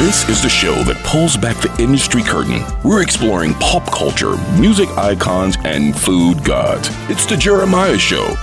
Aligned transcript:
This 0.00 0.26
is 0.30 0.40
the 0.40 0.48
show 0.48 0.82
that 0.84 0.96
pulls 1.04 1.36
back 1.36 1.58
the 1.58 1.70
industry 1.78 2.22
curtain. 2.22 2.62
We're 2.82 3.02
exploring 3.02 3.52
pop 3.56 3.84
culture, 3.92 4.34
music 4.58 4.88
icons, 4.96 5.58
and 5.62 5.94
food 5.94 6.42
gods. 6.42 6.88
It's 7.10 7.26
the 7.26 7.36
Jeremiah 7.36 7.98
Show. 7.98 8.34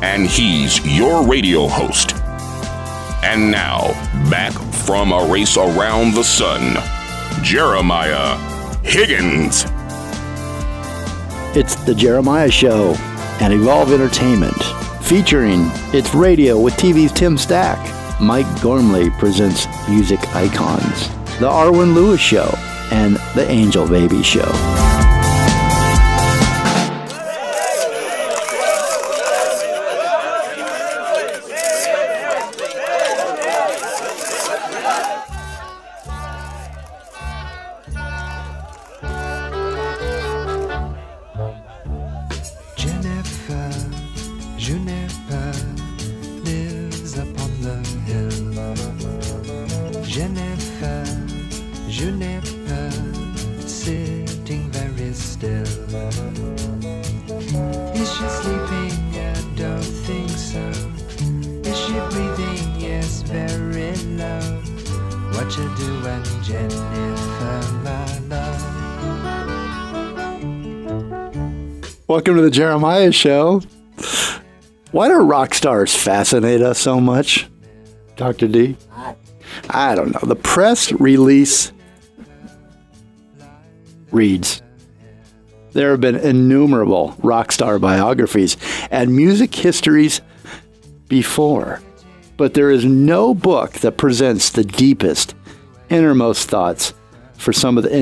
And 0.00 0.26
he's 0.26 0.80
your 0.96 1.22
radio 1.22 1.68
host. 1.68 2.14
And 3.22 3.50
now, 3.50 3.92
back 4.30 4.54
from 4.86 5.12
a 5.12 5.30
race 5.30 5.58
around 5.58 6.14
the 6.14 6.24
sun, 6.24 6.82
Jeremiah 7.44 8.38
Higgins. 8.82 9.66
It's 11.54 11.74
the 11.84 11.94
Jeremiah 11.94 12.50
Show 12.50 12.94
and 13.42 13.52
Evolve 13.52 13.92
Entertainment, 13.92 14.56
featuring 15.02 15.66
It's 15.92 16.14
Radio 16.14 16.58
with 16.58 16.72
TV's 16.74 17.12
Tim 17.12 17.36
Stack. 17.36 18.03
Mike 18.20 18.46
Gormley 18.62 19.10
presents 19.10 19.66
Music 19.88 20.20
Icons, 20.34 21.08
The 21.40 21.48
Arwen 21.48 21.94
Lewis 21.94 22.20
Show, 22.20 22.48
and 22.92 23.16
The 23.34 23.46
Angel 23.48 23.88
Baby 23.88 24.22
Show. 24.22 24.83
Jeremiah 72.54 73.10
Show. 73.10 73.62
Why 74.92 75.08
do 75.08 75.14
rock 75.14 75.54
stars 75.54 75.94
fascinate 75.94 76.62
us 76.62 76.78
so 76.78 77.00
much, 77.00 77.48
Dr. 78.14 78.46
D? 78.46 78.76
I 79.68 79.96
don't 79.96 80.12
know. 80.12 80.28
The 80.28 80.36
press 80.36 80.92
release 80.92 81.72
reads 84.12 84.62
There 85.72 85.90
have 85.90 86.00
been 86.00 86.14
innumerable 86.14 87.16
rock 87.24 87.50
star 87.50 87.80
biographies 87.80 88.56
and 88.90 89.16
music 89.16 89.52
histories 89.52 90.20
before, 91.08 91.80
but 92.36 92.54
there 92.54 92.70
is 92.70 92.84
no 92.84 93.34
book 93.34 93.72
that 93.80 93.96
presents 93.96 94.50
the 94.50 94.62
deepest, 94.62 95.34
innermost 95.90 96.48
thoughts 96.48 96.94
for 97.36 97.52
some 97.52 97.76
of 97.76 97.82
the 97.82 97.92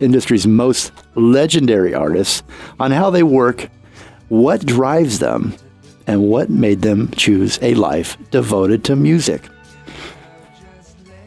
industry's, 0.00 0.46
most 0.46 0.90
legendary 1.14 1.92
artists 1.92 2.42
on 2.78 2.90
how 2.90 3.10
they 3.10 3.22
work, 3.22 3.68
what 4.30 4.64
drives 4.64 5.18
them, 5.18 5.54
and 6.06 6.22
what 6.22 6.48
made 6.48 6.82
them 6.82 7.10
choose 7.10 7.58
a 7.62 7.74
life 7.74 8.16
devoted 8.30 8.84
to 8.84 8.96
music. 8.96 9.42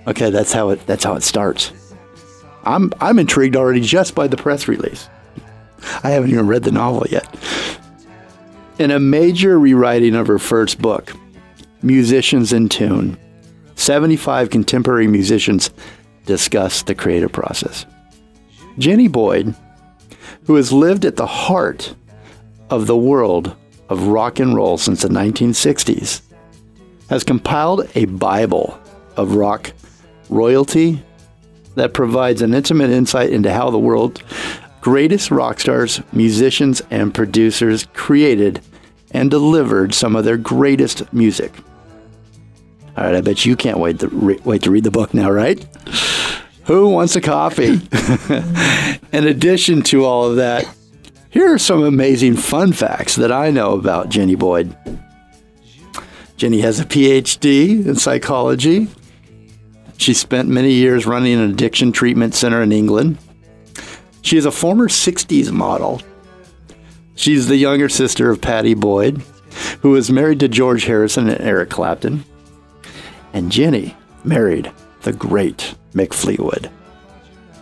Okay, 0.07 0.29
that's 0.29 0.51
how 0.51 0.69
it 0.69 0.85
that's 0.87 1.03
how 1.03 1.13
it 1.15 1.23
starts. 1.23 1.71
I'm 2.63 2.91
I'm 2.99 3.19
intrigued 3.19 3.55
already 3.55 3.81
just 3.81 4.15
by 4.15 4.27
the 4.27 4.37
press 4.37 4.67
release. 4.67 5.09
I 6.03 6.11
haven't 6.11 6.31
even 6.31 6.47
read 6.47 6.63
the 6.63 6.71
novel 6.71 7.05
yet. 7.09 7.27
In 8.79 8.89
a 8.89 8.99
major 8.99 9.59
rewriting 9.59 10.15
of 10.15 10.27
her 10.27 10.39
first 10.39 10.81
book, 10.81 11.13
Musicians 11.81 12.53
in 12.53 12.69
Tune, 12.69 13.17
75 13.75 14.49
contemporary 14.49 15.07
musicians 15.07 15.71
discuss 16.25 16.83
the 16.83 16.95
creative 16.95 17.33
process. 17.33 17.85
Jenny 18.77 19.09
Boyd, 19.09 19.53
who 20.45 20.55
has 20.55 20.71
lived 20.71 21.03
at 21.03 21.17
the 21.17 21.27
heart 21.27 21.93
of 22.73 22.87
the 22.87 22.97
world 22.97 23.55
of 23.87 24.07
rock 24.07 24.39
and 24.39 24.55
roll 24.55 24.79
since 24.79 25.03
the 25.03 25.07
1960s, 25.07 26.21
has 27.07 27.23
compiled 27.23 27.87
a 27.93 28.05
Bible 28.05 28.79
of 29.15 29.35
rock 29.35 29.71
royalty 30.27 31.03
that 31.75 31.93
provides 31.93 32.41
an 32.41 32.55
intimate 32.55 32.89
insight 32.89 33.29
into 33.29 33.53
how 33.53 33.69
the 33.69 33.77
world's 33.77 34.23
greatest 34.81 35.29
rock 35.29 35.59
stars, 35.59 36.01
musicians, 36.11 36.81
and 36.89 37.13
producers 37.13 37.85
created 37.93 38.59
and 39.11 39.29
delivered 39.29 39.93
some 39.93 40.15
of 40.15 40.25
their 40.25 40.37
greatest 40.37 41.13
music. 41.13 41.53
All 42.97 43.03
right, 43.03 43.15
I 43.15 43.21
bet 43.21 43.45
you 43.45 43.55
can't 43.55 43.77
wait 43.77 43.99
to 43.99 44.07
re- 44.07 44.41
wait 44.43 44.63
to 44.63 44.71
read 44.71 44.83
the 44.83 44.91
book 44.91 45.13
now, 45.13 45.29
right? 45.29 45.63
Who 46.65 46.89
wants 46.89 47.15
a 47.15 47.21
coffee? 47.21 47.79
In 49.15 49.27
addition 49.27 49.83
to 49.83 50.05
all 50.05 50.25
of 50.25 50.37
that, 50.37 50.67
here 51.33 51.51
are 51.51 51.57
some 51.57 51.81
amazing 51.81 52.35
fun 52.35 52.73
facts 52.73 53.15
that 53.15 53.31
I 53.31 53.49
know 53.49 53.73
about 53.73 54.09
Jenny 54.09 54.35
Boyd. 54.35 54.77
Jenny 56.37 56.61
has 56.61 56.79
a 56.79 56.85
PhD 56.85 57.83
in 57.87 57.95
psychology. 57.95 58.87
She 59.97 60.13
spent 60.13 60.47
many 60.47 60.73
years 60.73 61.07
running 61.07 61.33
an 61.33 61.49
addiction 61.49 61.91
treatment 61.91 62.35
center 62.35 62.61
in 62.61 62.71
England. 62.71 63.17
She 64.21 64.37
is 64.37 64.45
a 64.45 64.51
former 64.51 64.87
60s 64.87 65.51
model. 65.51 66.03
She's 67.15 67.47
the 67.47 67.57
younger 67.57 67.89
sister 67.89 68.29
of 68.29 68.39
Pattie 68.39 68.75
Boyd, 68.75 69.23
who 69.81 69.89
was 69.89 70.11
married 70.11 70.39
to 70.41 70.47
George 70.47 70.85
Harrison 70.85 71.29
and 71.29 71.41
Eric 71.41 71.71
Clapton. 71.71 72.25
And 73.33 73.51
Jenny 73.51 73.95
married 74.23 74.71
the 75.01 75.13
great 75.13 75.73
Mick 75.95 76.13
Fleetwood 76.13 76.69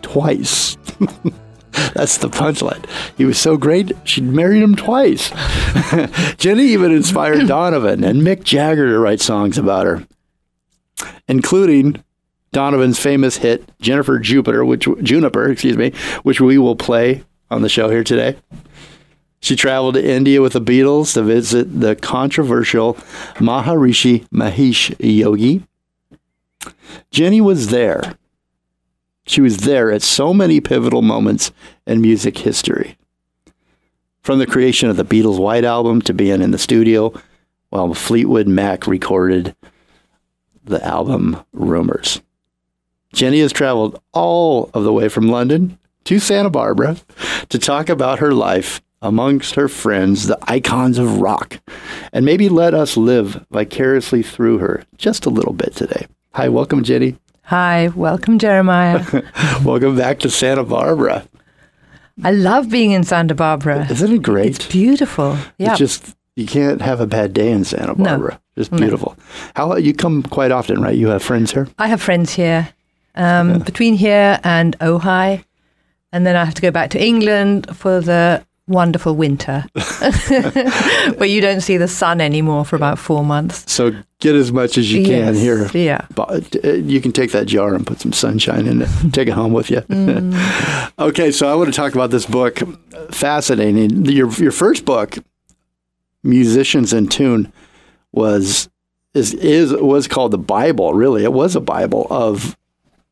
twice. 0.02 0.76
That's 1.94 2.18
the 2.18 2.30
punchline. 2.30 2.86
He 3.18 3.26
was 3.26 3.38
so 3.38 3.58
great, 3.58 3.92
she 4.04 4.22
married 4.22 4.64
him 4.64 4.76
twice. 4.76 5.32
Jenny 6.38 6.66
even 6.66 6.92
inspired 6.92 7.48
Donovan 7.48 8.04
and 8.04 8.22
Mick 8.22 8.44
Jagger 8.44 8.90
to 8.90 9.00
write 9.00 9.22
songs 9.22 9.58
about 9.58 9.86
her, 9.86 10.08
including 11.28 12.04
Donovan's 12.52 13.00
famous 13.00 13.38
hit 13.38 13.64
Jennifer 13.80 14.20
Jupiter, 14.20 14.66
which 14.66 14.88
Juniper, 15.02 15.50
excuse 15.50 15.78
me, 15.78 15.92
which 16.24 16.42
we 16.42 16.58
will 16.58 16.76
play 16.76 17.24
on 17.50 17.62
the 17.62 17.70
show 17.70 17.90
here 17.90 18.04
today. 18.04 18.38
She 19.40 19.56
traveled 19.56 19.96
to 19.96 20.08
India 20.08 20.42
with 20.42 20.54
the 20.54 20.62
Beatles 20.62 21.14
to 21.16 21.24
visit 21.24 21.80
the 21.82 21.96
controversial 21.96 22.94
Maharishi 23.36 24.28
Mahesh 24.30 24.96
Yogi. 25.00 25.64
Jenny 27.10 27.42
was 27.42 27.70
there. 27.70 28.16
She 29.32 29.40
was 29.40 29.60
there 29.60 29.94
at 29.94 30.02
so 30.02 30.34
many 30.34 30.60
pivotal 30.60 31.02
moments 31.02 31.54
in 31.88 32.02
music 32.02 32.40
history. 32.40 32.98
From 34.24 34.40
the 34.40 34.46
creation 34.46 34.90
of 34.90 34.98
the 34.98 35.06
Beatles' 35.06 35.40
White 35.40 35.64
Album 35.64 36.02
to 36.02 36.14
being 36.14 36.42
in 36.42 36.52
the 36.52 36.58
studio 36.58 37.14
while 37.70 37.94
Fleetwood 37.94 38.50
Mac 38.50 38.88
recorded 38.88 39.56
the 40.66 40.86
album 40.86 41.42
Rumours. 41.54 42.22
Jenny 43.14 43.40
has 43.40 43.54
traveled 43.54 44.02
all 44.12 44.70
of 44.74 44.84
the 44.84 44.92
way 44.92 45.08
from 45.08 45.30
London 45.30 45.80
to 46.04 46.20
Santa 46.20 46.50
Barbara 46.50 46.98
to 47.48 47.58
talk 47.58 47.88
about 47.88 48.20
her 48.20 48.34
life 48.34 48.82
amongst 49.02 49.56
her 49.56 49.70
friends, 49.70 50.28
the 50.28 50.38
icons 50.52 50.98
of 50.98 51.22
rock, 51.22 51.62
and 52.12 52.26
maybe 52.26 52.50
let 52.50 52.74
us 52.74 52.98
live 52.98 53.46
vicariously 53.50 54.24
through 54.24 54.58
her 54.58 54.84
just 54.98 55.26
a 55.26 55.30
little 55.30 55.54
bit 55.54 55.74
today. 55.74 56.08
Hi, 56.34 56.50
welcome, 56.50 56.84
Jenny. 56.84 57.16
Hi, 57.52 57.90
welcome, 57.90 58.40
Jeremiah. 58.40 59.04
welcome 59.66 59.98
back 59.98 60.20
to 60.20 60.30
Santa 60.30 60.64
Barbara. 60.64 61.28
I 62.24 62.32
love 62.32 62.70
being 62.70 62.92
in 62.92 63.04
Santa 63.04 63.36
Barbara. 63.36 63.92
Isn't 63.92 64.14
it 64.14 64.24
great? 64.24 64.56
It's 64.56 64.68
beautiful. 64.68 65.38
Yeah. 65.58 65.72
It's 65.72 65.80
just 65.80 66.16
you 66.38 66.46
can't 66.46 66.82
have 66.82 67.02
a 67.02 67.06
bad 67.06 67.34
day 67.34 67.52
in 67.52 67.66
Santa 67.66 67.94
Barbara. 67.94 68.40
Just 68.58 68.72
beautiful. 68.72 69.18
How 69.54 69.76
you 69.76 69.94
come 69.94 70.24
quite 70.24 70.52
often, 70.52 70.82
right? 70.82 70.96
You 70.96 71.10
have 71.10 71.24
friends 71.24 71.52
here. 71.52 71.68
I 71.78 71.88
have 71.88 72.02
friends 72.02 72.34
here. 72.34 72.70
Um, 73.16 73.60
Between 73.60 73.96
here 73.96 74.40
and 74.46 74.80
Ojai, 74.80 75.44
and 76.14 76.26
then 76.26 76.38
I 76.38 76.46
have 76.46 76.54
to 76.54 76.62
go 76.62 76.72
back 76.72 76.92
to 76.92 77.04
England 77.06 77.76
for 77.76 78.00
the 78.00 78.46
wonderful 78.72 79.16
winter, 79.16 79.66
where 81.18 81.30
you 81.30 81.42
don't 81.42 81.62
see 81.62 81.78
the 81.78 81.88
sun 81.88 82.22
anymore 82.22 82.66
for 82.66 82.76
about 82.76 82.98
four 82.98 83.24
months. 83.24 83.72
So 83.72 83.92
get 84.20 84.36
as 84.36 84.52
much 84.52 84.78
as 84.78 84.92
you 84.92 85.04
can 85.04 85.34
Yes, 85.34 85.40
here. 85.40 85.68
Yeah. 85.74 86.06
But 86.16 86.56
uh, 86.64 86.74
you 86.74 87.02
can 87.02 87.12
take 87.12 87.32
that 87.32 87.48
jar 87.48 87.76
and 87.76 87.86
put 87.86 88.00
some 88.00 88.14
sunshine 88.14 88.68
in 88.68 88.82
it. 88.84 88.90
take 89.12 89.28
it 89.28 89.34
home 89.34 89.54
with 89.54 89.70
you. 89.70 89.82
Mm. 89.82 90.92
okay, 91.00 91.32
so 91.32 91.52
I 91.52 91.56
want 91.56 91.74
to 91.74 91.76
talk 91.76 91.94
about 91.94 92.12
this 92.12 92.26
book. 92.26 92.60
Fascinating. 93.12 94.06
Your 94.06 94.32
your 94.34 94.52
first 94.52 94.86
book, 94.86 95.18
Musicians 96.24 96.94
in 96.94 97.08
Tune, 97.08 97.52
was 98.12 98.70
is 99.14 99.34
is 99.34 99.74
was 99.74 100.08
called 100.08 100.32
the 100.32 100.38
Bible. 100.38 100.94
Really, 100.94 101.24
it 101.24 101.34
was 101.34 101.56
a 101.56 101.62
Bible 101.62 102.08
of 102.10 102.58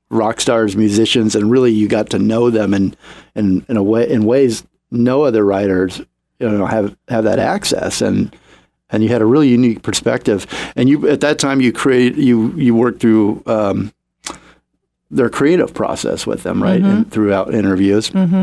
rock 0.10 0.42
stars, 0.42 0.76
musicians, 0.76 1.36
and 1.36 1.52
really 1.52 1.72
you 1.72 1.88
got 1.88 2.10
to 2.12 2.20
know 2.20 2.50
them 2.50 2.74
in 2.74 2.96
in 3.36 3.66
in 3.70 3.78
a 3.78 3.84
way 3.84 4.10
in 4.10 4.26
ways 4.26 4.64
no 4.92 5.24
other 5.24 5.44
writers 5.46 6.02
you 6.40 6.50
know 6.50 6.66
have 6.66 6.96
have 7.08 7.24
that 7.26 7.40
access 7.40 8.02
and 8.02 8.36
and 8.92 9.04
you 9.04 9.10
had 9.10 9.22
a 9.22 9.26
really 9.26 9.50
unique 9.50 9.84
perspective. 9.84 10.48
And 10.76 10.90
you 10.90 11.08
at 11.10 11.22
that 11.22 11.38
time 11.38 11.62
you 11.62 11.72
create 11.72 12.16
you 12.16 12.52
you 12.54 12.74
worked 12.74 13.02
through 13.02 13.44
um, 13.46 13.92
their 15.12 15.30
creative 15.30 15.74
process 15.74 16.26
with 16.28 16.44
them, 16.44 16.62
right? 16.62 16.82
And 16.82 17.10
throughout 17.12 17.54
interviews. 17.54 18.10
Mm-hmm. 18.10 18.36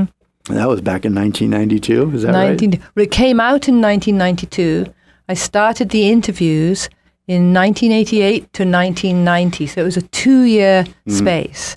And 0.48 0.56
that 0.56 0.68
was 0.68 0.80
back 0.80 1.04
in 1.04 1.14
1992. 1.14 2.16
Is 2.16 2.22
that 2.22 2.32
19, 2.32 2.70
right? 2.70 2.80
It 2.96 3.10
came 3.10 3.40
out 3.40 3.68
in 3.68 3.80
1992. 3.80 4.86
I 5.28 5.34
started 5.34 5.90
the 5.90 6.08
interviews 6.08 6.88
in 7.26 7.52
1988 7.52 8.52
to 8.52 8.62
1990, 8.64 9.66
so 9.66 9.80
it 9.80 9.84
was 9.84 9.96
a 9.96 10.02
two-year 10.02 10.84
Mm-hmm. 10.84 11.10
space. 11.18 11.76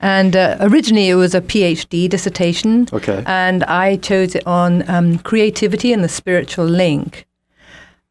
And 0.00 0.36
uh, 0.36 0.56
originally, 0.60 1.08
it 1.08 1.14
was 1.14 1.34
a 1.34 1.40
PhD 1.40 2.08
dissertation. 2.08 2.86
Okay. 2.92 3.22
And 3.26 3.64
I 3.64 3.96
chose 3.96 4.34
it 4.34 4.46
on 4.46 4.88
um, 4.90 5.18
creativity 5.18 5.92
and 5.92 6.04
the 6.04 6.08
spiritual 6.08 6.66
link. 6.66 7.26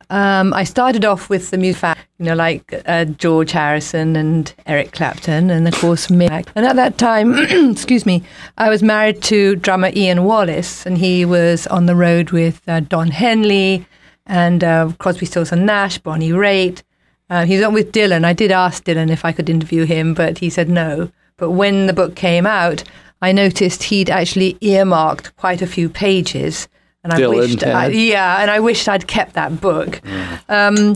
Um, 0.09 0.53
I 0.53 0.63
started 0.65 1.03
off 1.03 1.29
with 1.29 1.49
the 1.49 1.57
music, 1.57 1.97
you 2.19 2.25
know, 2.25 2.35
like 2.35 2.83
uh, 2.85 3.05
George 3.05 3.51
Harrison 3.51 4.15
and 4.15 4.53
Eric 4.67 4.91
Clapton, 4.91 5.49
and 5.49 5.67
of 5.67 5.73
course 5.75 6.07
Mick. 6.07 6.47
And 6.55 6.65
at 6.65 6.75
that 6.75 6.97
time, 6.97 7.33
excuse 7.71 8.05
me, 8.05 8.23
I 8.57 8.69
was 8.69 8.83
married 8.83 9.23
to 9.23 9.55
drummer 9.55 9.89
Ian 9.95 10.23
Wallace, 10.23 10.85
and 10.85 10.97
he 10.97 11.25
was 11.25 11.65
on 11.67 11.87
the 11.87 11.95
road 11.95 12.29
with 12.31 12.61
uh, 12.67 12.81
Don 12.81 13.09
Henley 13.09 13.87
and 14.27 14.63
uh, 14.63 14.91
Crosby, 14.99 15.25
Stills 15.25 15.51
and 15.51 15.65
Nash, 15.65 15.97
Bonnie 15.97 16.31
Raitt. 16.31 16.83
Uh, 17.29 17.45
he 17.45 17.55
was 17.55 17.63
on 17.63 17.73
with 17.73 17.91
Dylan. 17.91 18.23
I 18.25 18.33
did 18.33 18.51
ask 18.51 18.83
Dylan 18.83 19.09
if 19.09 19.25
I 19.25 19.31
could 19.31 19.49
interview 19.49 19.85
him, 19.85 20.13
but 20.13 20.37
he 20.37 20.51
said 20.51 20.69
no. 20.69 21.09
But 21.37 21.51
when 21.51 21.87
the 21.87 21.93
book 21.93 22.15
came 22.15 22.45
out, 22.45 22.83
I 23.21 23.31
noticed 23.31 23.83
he'd 23.83 24.09
actually 24.09 24.57
earmarked 24.61 25.35
quite 25.35 25.61
a 25.61 25.67
few 25.67 25.89
pages. 25.89 26.67
And 27.03 27.13
I 27.13 27.19
Dylan 27.19 27.35
wished, 27.35 27.63
I, 27.63 27.87
yeah, 27.87 28.41
and 28.41 28.49
I 28.49 28.59
wished 28.59 28.87
I'd 28.89 29.07
kept 29.07 29.33
that 29.33 29.61
book. 29.61 30.01
Um, 30.49 30.95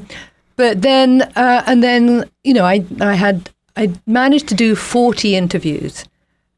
but 0.55 0.81
then, 0.81 1.21
uh, 1.35 1.63
and 1.65 1.83
then, 1.83 2.29
you 2.43 2.53
know, 2.53 2.65
I, 2.65 2.83
I 2.99 3.13
had, 3.13 3.49
I 3.77 3.93
managed 4.05 4.47
to 4.49 4.55
do 4.55 4.75
40 4.75 5.35
interviews. 5.35 6.05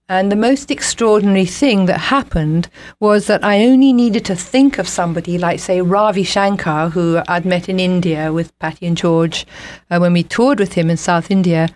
And 0.09 0.29
the 0.29 0.35
most 0.35 0.69
extraordinary 0.71 1.45
thing 1.45 1.85
that 1.85 1.99
happened 1.99 2.67
was 2.99 3.27
that 3.27 3.45
I 3.45 3.63
only 3.63 3.93
needed 3.93 4.25
to 4.25 4.35
think 4.35 4.77
of 4.77 4.87
somebody 4.87 5.37
like, 5.37 5.59
say, 5.61 5.81
Ravi 5.81 6.23
Shankar, 6.23 6.89
who 6.89 7.21
I'd 7.29 7.45
met 7.45 7.69
in 7.69 7.79
India 7.79 8.33
with 8.33 8.57
Pattie 8.59 8.87
and 8.87 8.97
George 8.97 9.45
uh, 9.89 9.99
when 9.99 10.11
we 10.11 10.23
toured 10.23 10.59
with 10.59 10.73
him 10.73 10.89
in 10.89 10.97
South 10.97 11.31
India. 11.31 11.69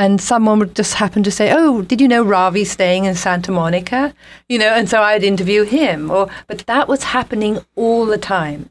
And 0.00 0.18
someone 0.18 0.58
would 0.60 0.74
just 0.74 0.94
happen 0.94 1.22
to 1.24 1.30
say, 1.30 1.52
"Oh, 1.52 1.82
did 1.82 2.00
you 2.00 2.08
know 2.08 2.22
Ravi's 2.24 2.70
staying 2.70 3.04
in 3.04 3.14
Santa 3.14 3.52
Monica?" 3.52 4.14
You 4.48 4.58
know, 4.58 4.72
and 4.78 4.88
so 4.88 5.02
I'd 5.02 5.22
interview 5.22 5.62
him. 5.64 6.10
Or, 6.10 6.28
but 6.46 6.58
that 6.72 6.88
was 6.88 7.02
happening 7.16 7.58
all 7.76 8.06
the 8.06 8.16
time. 8.36 8.70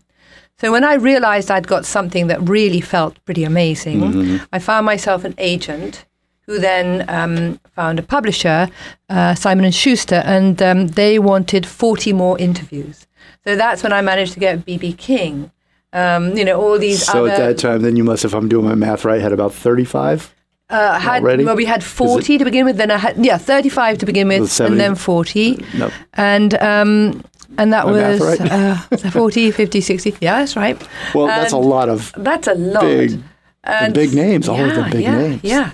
So 0.60 0.72
when 0.72 0.84
I 0.84 0.96
realized 0.96 1.52
I'd 1.52 1.68
got 1.68 1.86
something 1.86 2.28
that 2.28 2.42
really 2.50 2.82
felt 2.82 3.24
pretty 3.26 3.44
amazing, 3.44 4.40
I 4.52 4.60
found 4.60 4.86
myself 4.88 5.24
an 5.24 5.36
agent 5.38 6.06
who 6.48 6.58
then 6.60 7.06
um, 7.08 7.60
found 7.76 8.00
a 8.00 8.04
publisher, 8.16 8.68
uh, 9.10 9.36
Simon 9.36 9.66
and 9.66 9.76
Schuster, 9.76 10.22
and 10.26 10.60
um, 10.64 10.88
they 10.88 11.20
wanted 11.20 11.66
40 11.68 12.12
more 12.12 12.40
interviews. 12.40 13.06
So 13.46 13.56
that's 13.56 13.84
when 13.84 13.94
I 13.94 14.02
managed 14.02 14.34
to 14.34 14.40
get 14.40 14.66
BB 14.66 14.98
King. 14.98 15.52
Um, 15.94 16.36
you 16.36 16.44
know, 16.44 16.60
all 16.60 16.78
these 16.80 17.06
So 17.06 17.26
other. 17.26 17.32
at 17.32 17.38
that 17.38 17.58
time, 17.60 17.84
then 17.84 17.96
you 17.96 18.04
must, 18.04 18.26
if 18.26 18.34
I'm 18.34 18.50
doing 18.50 18.66
my 18.66 18.76
math 18.76 19.06
right, 19.06 19.22
had 19.22 19.32
about 19.32 19.54
35. 19.54 20.34
Uh, 20.70 21.00
had, 21.00 21.24
already? 21.24 21.44
well, 21.46 21.56
we 21.56 21.66
had 21.66 21.84
40 21.84 22.38
to 22.38 22.46
begin 22.46 22.66
with, 22.66 22.78
then 22.78 22.92
I 22.92 22.98
had, 22.98 23.24
yeah, 23.24 23.38
35 23.38 23.98
to 24.00 24.06
begin 24.06 24.28
with, 24.28 24.52
70. 24.52 24.74
and 24.74 24.80
then 24.80 24.96
40. 24.96 25.66
No. 25.78 25.92
And, 26.14 26.54
um, 26.62 27.24
and 27.58 27.74
that 27.74 27.86
My 27.88 27.92
was 27.92 28.20
right? 28.22 28.42
uh, 28.52 28.76
40, 29.12 29.52
50, 29.52 29.82
60. 29.82 30.16
Yeah, 30.22 30.40
that's 30.40 30.56
right. 30.56 30.82
Well, 31.14 31.28
that's 31.28 31.52
a 31.52 31.58
lot 31.58 31.90
of 31.90 32.14
That's 32.16 32.48
a 32.48 32.54
lot. 32.56 32.82
big, 32.82 33.20
And 33.64 33.94
big 33.94 34.14
names, 34.14 34.48
all 34.48 34.60
of 34.60 34.68
yeah, 34.78 34.90
big 34.90 35.02
yeah, 35.02 35.18
names. 35.18 35.44
Yeah, 35.44 35.72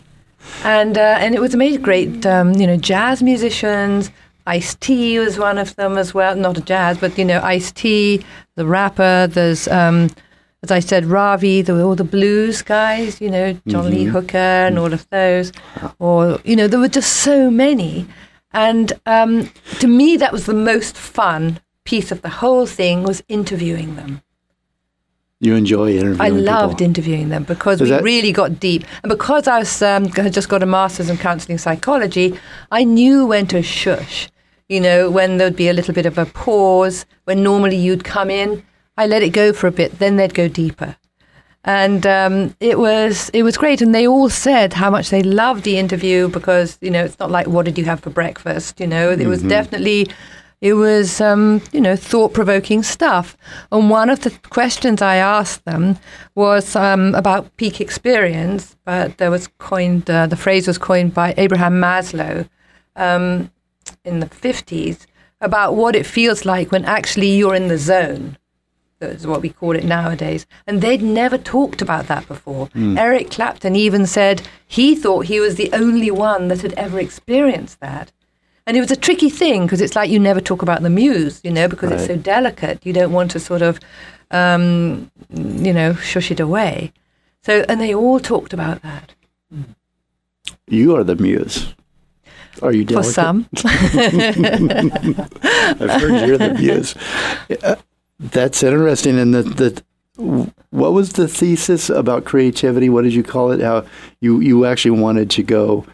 and 0.63 0.97
uh, 0.97 1.17
and 1.19 1.35
it 1.35 1.41
was 1.41 1.53
amazing. 1.53 1.81
Great, 1.81 2.25
um, 2.25 2.53
you 2.53 2.65
know, 2.65 2.77
jazz 2.77 3.21
musicians. 3.21 4.09
Ice 4.47 4.75
T 4.75 5.19
was 5.19 5.37
one 5.39 5.57
of 5.57 5.75
them 5.75 5.97
as 5.97 6.13
well. 6.13 6.35
Not 6.35 6.57
a 6.57 6.61
jazz, 6.61 6.97
but 6.97 7.17
you 7.17 7.25
know, 7.25 7.41
Ice 7.41 7.71
T, 7.71 8.23
the 8.55 8.65
rapper. 8.65 9.27
There's, 9.27 9.67
um, 9.67 10.09
as 10.65 10.71
I 10.71 10.79
said, 10.79 11.05
Ravi. 11.05 11.61
There 11.61 11.75
were 11.75 11.83
all 11.83 11.95
the 11.95 12.03
blues 12.17 12.61
guys. 12.61 13.21
You 13.21 13.29
know, 13.29 13.53
John 13.67 13.85
Mm-hmm. 13.85 13.93
Lee 13.95 14.03
Hooker 14.05 14.37
and 14.67 14.77
all 14.79 14.93
of 14.93 15.07
those. 15.09 15.51
Or 15.99 16.39
you 16.43 16.55
know, 16.55 16.67
there 16.67 16.79
were 16.79 16.87
just 16.99 17.13
so 17.27 17.49
many. 17.51 18.05
And 18.51 18.93
um, 19.05 19.49
to 19.79 19.87
me, 19.87 20.17
that 20.17 20.31
was 20.31 20.45
the 20.45 20.53
most 20.71 20.95
fun 20.97 21.59
piece 21.83 22.11
of 22.11 22.21
the 22.21 22.29
whole 22.41 22.65
thing 22.65 23.03
was 23.03 23.21
interviewing 23.27 23.95
them. 23.95 24.21
You 25.41 25.55
enjoy 25.55 25.91
interviewing 25.97 26.21
I 26.21 26.29
loved 26.29 26.77
people. 26.77 26.85
interviewing 26.87 27.29
them 27.29 27.43
because 27.43 27.81
Is 27.81 27.89
we 27.89 27.89
that- 27.89 28.03
really 28.03 28.31
got 28.31 28.59
deep, 28.59 28.83
and 29.03 29.09
because 29.09 29.47
I 29.47 29.59
was 29.59 29.81
um, 29.81 30.05
had 30.07 30.33
just 30.33 30.47
got 30.49 30.63
a 30.63 30.65
master's 30.65 31.09
in 31.09 31.17
counselling 31.17 31.57
psychology, 31.57 32.39
I 32.71 32.85
knew 32.85 33.25
when 33.25 33.45
to 33.47 33.61
shush. 33.61 34.29
You 34.69 34.79
know, 34.79 35.11
when 35.11 35.37
there'd 35.37 35.55
be 35.55 35.67
a 35.69 35.73
little 35.73 35.93
bit 35.93 36.05
of 36.07 36.17
a 36.17 36.25
pause, 36.25 37.05
when 37.25 37.43
normally 37.43 37.75
you'd 37.75 38.03
come 38.05 38.31
in, 38.31 38.63
I 38.97 39.07
let 39.07 39.23
it 39.23 39.29
go 39.29 39.53
for 39.53 39.67
a 39.67 39.71
bit, 39.71 39.99
then 39.99 40.15
they'd 40.15 40.33
go 40.33 40.47
deeper, 40.47 40.95
and 41.63 42.05
um, 42.05 42.55
it 42.59 42.79
was 42.79 43.29
it 43.29 43.43
was 43.43 43.57
great. 43.57 43.81
And 43.81 43.93
they 43.93 44.07
all 44.07 44.29
said 44.29 44.73
how 44.73 44.89
much 44.89 45.09
they 45.09 45.23
loved 45.23 45.63
the 45.63 45.77
interview 45.77 46.29
because 46.29 46.77
you 46.81 46.89
know 46.89 47.03
it's 47.03 47.19
not 47.19 47.31
like 47.31 47.47
what 47.47 47.65
did 47.65 47.77
you 47.77 47.85
have 47.85 47.99
for 47.99 48.09
breakfast. 48.09 48.79
You 48.79 48.87
know, 48.87 49.11
it 49.11 49.27
was 49.27 49.43
definitely 49.43 50.07
it 50.61 50.73
was, 50.73 51.21
um, 51.21 51.61
you 51.71 51.81
know, 51.81 51.95
thought 51.95 52.33
provoking 52.33 52.81
stuff. 52.81 53.37
And 53.71 53.89
one 53.89 54.09
of 54.09 54.21
the 54.21 54.31
questions 54.49 55.01
I 55.01 55.17
asked 55.17 55.65
them 55.65 55.97
was 56.33 56.75
um, 56.75 57.13
about 57.13 57.55
peak 57.57 57.81
experience, 57.81 58.75
but 58.85 59.17
there 59.17 59.29
was 59.29 59.47
coined, 59.59 60.09
uh, 60.09 60.27
the 60.27 60.35
phrase 60.35 60.67
was 60.67 60.77
coined 60.77 61.13
by 61.13 61.33
Abraham 61.37 61.79
Maslow 61.79 62.49
um, 62.95 63.51
in 64.03 64.21
the 64.21 64.25
50s 64.25 65.05
about 65.41 65.75
what 65.75 65.95
it 65.95 66.05
feels 66.05 66.45
like 66.45 66.71
when 66.71 66.85
actually 66.85 67.35
you're 67.35 67.53
in 67.53 67.67
the 67.67 67.77
zone. 67.77 68.37
That's 68.99 69.25
what 69.25 69.41
we 69.41 69.49
call 69.49 69.75
it 69.75 69.83
nowadays. 69.83 70.45
And 70.65 70.81
they'd 70.81 71.01
never 71.01 71.37
talked 71.37 71.81
about 71.81 72.07
that 72.07 72.27
before. 72.27 72.69
Eric 72.75 73.29
Clapton 73.29 73.75
even 73.75 74.05
said 74.05 74.47
he 74.65 74.95
thought 74.95 75.25
he 75.25 75.39
was 75.39 75.55
the 75.55 75.69
only 75.73 76.11
one 76.11 76.47
that 76.47 76.61
had 76.61 76.73
ever 76.73 76.99
experienced 76.99 77.79
that. 77.81 78.11
And 78.67 78.75
it 78.75 78.79
was 78.79 78.91
a 78.91 78.95
tricky 78.95 79.29
thing 79.29 79.65
because 79.65 79.81
it's 79.81 79.95
like 79.95 80.09
you 80.09 80.19
never 80.19 80.41
talk 80.41 80.61
about 80.61 80.81
the 80.81 80.89
muse, 80.89 81.39
you 81.43 81.51
know, 81.51 81.67
because 81.67 81.91
it's 81.91 82.07
so 82.07 82.15
delicate. 82.15 82.83
You 82.83 82.93
don't 82.93 83.11
want 83.11 83.31
to 83.31 83.39
sort 83.39 83.61
of, 83.61 83.79
um, 84.31 85.11
you 85.29 85.71
know, 85.73 85.93
shush 85.95 86.31
it 86.31 86.39
away. 86.39 86.91
So, 87.43 87.63
and 87.69 87.79
they 87.79 87.93
all 87.93 88.19
talked 88.19 88.53
about 88.53 88.81
that. 88.81 89.13
You 90.67 90.95
are 90.95 91.03
the 91.03 91.15
muse. 91.15 91.75
Are 92.61 92.71
you 92.71 92.85
For 92.87 93.03
some, 93.03 93.47
I've 93.65 93.75
heard 96.01 96.27
you're 96.27 96.37
the 96.37 96.55
muse. 96.57 96.95
Uh, 97.63 97.75
That's 98.19 98.63
interesting. 98.63 99.19
And 99.19 99.33
the, 99.33 99.43
the 99.43 99.83
what 100.69 100.93
was 100.93 101.13
the 101.13 101.27
thesis 101.27 101.89
about 101.89 102.23
creativity? 102.25 102.89
What 102.89 103.03
did 103.03 103.13
you 103.13 103.23
call 103.23 103.51
it? 103.51 103.59
How 103.61 103.85
you 104.21 104.39
you 104.39 104.65
actually 104.65 104.99
wanted 104.99 105.29
to 105.31 105.43
go 105.43 105.85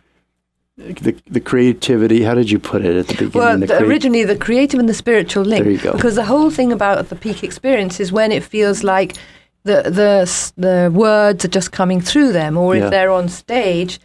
the 0.77 1.15
the 1.27 1.39
creativity. 1.39 2.21
How 2.23 2.35
did 2.35 2.51
you 2.51 2.59
put 2.59 2.85
it 2.85 2.95
at 2.95 3.07
the 3.07 3.13
beginning? 3.25 3.31
well, 3.33 3.57
the 3.57 3.67
crea- 3.67 3.87
originally 3.87 4.23
the 4.23 4.35
creative 4.37 4.79
and 4.79 4.87
the 4.87 4.93
spiritual 4.93 5.43
link. 5.43 5.63
There 5.63 5.73
you 5.73 5.79
go. 5.79 5.93
Because 5.93 6.15
the 6.15 6.25
whole 6.25 6.51
thing 6.51 6.71
about 6.71 7.09
the 7.09 7.15
peak 7.15 7.43
experience 7.43 7.99
is 7.99 8.11
when 8.11 8.31
it 8.31 8.43
feels 8.43 8.83
like 8.83 9.15
the 9.63 9.83
the 9.83 10.53
the 10.57 10.91
words 10.93 11.43
are 11.45 11.47
just 11.49 11.71
coming 11.71 12.01
through 12.01 12.31
them, 12.33 12.57
or 12.57 12.75
Yeah. 12.75 12.85
if 12.85 12.91
they're 12.91 13.11
on 13.11 13.27
stage. 13.29 13.99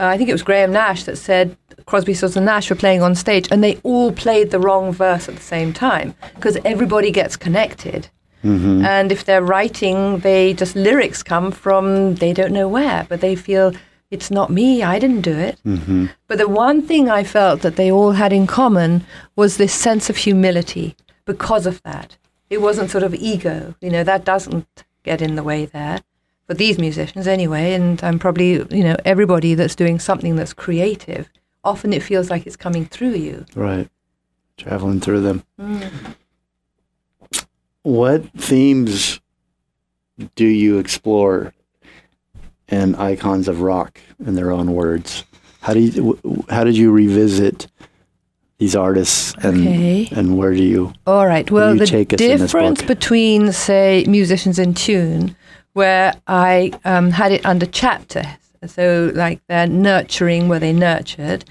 Uh, 0.00 0.06
I 0.06 0.16
think 0.16 0.30
it 0.30 0.32
was 0.32 0.42
Graham 0.42 0.72
Nash 0.72 1.04
that 1.04 1.16
said 1.16 1.56
Crosby, 1.84 2.14
Stills 2.14 2.34
and 2.34 2.46
Nash 2.46 2.70
were 2.70 2.76
playing 2.76 3.02
on 3.02 3.14
stage, 3.14 3.46
and 3.50 3.62
they 3.62 3.76
all 3.82 4.12
played 4.12 4.50
the 4.50 4.58
wrong 4.58 4.92
verse 4.92 5.28
at 5.28 5.36
the 5.36 5.42
same 5.42 5.74
time 5.74 6.14
because 6.34 6.56
everybody 6.64 7.10
gets 7.10 7.36
connected. 7.36 8.08
Mm-hmm. 8.42 8.82
And 8.82 9.12
if 9.12 9.26
they're 9.26 9.42
writing, 9.42 10.20
they 10.20 10.54
just 10.54 10.74
lyrics 10.74 11.22
come 11.22 11.52
from 11.52 12.14
they 12.14 12.32
don't 12.32 12.52
know 12.52 12.66
where, 12.66 13.04
but 13.10 13.20
they 13.20 13.36
feel 13.36 13.74
it's 14.10 14.30
not 14.30 14.50
me, 14.50 14.82
I 14.82 14.98
didn't 14.98 15.20
do 15.20 15.36
it. 15.36 15.60
Mm-hmm. 15.66 16.06
But 16.26 16.38
the 16.38 16.48
one 16.48 16.80
thing 16.80 17.10
I 17.10 17.22
felt 17.22 17.60
that 17.60 17.76
they 17.76 17.92
all 17.92 18.12
had 18.12 18.32
in 18.32 18.46
common 18.46 19.04
was 19.36 19.58
this 19.58 19.74
sense 19.74 20.08
of 20.08 20.16
humility 20.16 20.96
because 21.26 21.66
of 21.66 21.82
that. 21.82 22.16
It 22.48 22.62
wasn't 22.62 22.90
sort 22.90 23.04
of 23.04 23.14
ego, 23.14 23.74
you 23.82 23.90
know, 23.90 24.02
that 24.04 24.24
doesn't 24.24 24.84
get 25.02 25.20
in 25.20 25.34
the 25.34 25.42
way 25.42 25.66
there. 25.66 26.00
For 26.50 26.54
these 26.54 26.80
musicians, 26.80 27.28
anyway, 27.28 27.74
and 27.74 28.02
I'm 28.02 28.18
probably, 28.18 28.54
you 28.76 28.82
know, 28.82 28.96
everybody 29.04 29.54
that's 29.54 29.76
doing 29.76 30.00
something 30.00 30.34
that's 30.34 30.52
creative, 30.52 31.28
often 31.62 31.92
it 31.92 32.02
feels 32.02 32.28
like 32.28 32.44
it's 32.44 32.56
coming 32.56 32.86
through 32.86 33.14
you. 33.14 33.46
right, 33.54 33.88
traveling 34.56 34.98
through 34.98 35.20
them. 35.20 35.44
Mm. 35.60 36.16
What 37.82 38.28
themes 38.32 39.20
do 40.34 40.44
you 40.44 40.78
explore 40.78 41.54
in 42.66 42.96
icons 42.96 43.46
of 43.46 43.60
rock 43.60 44.00
in 44.18 44.34
their 44.34 44.50
own 44.50 44.72
words? 44.72 45.22
How 45.60 45.74
do 45.74 45.78
you, 45.78 46.18
how 46.50 46.64
did 46.64 46.76
you 46.76 46.90
revisit 46.90 47.68
these 48.58 48.74
artists 48.74 49.34
and 49.44 49.68
Okay. 49.68 50.08
and 50.10 50.36
where 50.36 50.52
do 50.52 50.64
you? 50.64 50.94
All 51.06 51.26
right. 51.28 51.48
Well, 51.48 51.76
the 51.76 51.86
take 51.86 52.12
us 52.12 52.20
in 52.20 52.38
this 52.40 52.50
difference 52.50 52.82
between, 52.82 53.52
say, 53.52 54.04
musicians 54.08 54.58
in 54.58 54.74
tune, 54.74 55.36
where 55.72 56.14
I 56.26 56.72
um, 56.84 57.10
had 57.10 57.32
it 57.32 57.44
under 57.46 57.66
chapter, 57.66 58.24
so 58.66 59.10
like 59.14 59.40
they're 59.48 59.66
nurturing 59.66 60.48
where 60.48 60.60
they 60.60 60.72
nurtured, 60.72 61.44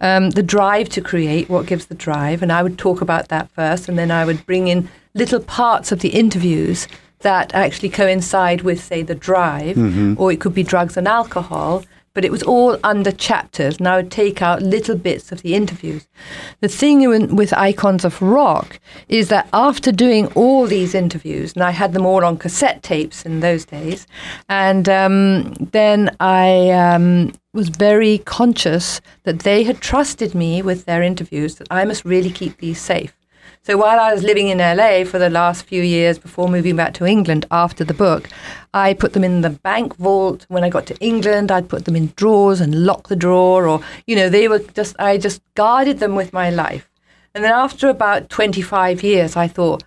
um, 0.00 0.30
the 0.30 0.42
drive 0.42 0.88
to 0.90 1.00
create, 1.00 1.48
what 1.48 1.66
gives 1.66 1.86
the 1.86 1.94
drive, 1.94 2.42
and 2.42 2.52
I 2.52 2.62
would 2.62 2.78
talk 2.78 3.00
about 3.00 3.28
that 3.28 3.50
first, 3.50 3.88
and 3.88 3.98
then 3.98 4.10
I 4.10 4.24
would 4.24 4.44
bring 4.46 4.68
in 4.68 4.88
little 5.14 5.40
parts 5.40 5.92
of 5.92 6.00
the 6.00 6.10
interviews 6.10 6.88
that 7.20 7.54
actually 7.54 7.88
coincide 7.88 8.62
with, 8.62 8.82
say, 8.82 9.02
the 9.02 9.14
drive, 9.14 9.76
Mm-hmm. 9.76 10.14
or 10.18 10.30
it 10.32 10.40
could 10.40 10.54
be 10.54 10.62
drugs 10.62 10.96
and 10.96 11.08
alcohol. 11.08 11.82
But 12.14 12.24
it 12.24 12.30
was 12.30 12.42
all 12.44 12.78
under 12.84 13.10
chapters, 13.10 13.78
and 13.78 13.88
I 13.88 13.96
would 13.96 14.10
take 14.10 14.40
out 14.40 14.62
little 14.62 14.96
bits 14.96 15.32
of 15.32 15.42
the 15.42 15.54
interviews. 15.54 16.06
The 16.60 16.68
thing 16.68 17.08
with, 17.34 17.52
Icons 17.52 18.04
of 18.04 18.22
Rock 18.22 18.78
is 19.08 19.28
that 19.28 19.48
after 19.52 19.90
doing 19.90 20.28
all 20.34 20.66
these 20.66 20.94
interviews, 20.94 21.54
and 21.54 21.62
I 21.62 21.72
had 21.72 21.92
them 21.92 22.06
all 22.06 22.24
on 22.24 22.38
cassette 22.38 22.82
tapes 22.82 23.26
in 23.26 23.40
those 23.40 23.64
days, 23.64 24.06
and 24.48 24.88
um, 24.88 25.54
then 25.72 26.14
I 26.20 26.70
um, 26.70 27.32
was 27.52 27.68
very 27.68 28.18
conscious 28.18 29.00
that 29.24 29.40
they 29.40 29.64
had 29.64 29.80
trusted 29.80 30.34
me 30.34 30.62
with 30.62 30.84
their 30.84 31.02
interviews, 31.02 31.56
that 31.56 31.68
I 31.70 31.84
must 31.84 32.04
really 32.04 32.30
keep 32.30 32.58
these 32.58 32.80
safe. 32.80 33.14
So 33.66 33.78
while 33.78 33.98
I 33.98 34.12
was 34.12 34.22
living 34.22 34.48
in 34.48 34.58
LA 34.58 35.04
for 35.04 35.18
the 35.18 35.30
last 35.30 35.64
few 35.64 35.80
years 35.80 36.18
before 36.18 36.48
moving 36.48 36.76
back 36.76 36.92
to 36.94 37.06
England 37.06 37.46
after 37.50 37.82
the 37.82 37.94
book, 37.94 38.28
I 38.74 38.92
put 38.92 39.14
them 39.14 39.24
in 39.24 39.40
the 39.40 39.48
bank 39.48 39.96
vault. 39.96 40.44
When 40.48 40.62
I 40.62 40.68
got 40.68 40.84
to 40.88 40.98
England, 40.98 41.50
I'd 41.50 41.70
put 41.70 41.86
them 41.86 41.96
in 41.96 42.12
drawers 42.14 42.60
and 42.60 42.84
lock 42.84 43.08
the 43.08 43.16
drawer, 43.16 43.66
or 43.66 43.80
you 44.06 44.16
know, 44.16 44.28
they 44.28 44.48
were 44.48 44.58
just 44.58 44.94
I 44.98 45.16
just 45.16 45.40
guarded 45.54 45.98
them 45.98 46.14
with 46.14 46.34
my 46.34 46.50
life. 46.50 46.90
And 47.34 47.42
then 47.42 47.52
after 47.52 47.88
about 47.88 48.28
25 48.28 49.02
years, 49.02 49.34
I 49.34 49.48
thought, 49.48 49.82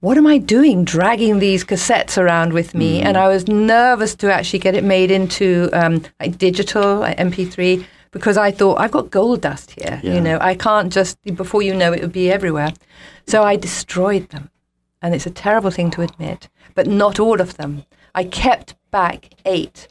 what 0.00 0.18
am 0.18 0.26
I 0.26 0.38
doing 0.38 0.84
dragging 0.84 1.38
these 1.38 1.62
cassettes 1.62 2.18
around 2.18 2.52
with 2.52 2.74
me? 2.74 3.00
And 3.00 3.16
I 3.16 3.28
was 3.28 3.46
nervous 3.46 4.16
to 4.16 4.32
actually 4.32 4.58
get 4.58 4.74
it 4.74 4.82
made 4.82 5.12
into 5.12 5.70
um, 5.72 6.02
like 6.18 6.36
digital, 6.36 6.96
like 6.96 7.16
MP3, 7.18 7.84
because 8.10 8.36
I 8.36 8.50
thought, 8.50 8.80
I've 8.80 8.90
got 8.90 9.10
gold 9.10 9.40
dust 9.42 9.72
here. 9.72 10.00
Yeah. 10.02 10.14
You 10.14 10.20
know, 10.20 10.38
I 10.40 10.54
can't 10.54 10.92
just, 10.92 11.20
before 11.22 11.62
you 11.62 11.74
know 11.74 11.92
it, 11.92 12.00
would 12.00 12.12
be 12.12 12.30
everywhere. 12.30 12.72
So 13.26 13.42
I 13.42 13.56
destroyed 13.56 14.28
them. 14.30 14.50
And 15.02 15.14
it's 15.14 15.26
a 15.26 15.30
terrible 15.30 15.70
thing 15.70 15.90
to 15.92 16.02
admit, 16.02 16.48
but 16.74 16.86
not 16.86 17.18
all 17.18 17.40
of 17.40 17.56
them. 17.56 17.84
I 18.14 18.24
kept 18.24 18.74
back 18.90 19.30
eight. 19.46 19.88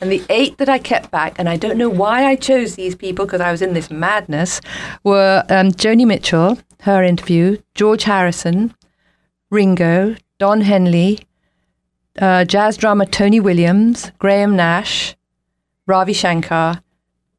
And 0.00 0.10
the 0.10 0.22
eight 0.28 0.58
that 0.58 0.68
I 0.68 0.78
kept 0.78 1.10
back, 1.10 1.34
and 1.38 1.48
I 1.48 1.56
don't 1.56 1.78
know 1.78 1.88
why 1.88 2.26
I 2.26 2.36
chose 2.36 2.74
these 2.74 2.94
people 2.94 3.24
because 3.24 3.40
I 3.40 3.50
was 3.50 3.62
in 3.62 3.72
this 3.72 3.90
madness, 3.90 4.60
were 5.04 5.44
um, 5.48 5.70
Joni 5.70 6.06
Mitchell, 6.06 6.58
her 6.80 7.02
interview, 7.02 7.58
George 7.74 8.04
Harrison, 8.04 8.74
Ringo, 9.50 10.16
Don 10.38 10.62
Henley, 10.62 11.20
uh, 12.20 12.44
jazz 12.44 12.76
drummer 12.76 13.04
Tony 13.04 13.40
Williams, 13.40 14.10
Graham 14.18 14.56
Nash, 14.56 15.14
Ravi 15.86 16.12
Shankar, 16.12 16.82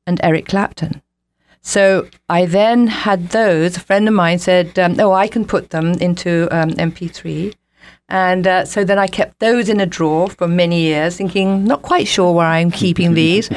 and 0.05 0.19
Eric 0.24 0.48
Clapton. 0.48 1.01
So 1.62 2.07
I 2.27 2.45
then 2.45 2.88
had 2.88 3.29
those. 3.29 3.77
A 3.77 3.79
friend 3.79 4.07
of 4.07 4.13
mine 4.13 4.39
said, 4.39 4.77
um, 4.77 5.00
"Oh, 5.00 5.13
I 5.13 5.27
can 5.27 5.45
put 5.45 5.69
them 5.69 5.93
into 5.93 6.48
um, 6.51 6.72
MP3." 6.72 7.53
And 8.10 8.45
uh, 8.45 8.65
so 8.65 8.83
then 8.83 9.00
I 9.00 9.07
kept 9.07 9.39
those 9.39 9.69
in 9.69 9.79
a 9.79 9.86
drawer 9.86 10.29
for 10.29 10.48
many 10.48 10.81
years, 10.81 11.17
thinking, 11.17 11.63
not 11.63 11.81
quite 11.81 12.07
sure 12.07 12.33
where 12.33 12.48
I'm 12.48 12.69
keeping 12.69 13.13
these. 13.24 13.50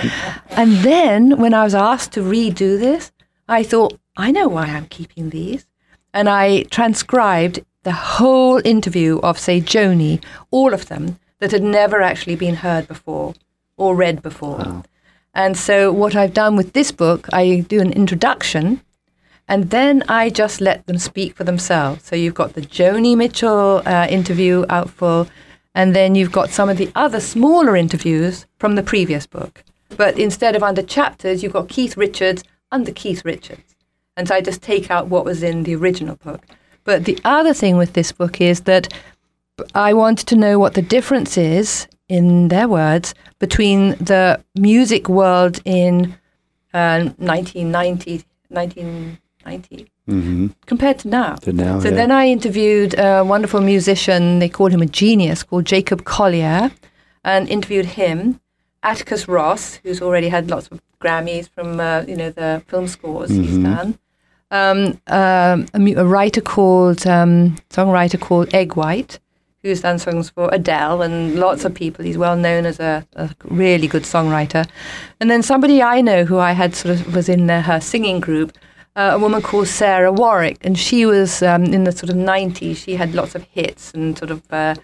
and 0.50 0.72
then 0.78 1.38
when 1.38 1.52
I 1.52 1.64
was 1.64 1.74
asked 1.74 2.12
to 2.12 2.20
redo 2.22 2.78
this, 2.78 3.12
I 3.48 3.62
thought, 3.62 3.98
I 4.16 4.30
know 4.30 4.48
why 4.48 4.66
I'm 4.66 4.86
keeping 4.86 5.30
these. 5.30 5.66
And 6.14 6.28
I 6.28 6.62
transcribed 6.64 7.60
the 7.82 7.92
whole 7.92 8.60
interview 8.64 9.18
of, 9.18 9.38
say, 9.38 9.60
Joni, 9.60 10.22
all 10.50 10.72
of 10.72 10.86
them 10.86 11.18
that 11.38 11.52
had 11.52 11.62
never 11.62 12.00
actually 12.00 12.36
been 12.36 12.56
heard 12.56 12.88
before 12.88 13.34
or 13.76 13.94
read 13.94 14.22
before. 14.22 14.82
And 15.36 15.54
so 15.54 15.92
what 15.92 16.16
I've 16.16 16.32
done 16.32 16.56
with 16.56 16.72
this 16.72 16.90
book, 16.90 17.28
I 17.30 17.60
do 17.68 17.78
an 17.78 17.92
introduction 17.92 18.80
and 19.46 19.68
then 19.68 20.02
I 20.08 20.30
just 20.30 20.62
let 20.62 20.86
them 20.86 20.98
speak 20.98 21.36
for 21.36 21.44
themselves. 21.44 22.04
So 22.04 22.16
you've 22.16 22.34
got 22.34 22.54
the 22.54 22.62
Joni 22.62 23.14
Mitchell 23.14 23.82
uh, 23.84 24.06
interview 24.08 24.64
out 24.70 24.90
full, 24.90 25.28
and 25.74 25.94
then 25.94 26.14
you've 26.14 26.32
got 26.32 26.50
some 26.50 26.68
of 26.68 26.78
the 26.78 26.90
other 26.94 27.20
smaller 27.20 27.76
interviews 27.76 28.46
from 28.58 28.74
the 28.74 28.82
previous 28.82 29.26
book. 29.26 29.62
But 29.96 30.18
instead 30.18 30.56
of 30.56 30.62
under 30.62 30.82
chapters, 30.82 31.42
you've 31.42 31.52
got 31.52 31.68
Keith 31.68 31.96
Richards 31.96 32.42
under 32.72 32.90
Keith 32.90 33.24
Richards. 33.24 33.76
And 34.16 34.26
so 34.26 34.34
I 34.34 34.40
just 34.40 34.62
take 34.62 34.90
out 34.90 35.08
what 35.08 35.26
was 35.26 35.42
in 35.42 35.62
the 35.62 35.76
original 35.76 36.16
book. 36.16 36.44
But 36.84 37.04
the 37.04 37.18
other 37.24 37.52
thing 37.52 37.76
with 37.76 37.92
this 37.92 38.10
book 38.10 38.40
is 38.40 38.62
that 38.62 38.92
I 39.74 39.92
wanted 39.92 40.26
to 40.28 40.36
know 40.36 40.58
what 40.58 40.74
the 40.74 40.82
difference 40.82 41.36
is, 41.36 41.86
in 42.08 42.48
their 42.48 42.68
words, 42.68 43.14
between 43.38 43.90
the 43.96 44.40
music 44.54 45.08
world 45.08 45.60
in 45.64 46.14
uh, 46.75 47.10
1990, 47.18 48.25
1990 48.48 49.86
Mm-hmm. 50.08 50.46
compared 50.66 51.00
to 51.00 51.08
now. 51.08 51.34
To 51.34 51.52
now, 51.52 51.80
so 51.80 51.88
yeah. 51.88 51.94
then 51.96 52.12
I 52.12 52.28
interviewed 52.28 52.94
a 52.96 53.25
wonderful 53.25 53.60
musician, 53.60 54.38
they 54.38 54.48
called 54.48 54.70
him 54.70 54.80
a 54.80 54.86
genius, 54.86 55.42
called 55.42 55.64
Jacob 55.64 56.04
Collier, 56.04 56.70
and 57.25 57.48
interviewed 57.48 57.86
him. 57.86 58.38
Atticus 58.84 59.26
Ross, 59.26 59.80
who's 59.82 60.00
already 60.00 60.28
had 60.28 60.48
lots 60.48 60.68
of 60.68 60.80
Grammys 61.00 61.48
from, 61.48 61.80
uh, 61.80 62.04
you 62.06 62.14
know, 62.16 62.30
the 62.30 62.62
film 62.68 62.86
scores 62.86 63.30
he's 63.30 63.58
Mm-hmm. 63.58 63.64
done. 63.64 63.98
Um, 64.52 65.00
um, 65.08 65.66
a, 65.75 65.94
a 65.94 66.04
writer 66.04 66.40
called, 66.40 67.04
um, 67.04 67.56
songwriter 67.70 68.20
called 68.20 68.54
Eg 68.54 68.76
White, 68.76 69.18
who's 69.66 69.80
done 69.80 69.99
songs 69.99 70.30
for 70.30 70.49
Adele 70.52 71.02
and 71.02 71.37
lots 71.37 71.64
of 71.64 71.75
people. 71.75 72.04
He's 72.04 72.18
well 72.18 72.37
known 72.37 72.66
as 72.66 72.80
a, 72.80 73.06
a 73.14 73.30
really 73.44 73.88
good 73.88 74.04
songwriter. 74.04 74.68
And 75.20 75.30
then 75.30 75.42
somebody 75.42 75.82
I 75.82 76.00
know 76.00 76.25
who 76.25 76.38
I 76.38 76.52
had 76.52 76.75
sort 76.75 77.00
of 77.00 77.14
was 77.14 77.28
in 77.28 77.49
her 77.49 77.80
singing 77.80 78.20
group, 78.20 78.56
uh, 78.94 79.11
a 79.14 79.18
woman 79.18 79.42
called 79.42 79.68
Sarah 79.68 80.12
Warwick, 80.12 80.58
and 80.62 80.78
she 80.78 81.04
was 81.04 81.42
um, 81.42 81.64
in 81.64 81.85
the 81.85 81.92
sort 81.92 82.11
of 82.11 82.16
90s. 82.16 82.76
She 82.76 82.96
had 82.96 83.14
lots 83.14 83.35
of 83.35 83.42
hits 83.44 83.92
and 83.92 84.16
sort 84.16 84.30
of 84.30 84.42
uh, 84.52 84.75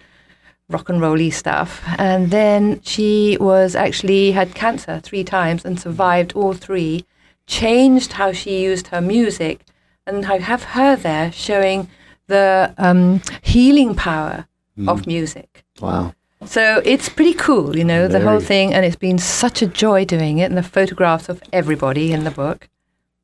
rock 0.69 0.89
and 0.89 1.01
rolly 1.01 1.31
stuff. 1.31 1.81
And 1.97 2.29
then 2.31 2.81
she 2.81 3.37
was 3.39 3.75
actually 3.75 4.31
had 4.31 4.55
cancer 4.55 4.99
three 4.99 5.23
times 5.23 5.65
and 5.65 5.79
survived 5.79 6.33
all 6.33 6.53
three, 6.53 7.05
changed 7.47 8.13
how 8.13 8.31
she 8.31 8.61
used 8.63 8.87
her 8.87 9.01
music, 9.01 9.65
and 10.05 10.25
I 10.25 10.39
have 10.39 10.63
her 10.63 10.95
there 10.95 11.31
showing 11.31 11.89
the 12.27 12.73
um, 12.77 13.21
healing 13.41 13.95
power 13.95 14.45
Hmm. 14.75 14.89
of 14.89 15.05
music. 15.07 15.63
Wow. 15.81 16.13
So 16.45 16.81
it's 16.83 17.07
pretty 17.09 17.33
cool, 17.35 17.77
you 17.77 17.83
know, 17.85 18.07
the 18.07 18.19
whole 18.19 18.39
thing, 18.41 18.73
and 18.73 18.83
it's 18.85 18.95
been 18.97 19.17
such 19.17 19.61
a 19.61 19.67
joy 19.67 20.03
doing 20.03 20.39
it, 20.39 20.45
and 20.45 20.57
the 20.57 20.63
photographs 20.63 21.29
of 21.29 21.41
everybody 21.53 22.11
in 22.11 22.23
the 22.25 22.31
book. 22.31 22.67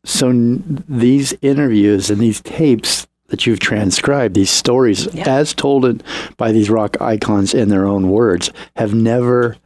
So 0.05 0.29
n- 0.29 0.83
these 0.87 1.33
interviews 1.41 2.09
and 2.09 2.21
these 2.21 2.39
tapes 2.41 3.07
that 3.27 3.45
you've 3.45 3.59
transcribed, 3.59 4.35
these 4.35 4.49
stories 4.49 5.07
Yeah. 5.13 5.25
as 5.27 5.53
told 5.53 6.01
by 6.37 6.51
these 6.53 6.69
rock 6.69 6.95
icons 7.01 7.53
in 7.53 7.67
their 7.69 7.85
own 7.85 8.09
words, 8.09 8.51
have 8.77 8.93
never 8.93 9.57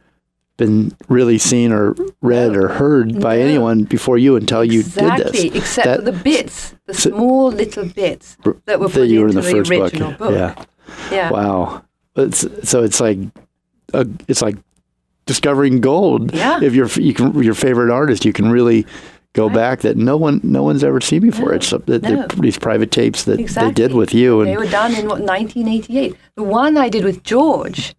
been 0.56 0.92
really 1.08 1.38
seen 1.38 1.70
or 1.72 1.94
read 2.22 2.56
or 2.56 2.68
heard 2.68 3.20
by 3.20 3.38
anyone 3.38 3.84
before 3.84 4.18
you 4.18 4.36
until 4.36 4.64
you 4.64 4.82
did 4.82 5.16
this. 5.32 5.44
except 5.44 5.86
That- 5.86 5.98
for 6.00 6.04
the 6.04 6.12
bits, 6.12 6.74
the 6.86 6.94
So- 6.94 7.10
small 7.10 7.50
little 7.52 7.86
bits 7.86 8.36
that 8.66 8.78
were 8.80 8.88
that 8.88 8.94
put 8.94 9.08
you 9.08 9.20
were 9.20 9.28
into 9.28 9.38
in 9.38 9.44
the 9.44 9.50
the, 9.50 9.56
first 9.58 9.70
book. 9.70 9.80
original 9.82 10.12
book. 10.12 10.32
Yeah. 10.32 10.54
Yeah. 11.10 11.30
Wow. 11.30 11.84
It's, 12.16 12.46
so 12.68 12.82
it's 12.82 13.00
like 13.00 13.18
a, 13.92 14.06
it's 14.28 14.42
like 14.42 14.56
discovering 15.26 15.80
gold. 15.80 16.32
Yeah. 16.34 16.60
If 16.62 16.74
you're 16.74 16.88
you 16.88 17.14
can 17.14 17.42
your 17.42 17.54
favorite 17.54 17.92
artist, 17.92 18.24
you 18.24 18.32
can 18.32 18.50
really 18.50 18.86
go 19.32 19.46
Right. 19.46 19.54
back 19.54 19.80
that 19.80 19.96
no 19.96 20.16
one 20.16 20.40
no 20.44 20.62
one's 20.62 20.84
ever 20.84 21.00
seen 21.00 21.20
before. 21.22 21.48
No, 21.50 21.54
it's 21.56 21.70
that 21.70 22.02
no. 22.02 22.26
these 22.40 22.58
private 22.58 22.90
tapes 22.92 23.24
that 23.24 23.40
Exactly. 23.40 23.68
they 23.70 23.74
did 23.74 23.94
with 23.94 24.14
you 24.14 24.44
They 24.44 24.52
and 24.52 24.60
were 24.60 24.70
done 24.70 24.92
in 24.94 25.06
what 25.08 25.20
1988. 25.22 26.14
The 26.36 26.42
one 26.44 26.76
I 26.76 26.88
did 26.88 27.04
with 27.04 27.24
George 27.24 27.94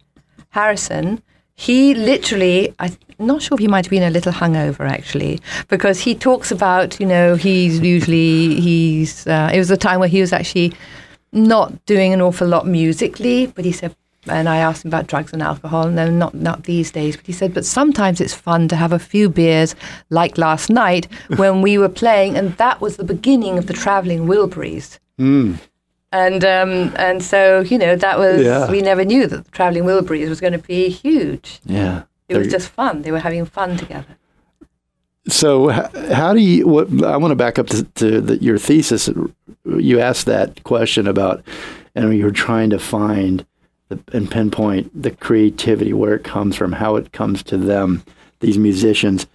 Harrison, 0.50 1.22
he 1.54 1.94
literally, 1.94 2.74
I'm 2.78 2.96
not 3.18 3.42
sure 3.42 3.56
if 3.56 3.60
he 3.60 3.68
might 3.68 3.84
have 3.84 3.90
been 3.90 4.02
a 4.02 4.10
little 4.10 4.32
hungover 4.32 4.88
actually, 4.88 5.40
because 5.68 6.00
he 6.00 6.14
talks 6.14 6.50
about, 6.50 6.98
you 7.00 7.06
know, 7.06 7.34
he's 7.36 7.80
usually 7.80 8.60
he's. 8.60 9.26
Uh, 9.26 9.50
it 9.52 9.58
was 9.58 9.70
a 9.70 9.76
time 9.76 10.00
where 10.00 10.08
he 10.08 10.20
was 10.20 10.32
actually 10.32 10.72
not 11.36 11.84
doing 11.86 12.12
an 12.12 12.20
awful 12.20 12.48
lot 12.48 12.66
musically, 12.66 13.46
but 13.46 13.64
he 13.64 13.72
said. 13.72 13.94
And 14.28 14.48
I 14.48 14.56
asked 14.56 14.84
him 14.84 14.88
about 14.88 15.06
drugs 15.06 15.32
and 15.32 15.40
alcohol, 15.40 15.86
and 15.86 15.94
no, 15.94 16.10
not 16.10 16.34
not 16.34 16.64
these 16.64 16.90
days. 16.90 17.16
But 17.16 17.26
he 17.26 17.32
said, 17.32 17.54
but 17.54 17.64
sometimes 17.64 18.20
it's 18.20 18.34
fun 18.34 18.66
to 18.68 18.74
have 18.74 18.92
a 18.92 18.98
few 18.98 19.28
beers, 19.28 19.76
like 20.10 20.36
last 20.36 20.68
night 20.68 21.06
when 21.36 21.62
we 21.62 21.78
were 21.78 21.88
playing, 21.88 22.36
and 22.36 22.56
that 22.56 22.80
was 22.80 22.96
the 22.96 23.04
beginning 23.04 23.56
of 23.56 23.66
the 23.68 23.72
traveling 23.72 24.26
Wilburys 24.26 24.98
and 26.12 26.44
um, 26.44 26.92
and 26.96 27.22
so 27.22 27.60
you 27.60 27.78
know 27.78 27.94
that 27.96 28.18
was 28.18 28.42
Yeah. 28.42 28.70
we 28.70 28.80
never 28.80 29.04
knew 29.04 29.26
that 29.28 29.44
the 29.44 29.50
traveling 29.50 29.84
Wilburys 29.84 30.28
was 30.28 30.40
going 30.40 30.52
to 30.60 30.66
be 30.66 30.88
huge. 30.88 31.60
yeah. 31.64 32.02
It 32.28 32.36
was 32.36 32.48
just 32.48 32.68
fun. 32.70 33.02
They 33.02 33.12
were 33.12 33.20
having 33.20 33.44
fun 33.46 33.76
together. 33.76 34.16
so 35.28 35.70
h- 35.70 35.90
how 36.12 36.32
do 36.34 36.40
you? 36.40 36.66
What 36.66 36.88
I 37.04 37.16
want 37.16 37.30
to 37.30 37.36
back 37.36 37.58
up 37.60 37.68
to, 37.68 37.84
to 37.84 38.20
the, 38.20 38.36
your 38.42 38.58
thesis. 38.58 39.08
You 39.66 40.00
asked 40.00 40.26
that 40.26 40.62
question 40.64 41.06
about, 41.06 41.42
and 41.94 42.16
you're 42.16 42.30
trying 42.30 42.70
to 42.70 42.78
find 42.78 43.44
the, 43.88 43.98
and 44.12 44.30
pinpoint 44.30 44.90
the 45.00 45.10
creativity, 45.10 45.92
where 45.92 46.14
it 46.14 46.24
comes 46.24 46.56
from, 46.56 46.72
how 46.72 46.96
it 46.96 47.12
comes 47.12 47.42
to 47.44 47.56
them, 47.56 48.02
these 48.40 48.58
musicians. 48.58 49.26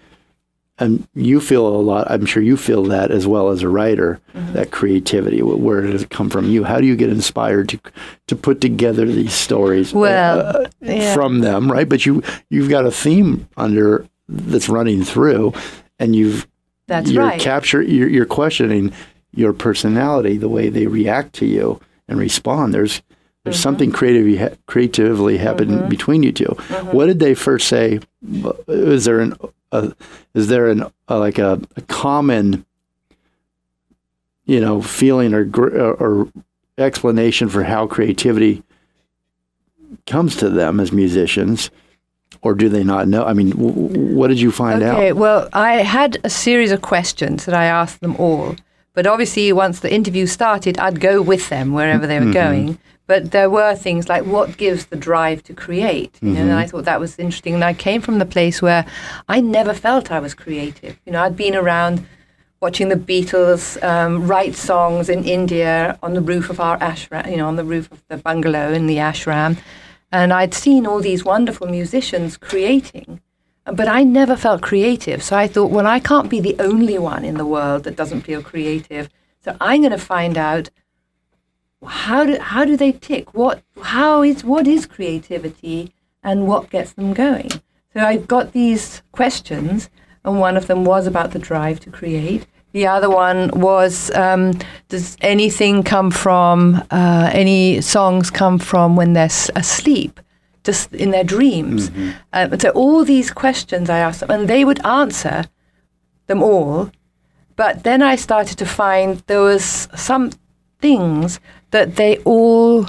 And 0.78 1.08
you 1.14 1.40
feel 1.42 1.68
a 1.68 1.78
lot. 1.78 2.10
I'm 2.10 2.26
sure 2.26 2.42
you 2.42 2.58
feel 2.58 2.84
that 2.86 3.12
as 3.12 3.28
well 3.28 3.50
as 3.50 3.62
a 3.62 3.70
writer. 3.70 4.20
That 4.34 4.72
creativity. 4.72 5.42
Where 5.44 5.82
does 5.82 6.02
it 6.04 6.10
come 6.10 6.30
from? 6.30 6.50
You. 6.50 6.64
How 6.64 6.80
do 6.80 6.88
you 6.88 6.96
get 6.96 7.10
inspired 7.10 7.70
to 7.70 7.80
to 8.28 8.36
put 8.36 8.62
together 8.62 9.06
these 9.06 9.34
stories? 9.34 9.94
uh, 9.94 9.98
Well, 10.00 10.66
yeah. 10.82 11.14
from 11.14 11.42
them, 11.42 11.72
right? 11.72 11.88
But 11.88 12.06
you 12.08 12.24
you've 12.50 12.70
got 12.70 12.86
a 12.86 12.92
theme 12.92 13.48
under 13.58 14.08
that's 14.28 14.70
running 14.70 15.04
through, 15.04 15.54
and 16.00 16.16
you've 16.16 16.48
That's 16.88 17.12
you're 17.12 17.26
right. 17.26 17.40
capture 17.40 17.84
you're, 17.84 18.10
you're 18.10 18.26
questioning 18.26 18.92
your 19.34 19.54
personality, 19.54 20.38
the 20.38 20.50
way 20.50 20.70
they 20.70 20.88
react 20.88 21.34
to 21.34 21.46
you 21.46 21.80
and 22.08 22.20
respond. 22.20 22.74
There's 22.74 23.02
there's 23.44 23.56
Mm-hmm. 23.56 23.62
something 23.64 23.92
creatively 23.92 24.56
creatively 24.68 25.38
happened 25.40 25.90
between 25.90 26.22
you 26.22 26.32
2 26.32 26.46
Mm-hmm. 26.46 26.96
What 26.96 27.08
did 27.08 27.20
they 27.20 27.34
first 27.34 27.68
say? 27.68 28.00
Is 28.68 29.06
there 29.06 29.20
an 29.20 29.36
a, 29.72 29.94
is 30.36 30.48
there 30.48 30.68
an 30.70 30.84
a, 31.08 31.18
like 31.18 31.40
a, 31.40 31.60
a 31.76 31.82
common 31.84 32.66
you 34.46 34.60
know 34.60 34.82
feeling 34.82 35.34
or, 35.34 35.50
or 35.56 35.94
or 35.94 36.28
explanation 36.78 37.50
for 37.50 37.64
how 37.64 37.88
creativity 37.88 38.62
comes 40.08 40.36
to 40.38 40.50
them 40.50 40.80
as 40.80 40.92
musicians, 40.92 41.70
or 42.42 42.54
do 42.54 42.70
they 42.70 42.84
not 42.84 43.08
know? 43.08 43.24
I 43.26 43.34
mean, 43.34 43.50
w- 43.52 44.16
what 44.16 44.28
did 44.28 44.40
you 44.40 44.52
find 44.52 44.82
Okay, 44.84 45.10
out? 45.12 45.16
well, 45.18 45.50
I 45.54 45.78
had 45.84 46.18
a 46.24 46.30
series 46.30 46.72
of 46.72 46.82
questions 46.82 47.46
that 47.46 47.56
I 47.56 47.66
asked 47.66 48.02
them 48.02 48.16
all. 48.18 48.56
But 48.94 49.08
obviously, 49.08 49.52
once 49.54 49.80
the 49.80 49.94
interview 49.94 50.26
started, 50.28 50.78
I'd 50.78 51.00
go 51.00 51.22
with 51.22 51.50
them 51.50 51.72
wherever 51.74 52.06
they 52.08 52.20
were 52.20 52.26
Mm-hmm. 52.26 52.32
going. 52.34 52.78
But 53.08 53.32
there 53.32 53.50
were 53.50 53.76
things 53.76 54.08
like 54.08 54.24
what 54.26 54.58
gives 54.58 54.86
the 54.86 54.96
drive 54.96 55.44
to 55.44 55.54
create, 55.54 56.18
you 56.22 56.30
know, 56.32 56.40
and 56.42 56.50
Mm-hmm. 56.50 56.58
I 56.60 56.68
thought 56.68 56.86
that 56.86 57.00
was 57.00 57.18
interesting. 57.20 57.54
And 57.56 57.64
I 57.64 57.74
came 57.74 58.02
from 58.02 58.20
the 58.20 58.26
place 58.26 58.62
where 58.62 58.86
I 59.28 59.42
never 59.42 59.74
felt 59.74 60.12
I 60.12 60.20
was 60.20 60.34
creative. 60.34 60.98
You 61.06 61.12
know, 61.14 61.22
I'd 61.24 61.36
been 61.36 61.56
around 61.56 62.06
watching 62.62 62.90
the 62.90 62.96
Beatles 62.96 63.82
um, 63.84 64.28
write 64.28 64.56
songs 64.56 65.10
in 65.10 65.24
India 65.26 65.98
on 66.04 66.14
the 66.14 66.22
roof 66.22 66.50
of 66.50 66.60
our 66.60 66.78
ashram, 66.78 67.30
you 67.30 67.38
know, 67.38 67.48
on 67.48 67.56
the 67.56 67.66
roof 67.66 67.92
of 67.92 68.02
the 68.08 68.18
bungalow 68.18 68.72
in 68.72 68.88
the 68.88 68.98
ashram. 68.98 69.58
And 70.12 70.32
I'd 70.32 70.54
seen 70.54 70.86
all 70.86 71.00
these 71.02 71.26
wonderful 71.26 71.68
musicians 71.68 72.38
creating, 72.38 73.20
but 73.66 73.88
I 73.88 74.04
never 74.04 74.36
felt 74.36 74.62
creative. 74.62 75.22
So 75.24 75.38
I 75.38 75.48
thought, 75.48 75.72
well, 75.72 75.88
I 75.88 76.00
can't 76.00 76.30
be 76.30 76.40
the 76.40 76.56
only 76.60 76.98
one 76.98 77.24
in 77.24 77.36
the 77.36 77.46
world 77.46 77.84
that 77.84 77.96
doesn't 77.96 78.22
feel 78.22 78.42
creative. 78.42 79.10
So 79.44 79.56
I'm 79.62 79.82
going 79.82 79.92
to 79.92 79.98
find 79.98 80.38
out 80.38 80.70
how 81.86 82.26
do 82.26 82.38
how 82.40 82.64
do 82.64 82.78
they 82.78 82.92
tick? 82.92 83.34
What 83.34 83.64
how 83.82 84.22
is 84.22 84.44
what 84.44 84.68
is 84.68 84.86
creativity 84.86 85.94
and 86.24 86.48
what 86.48 86.70
gets 86.70 86.94
them 86.94 87.14
going? 87.14 87.50
So 87.94 88.02
I 88.02 88.18
got 88.18 88.54
these 88.54 89.02
questions, 89.12 89.90
and 90.24 90.40
one 90.40 90.56
of 90.58 90.68
them 90.68 90.86
was 90.86 91.08
about 91.08 91.32
the 91.32 91.40
drive 91.40 91.80
to 91.82 91.90
create. 91.90 92.46
The 92.72 92.88
other 92.88 93.10
one 93.10 93.50
was, 93.54 94.12
um, 94.12 94.54
does 94.88 95.18
anything 95.20 95.84
come 95.84 96.10
from, 96.10 96.82
uh, 96.90 97.30
any 97.34 97.82
songs 97.82 98.30
come 98.30 98.60
from 98.60 98.96
when 98.96 99.12
they're 99.12 99.26
asleep, 99.56 100.22
just 100.64 100.94
in 100.94 101.12
their 101.12 101.24
dreams? 101.24 101.92
Um, 102.34 102.60
so 102.60 102.70
all 102.72 103.04
these 103.04 103.32
questions 103.32 103.90
I 103.90 104.00
asked 104.00 104.22
them, 104.22 104.32
and 104.32 104.48
they 104.48 104.66
would 104.66 104.86
answer 104.86 105.46
them 106.28 106.44
all. 106.44 106.92
But 107.56 107.84
then 107.84 108.02
I 108.02 108.16
started 108.16 108.58
to 108.58 108.66
find 108.66 109.18
there 109.28 109.42
was 109.42 109.88
some 109.96 110.32
things 110.80 111.40
that 111.72 111.96
they 111.96 112.18
all 112.20 112.88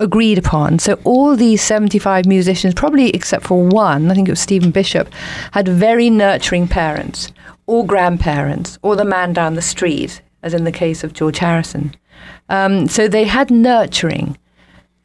agreed 0.00 0.38
upon. 0.38 0.78
So 0.78 0.98
all 1.04 1.36
these 1.36 1.62
75 1.62 2.26
musicians, 2.26 2.74
probably 2.74 3.10
except 3.10 3.46
for 3.46 3.62
one, 3.62 4.10
I 4.10 4.14
think 4.14 4.28
it 4.28 4.32
was 4.32 4.40
Stephen 4.40 4.70
Bishop, 4.70 5.12
had 5.52 5.68
very 5.68 6.10
nurturing 6.10 6.66
parents 6.66 7.32
or 7.66 7.86
grandparents 7.86 8.78
or 8.82 8.96
the 8.96 9.04
man 9.04 9.32
down 9.32 9.54
the 9.54 9.62
street, 9.62 10.22
as 10.42 10.54
in 10.54 10.64
the 10.64 10.72
case 10.72 11.04
of 11.04 11.12
George 11.12 11.38
Harrison. 11.38 11.94
Um, 12.48 12.88
so 12.88 13.06
they 13.06 13.24
had 13.24 13.50
nurturing. 13.50 14.36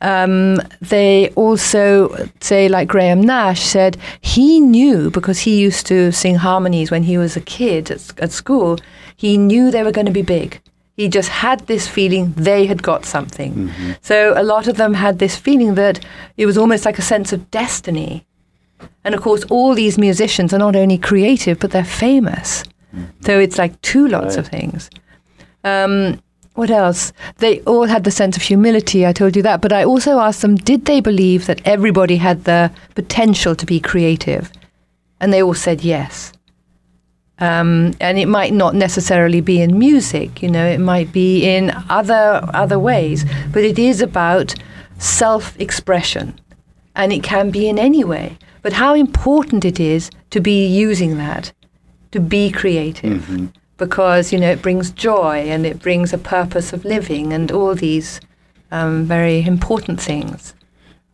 Um, 0.01 0.61
they 0.81 1.29
also 1.29 2.15
say, 2.41 2.67
like 2.69 2.87
Graham 2.87 3.21
Nash 3.21 3.61
said, 3.61 3.97
he 4.21 4.59
knew 4.59 5.09
because 5.09 5.39
he 5.39 5.59
used 5.59 5.87
to 5.87 6.11
sing 6.11 6.35
harmonies 6.35 6.91
when 6.91 7.03
he 7.03 7.17
was 7.17 7.35
a 7.35 7.41
kid 7.41 7.89
at, 7.89 8.19
at 8.19 8.31
school. 8.31 8.77
He 9.15 9.37
knew 9.37 9.71
they 9.71 9.83
were 9.83 9.91
going 9.91 10.05
to 10.05 10.11
be 10.11 10.21
big. 10.21 10.61
He 10.97 11.09
just 11.09 11.29
had 11.29 11.59
this 11.67 11.87
feeling 11.87 12.33
they 12.33 12.65
had 12.67 12.81
got 12.81 13.05
something. 13.05 13.71
So 14.01 14.33
a 14.37 14.43
lot 14.43 14.67
of 14.67 14.77
them 14.77 14.93
had 14.93 15.19
this 15.19 15.35
feeling 15.35 15.75
that 15.75 15.99
it 16.37 16.45
was 16.45 16.57
almost 16.57 16.85
like 16.85 16.97
a 16.99 17.01
sense 17.01 17.33
of 17.33 17.49
destiny. 17.51 18.25
And 19.03 19.13
of 19.15 19.21
course, 19.21 19.43
all 19.45 19.75
these 19.75 19.97
musicians 19.97 20.53
are 20.53 20.59
not 20.59 20.75
only 20.75 20.97
creative, 20.97 21.59
but 21.59 21.71
they're 21.71 21.83
famous. 21.83 22.63
So 23.21 23.39
it's 23.39 23.57
like 23.57 23.79
two 23.81 24.07
lots 24.07 24.37
of 24.37 24.47
things. 24.47 24.89
Um, 25.65 26.21
what 26.55 26.71
else? 26.71 27.13
They 27.37 27.59
all 27.61 27.85
had 27.85 28.03
the 28.03 28.11
sense 28.11 28.35
of 28.35 28.43
humility. 28.43 29.05
I 29.05 29.13
told 29.13 29.35
you 29.35 29.41
that. 29.43 29.61
But 29.61 29.73
I 29.73 29.83
also 29.83 30.19
asked 30.19 30.41
them, 30.41 30.55
did 30.55 30.85
they 30.85 31.01
believe 31.01 31.45
that 31.45 31.61
everybody 31.65 32.17
had 32.17 32.45
the 32.45 32.71
potential 32.95 33.55
to 33.55 33.65
be 33.65 33.79
creative? 33.79 34.51
And 35.19 35.31
they 35.31 35.43
all 35.43 35.53
said 35.53 35.83
yes. 35.83 36.31
Um, 37.39 37.93
and 37.99 38.17
it 38.17 38.27
might 38.27 38.53
not 38.53 38.75
necessarily 38.75 39.41
be 39.41 39.61
in 39.61 39.77
music, 39.77 40.41
you 40.41 40.49
know, 40.49 40.65
it 40.65 40.79
might 40.79 41.11
be 41.11 41.43
in 41.45 41.73
other 41.89 42.39
other 42.53 42.79
ways. 42.79 43.25
But 43.51 43.65
it 43.65 43.77
is 43.77 44.01
about 44.01 44.55
self-expression, 44.99 46.39
and 46.95 47.11
it 47.11 47.23
can 47.23 47.51
be 47.51 47.67
in 47.67 47.77
any 47.77 48.05
way. 48.05 48.37
But 48.61 48.71
how 48.71 48.93
important 48.93 49.65
it 49.65 49.81
is 49.81 50.09
to 50.29 50.39
be 50.39 50.65
using 50.65 51.17
that, 51.17 51.51
to 52.11 52.21
be 52.21 52.49
creative 52.51 53.51
because 53.77 54.31
you 54.31 54.39
know 54.39 54.49
it 54.49 54.61
brings 54.61 54.91
joy 54.91 55.37
and 55.49 55.65
it 55.65 55.79
brings 55.79 56.13
a 56.13 56.17
purpose 56.17 56.73
of 56.73 56.85
living 56.85 57.33
and 57.33 57.51
all 57.51 57.75
these 57.75 58.21
um, 58.71 59.05
very 59.05 59.43
important 59.45 60.01
things. 60.01 60.53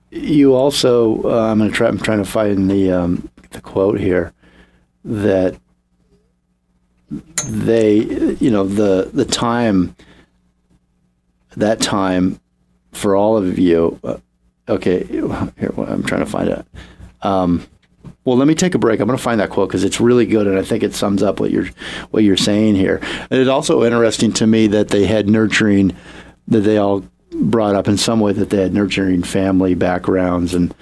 You 0.10 0.56
also, 0.56 1.24
uh, 1.24 1.52
I'm 1.52 1.71
try. 1.71 1.88
I'm 1.88 2.00
trying 2.00 2.24
to 2.24 2.30
find 2.30 2.69
the 2.69 2.91
um, 2.91 3.30
the 3.52 3.62
quote 3.62 4.00
here 4.00 4.34
that 5.06 5.56
they, 7.45 7.95
you 8.39 8.52
know, 8.52 8.65
the 8.65 9.10
the 9.13 9.26
time, 9.26 9.95
that 11.56 11.80
time, 11.80 12.39
for 12.91 13.15
all 13.15 13.38
of 13.38 13.58
you. 13.58 14.00
Uh, 14.04 14.17
okay, 14.67 15.04
here 15.06 15.71
I'm 15.78 16.04
trying 16.04 16.26
to 16.26 16.32
find 16.32 16.50
it. 16.50 16.65
Um, 17.21 17.65
well, 18.23 18.38
let 18.38 18.47
me 18.47 18.53
take 18.55 18.75
a 18.75 18.79
break. 18.79 18.99
I'm 18.99 19.07
going 19.07 19.17
to 19.17 19.23
find 19.23 19.39
that 19.39 19.49
quote 19.49 19.69
because 19.69 19.84
it's 19.84 19.99
really 19.99 20.25
good, 20.25 20.45
and 20.45 20.57
I 20.57 20.62
think 20.62 20.84
it 20.84 20.93
sums 20.93 21.23
up 21.23 21.39
what 21.39 21.51
you're 21.51 21.69
what 22.12 22.23
you're 22.23 22.38
saying 22.38 22.75
here. 22.75 22.99
And 23.29 23.39
it's 23.39 23.49
also 23.49 23.84
interesting 23.84 24.31
to 24.34 24.47
me 24.47 24.67
that 24.67 24.89
they 24.89 25.05
had 25.05 25.27
nurturing, 25.27 25.95
that 26.47 26.62
they 26.62 26.77
all 26.77 27.03
brought 27.31 27.75
up 27.75 27.88
in 27.88 27.97
some 27.97 28.19
way 28.19 28.34
that 28.34 28.49
they 28.49 28.62
had 28.62 28.73
nurturing 28.73 29.23
family 29.23 29.73
backgrounds 29.73 30.53
and 30.53 30.75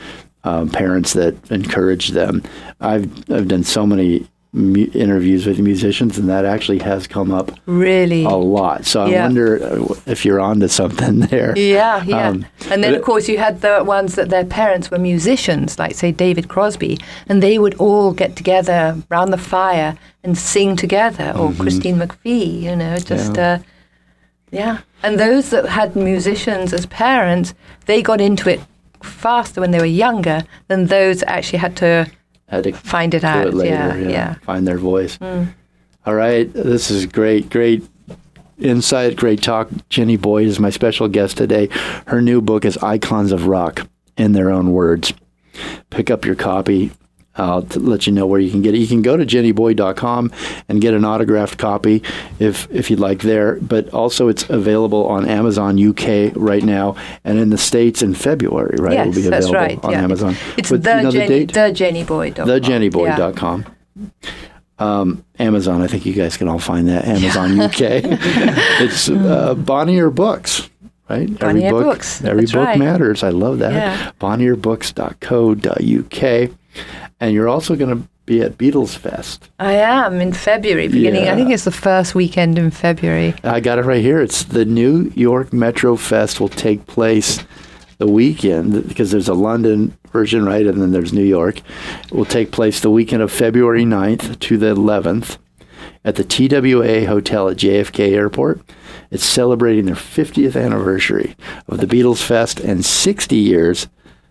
um, 0.44 0.70
parents 0.70 1.14
that 1.14 1.36
encouraged 1.52 2.14
them. 2.14 2.44
I've 2.82 3.08
I've 3.32 3.48
done 3.48 3.64
so 3.64 3.86
many 3.86 4.28
mu- 4.54 4.88
interviews 4.94 5.46
with 5.46 5.60
musicians, 5.60 6.18
and 6.18 6.28
that 6.30 6.46
actually 6.46 6.80
has 6.80 7.06
come 7.08 7.32
up 7.32 7.52
Really. 7.66 8.24
a 8.26 8.30
lot. 8.30 8.86
So 8.86 9.02
I 9.04 9.10
wonder 9.22 9.64
uh, 9.64 9.94
if 10.08 10.26
you're 10.26 10.40
onto 10.40 10.68
something 10.68 11.20
there. 11.32 11.58
Yeah, 11.58 12.04
yeah. 12.04 12.30
Um, 12.30 12.46
and 12.72 12.84
then, 12.84 12.96
of 12.96 13.02
course, 13.04 13.28
you 13.30 13.38
had 13.38 13.62
the 13.62 13.84
ones 13.84 14.16
that 14.16 14.30
their 14.30 14.46
parents 14.46 14.90
were 14.90 14.98
musicians, 15.00 15.78
like, 15.78 15.96
say, 15.96 16.12
David 16.12 16.48
Crosby, 16.50 16.98
and 17.28 17.44
they 17.44 17.60
would 17.60 17.76
all 17.76 18.12
get 18.14 18.36
together 18.36 18.98
round 19.10 19.32
the 19.32 19.38
fire 19.38 19.98
and 20.24 20.38
sing 20.38 20.76
together, 20.76 21.32
or 21.38 21.54
Christine 21.54 21.98
McVie, 21.98 22.62
you 22.62 22.76
know, 22.76 22.98
just, 22.98 23.34
Mm-hmm. 23.34 23.36
Yeah. 23.36 23.56
yeah. 23.56 23.56
Uh, 23.56 23.60
yeah. 24.52 24.78
And 25.04 25.20
those 25.20 25.52
that 25.52 25.66
had 25.70 25.96
musicians 25.96 26.74
as 26.74 26.86
parents, 26.88 27.54
they 27.86 28.02
got 28.02 28.20
into 28.20 28.50
it 28.50 28.60
faster 29.04 29.62
when 29.62 29.72
they 29.72 29.80
were 29.80 29.86
younger 29.86 30.44
than 30.68 30.88
those 30.88 31.20
that 31.22 31.30
actually 31.30 31.60
had 31.60 31.78
to 31.78 32.10
Had 32.50 32.64
to 32.66 32.74
find 32.74 33.14
it 33.14 33.24
out. 33.24 33.48
it 33.48 33.54
later. 33.54 33.74
yeah, 33.76 33.96
yeah, 33.96 34.10
yeah. 34.10 34.34
Find 34.42 34.68
their 34.68 34.78
voice. 34.78 35.18
Hmm. 35.18 35.46
All 36.06 36.16
right. 36.16 36.52
This 36.52 36.90
is 36.90 37.06
great. 37.06 37.50
Great 37.50 37.88
insight. 38.58 39.16
Great 39.16 39.42
talk. 39.42 39.70
Jenny 39.90 40.18
Boyd 40.18 40.48
is 40.48 40.60
my 40.60 40.70
special 40.70 41.08
guest 41.08 41.38
today. 41.38 41.68
Her 42.08 42.22
new 42.22 42.42
book 42.42 42.66
is 42.66 42.78
Icons 42.78 43.32
of 43.32 43.46
Rock 43.48 43.88
in 44.18 44.32
Their 44.34 44.50
Own 44.50 44.72
Words. 44.74 45.14
Pick 45.90 46.10
up 46.10 46.26
your 46.26 46.36
copy. 46.36 46.92
I'll 47.40 47.62
let 47.76 48.06
you 48.06 48.14
know 48.14 48.28
where 48.28 48.40
you 48.40 48.52
can 48.52 48.62
get 48.62 48.76
it. 48.76 48.80
You 48.80 48.88
can 48.88 49.02
go 49.02 49.18
to 49.18 49.26
jennyboyd.com 49.26 50.32
and 50.68 50.82
get 50.82 50.94
an 50.94 51.06
autographed 51.06 51.58
copy 51.58 52.04
if 52.40 52.68
if 52.72 52.90
you'd 52.92 53.00
like 53.00 53.22
there. 53.22 53.56
But 53.62 53.90
also, 53.94 54.28
it's 54.28 54.48
available 54.50 55.06
on 55.08 55.28
Amazon 55.28 55.80
UK 55.84 56.32
right 56.36 56.64
now, 56.64 56.96
and 57.24 57.40
in 57.40 57.50
the 57.50 57.58
states 57.58 58.02
in 58.02 58.14
February. 58.14 58.76
Right, 58.80 58.94
Yes, 58.94 59.08
it'll 59.08 59.22
be 59.24 59.30
that's 59.30 59.46
available 59.48 59.76
right. 59.76 59.84
on 59.86 59.92
yeah. 59.92 60.04
Amazon. 60.04 60.36
It's 60.58 60.70
the 60.70 60.78
the 60.78 61.10
Jenny, 61.12 61.28
date? 61.28 61.54
the 61.54 61.72
Jenny 61.72 62.04
Boyd. 62.04 62.36
thejennyboyd.com. 62.36 63.66
Um, 64.80 65.26
Amazon, 65.40 65.82
I 65.82 65.88
think 65.88 66.06
you 66.06 66.14
guys 66.14 66.38
can 66.38 66.48
all 66.48 66.60
find 66.60 66.88
that. 66.88 67.06
Amazon 67.06 67.60
UK. 67.60 67.80
it's 67.82 69.10
uh, 69.10 69.54
Bonnier 69.56 70.10
Books, 70.10 70.70
right? 71.10 71.24
every 71.24 71.36
Bonnier 71.36 71.72
book, 71.72 71.84
Books, 71.84 72.24
every 72.24 72.42
that's 72.44 72.54
book 72.54 72.66
right. 72.66 72.80
matters. 72.80 73.22
I 73.24 73.30
love 73.30 73.60
that. 73.60 73.74
Yeah. 73.74 74.12
Bonnierbooks.co.uk, 74.22 76.52
and 77.20 77.34
you're 77.34 77.50
also 77.50 77.76
going 77.76 77.96
to 77.96 78.08
be 78.26 78.42
at 78.42 78.58
Beatles 78.58 78.96
Fest. 78.96 79.50
I 79.60 79.74
am 79.74 80.22
in 80.22 80.34
February, 80.34 80.88
beginning. 80.88 81.24
Yeah. 81.26 81.34
I 81.34 81.36
think 81.36 81.50
it's 81.50 81.66
the 81.66 81.72
first 81.72 82.14
weekend 82.14 82.60
in 82.60 82.72
February. 82.72 83.34
I 83.44 83.60
got 83.60 83.80
it 83.80 83.86
right 83.86 84.02
here. 84.02 84.22
It's 84.22 84.44
the 84.44 84.66
New 84.66 85.12
York 85.16 85.52
Metro 85.52 85.96
Fest 85.96 86.40
will 86.40 86.50
take 86.50 86.86
place 86.86 87.44
the 87.98 88.08
weekend 88.08 88.88
because 88.88 89.12
there's 89.12 89.28
a 89.28 89.34
London 89.34 89.98
version, 90.12 90.46
right? 90.46 90.66
And 90.66 90.82
then 90.82 90.92
there's 90.92 91.12
New 91.12 91.24
York. 91.24 91.62
It 92.04 92.12
will 92.12 92.26
take 92.26 92.52
place 92.52 92.80
the 92.80 92.92
weekend 92.92 93.22
of 93.22 93.32
February 93.32 93.84
9th 93.84 94.40
to 94.40 94.58
the 94.58 94.76
11th 94.76 95.38
at 96.06 96.16
the 96.16 96.24
TWA 96.24 97.06
Hotel 97.08 97.50
at 97.50 97.58
JFK 97.58 98.12
Airport. 98.12 98.62
It's 99.12 99.26
celebrating 99.26 99.86
their 99.86 99.96
50th 99.96 100.56
anniversary 100.56 101.36
of 101.68 101.80
the 101.80 101.88
Beatles 101.88 102.22
Fest 102.24 102.60
and 102.60 102.86
60 102.86 103.36
years 103.36 103.88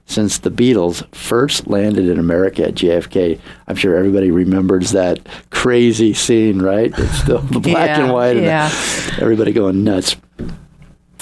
since 0.08 0.38
the 0.38 0.50
Beatles 0.50 1.06
first 1.14 1.68
landed 1.68 2.08
in 2.08 2.18
America 2.18 2.64
at 2.64 2.74
JFK. 2.74 3.38
I'm 3.68 3.76
sure 3.76 3.94
everybody 3.96 4.30
remembers 4.30 4.92
that 4.92 5.20
crazy 5.50 6.14
scene, 6.14 6.60
right? 6.60 6.92
It's 6.96 7.18
still 7.18 7.40
the 7.42 7.60
black 7.60 7.90
and 7.90 8.12
white 8.12 8.36
and 8.38 8.46
the- 8.46 9.22
everybody 9.22 9.52
going 9.52 9.84
nuts. 9.84 10.16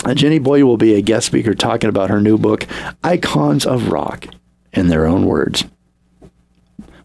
Uh, 0.04 0.14
Jenny 0.14 0.38
Boyd 0.38 0.62
will 0.62 0.76
be 0.76 0.94
a 0.94 1.02
guest 1.02 1.26
speaker 1.26 1.52
talking 1.52 1.90
about 1.90 2.10
her 2.10 2.20
new 2.20 2.38
book, 2.38 2.66
Icons 3.02 3.66
of 3.66 3.88
Rock, 3.90 4.26
in 4.72 4.86
their 4.86 5.04
own 5.04 5.26
words. 5.26 5.64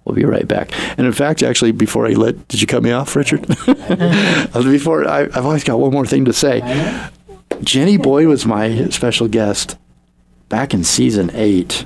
We'll 0.05 0.15
be 0.15 0.25
right 0.25 0.47
back. 0.47 0.71
And 0.97 1.07
in 1.07 1.13
fact, 1.13 1.41
actually, 1.41 1.71
before 1.71 2.05
I 2.05 2.11
let, 2.11 2.47
did 2.47 2.61
you 2.61 2.67
cut 2.67 2.83
me 2.83 2.91
off, 2.91 3.15
Richard? 3.15 3.47
before, 4.53 5.07
I, 5.07 5.21
I've 5.21 5.45
always 5.45 5.63
got 5.63 5.79
one 5.79 5.91
more 5.91 6.05
thing 6.05 6.25
to 6.25 6.33
say. 6.33 7.09
Jenny 7.63 7.97
Boyd 7.97 8.27
was 8.27 8.45
my 8.45 8.89
special 8.89 9.27
guest 9.27 9.77
back 10.51 10.73
in 10.73 10.83
season 10.83 11.31
eight. 11.33 11.85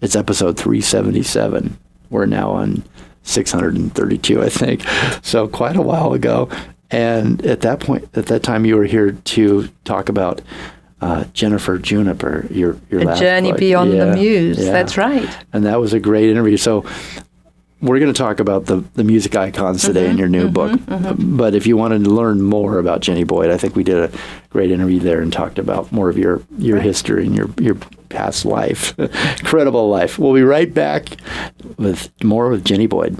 It's 0.00 0.16
episode 0.16 0.56
377. 0.58 1.76
We're 2.10 2.26
now 2.26 2.50
on 2.50 2.82
632, 3.22 4.42
I 4.42 4.48
think. 4.48 4.82
So 5.22 5.46
quite 5.46 5.76
a 5.76 5.82
while 5.82 6.12
ago. 6.14 6.48
And 6.90 7.44
at 7.44 7.60
that 7.60 7.80
point, 7.80 8.08
at 8.16 8.26
that 8.26 8.42
time, 8.42 8.64
you 8.64 8.76
were 8.76 8.84
here 8.84 9.12
to 9.12 9.68
talk 9.84 10.08
about 10.08 10.40
uh, 11.00 11.24
Jennifer 11.34 11.76
Juniper, 11.78 12.46
your 12.50 12.78
your 12.90 13.10
A 13.10 13.16
journey 13.16 13.50
book. 13.50 13.58
beyond 13.60 13.92
the 13.92 14.14
muse. 14.14 14.58
yeah. 14.64 14.70
That's 14.72 14.96
right. 14.96 15.28
And 15.52 15.66
that 15.66 15.78
was 15.78 15.92
a 15.92 16.00
great 16.00 16.30
interview. 16.30 16.56
So 16.56 16.84
we're 17.80 17.98
going 17.98 18.12
to 18.12 18.18
talk 18.18 18.40
about 18.40 18.66
the, 18.66 18.76
the 18.94 19.04
music 19.04 19.36
icons 19.36 19.82
today 19.82 20.04
Mm-hmm, 20.04 20.10
in 20.12 20.18
your 20.18 20.28
new 20.28 20.50
book. 20.50 20.80
But 21.18 21.54
if 21.54 21.66
you 21.66 21.76
wanted 21.76 22.04
to 22.04 22.10
learn 22.10 22.40
more 22.42 22.78
about 22.78 23.00
Jenny 23.00 23.24
Boyd, 23.24 23.50
I 23.50 23.58
think 23.58 23.76
we 23.76 23.84
did 23.84 23.96
a 23.96 24.18
great 24.50 24.70
interview 24.70 24.98
there 24.98 25.20
and 25.20 25.32
talked 25.32 25.58
about 25.58 25.92
more 25.92 26.08
of 26.08 26.16
your, 26.16 26.42
your 26.58 26.80
history 26.80 27.26
and 27.26 27.36
your, 27.36 27.50
your 27.60 27.74
past 28.08 28.44
life. 28.46 28.98
Incredible 28.98 29.88
life. 29.90 30.18
We'll 30.18 30.34
be 30.34 30.42
right 30.42 30.72
back 30.72 31.08
with 31.76 32.10
more 32.24 32.48
with 32.48 32.64
Jenny 32.64 32.86
Boyd. 32.86 33.18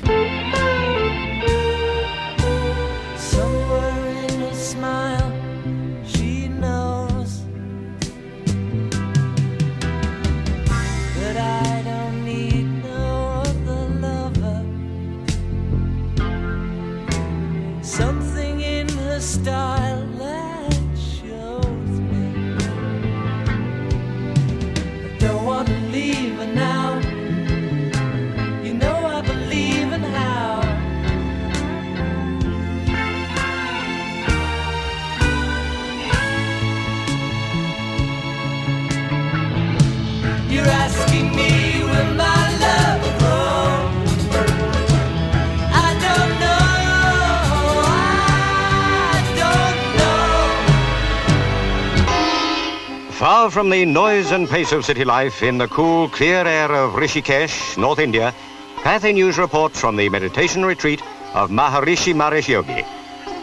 From 53.51 53.71
the 53.71 53.85
noise 53.87 54.33
and 54.33 54.49
pace 54.49 54.73
of 54.73 54.85
city 54.85 55.05
life, 55.05 55.43
in 55.43 55.57
the 55.57 55.69
cool, 55.69 56.09
clear 56.09 56.45
air 56.45 56.71
of 56.71 56.95
Rishikesh, 56.95 57.79
North 57.79 58.01
India, 58.01 58.35
Pathé 58.79 59.15
News 59.15 59.39
reports 59.39 59.81
from 59.81 59.97
the 59.97 60.09
meditation 60.09 60.65
retreat 60.65 61.01
of 61.33 61.51
Maharishi 61.51 62.13
Mahesh 62.13 62.49
Yogi, 62.49 62.85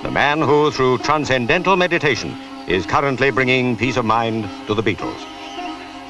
the 0.04 0.12
man 0.12 0.42
who, 0.42 0.72
through 0.72 1.00
transcendental 1.00 1.78
meditation, 1.78 2.36
is 2.68 2.86
currently 2.86 3.32
bringing 3.32 3.78
peace 3.78 3.98
of 3.98 4.06
mind 4.06 4.48
to 4.68 4.76
the 4.76 4.84
Beatles. 4.84 5.26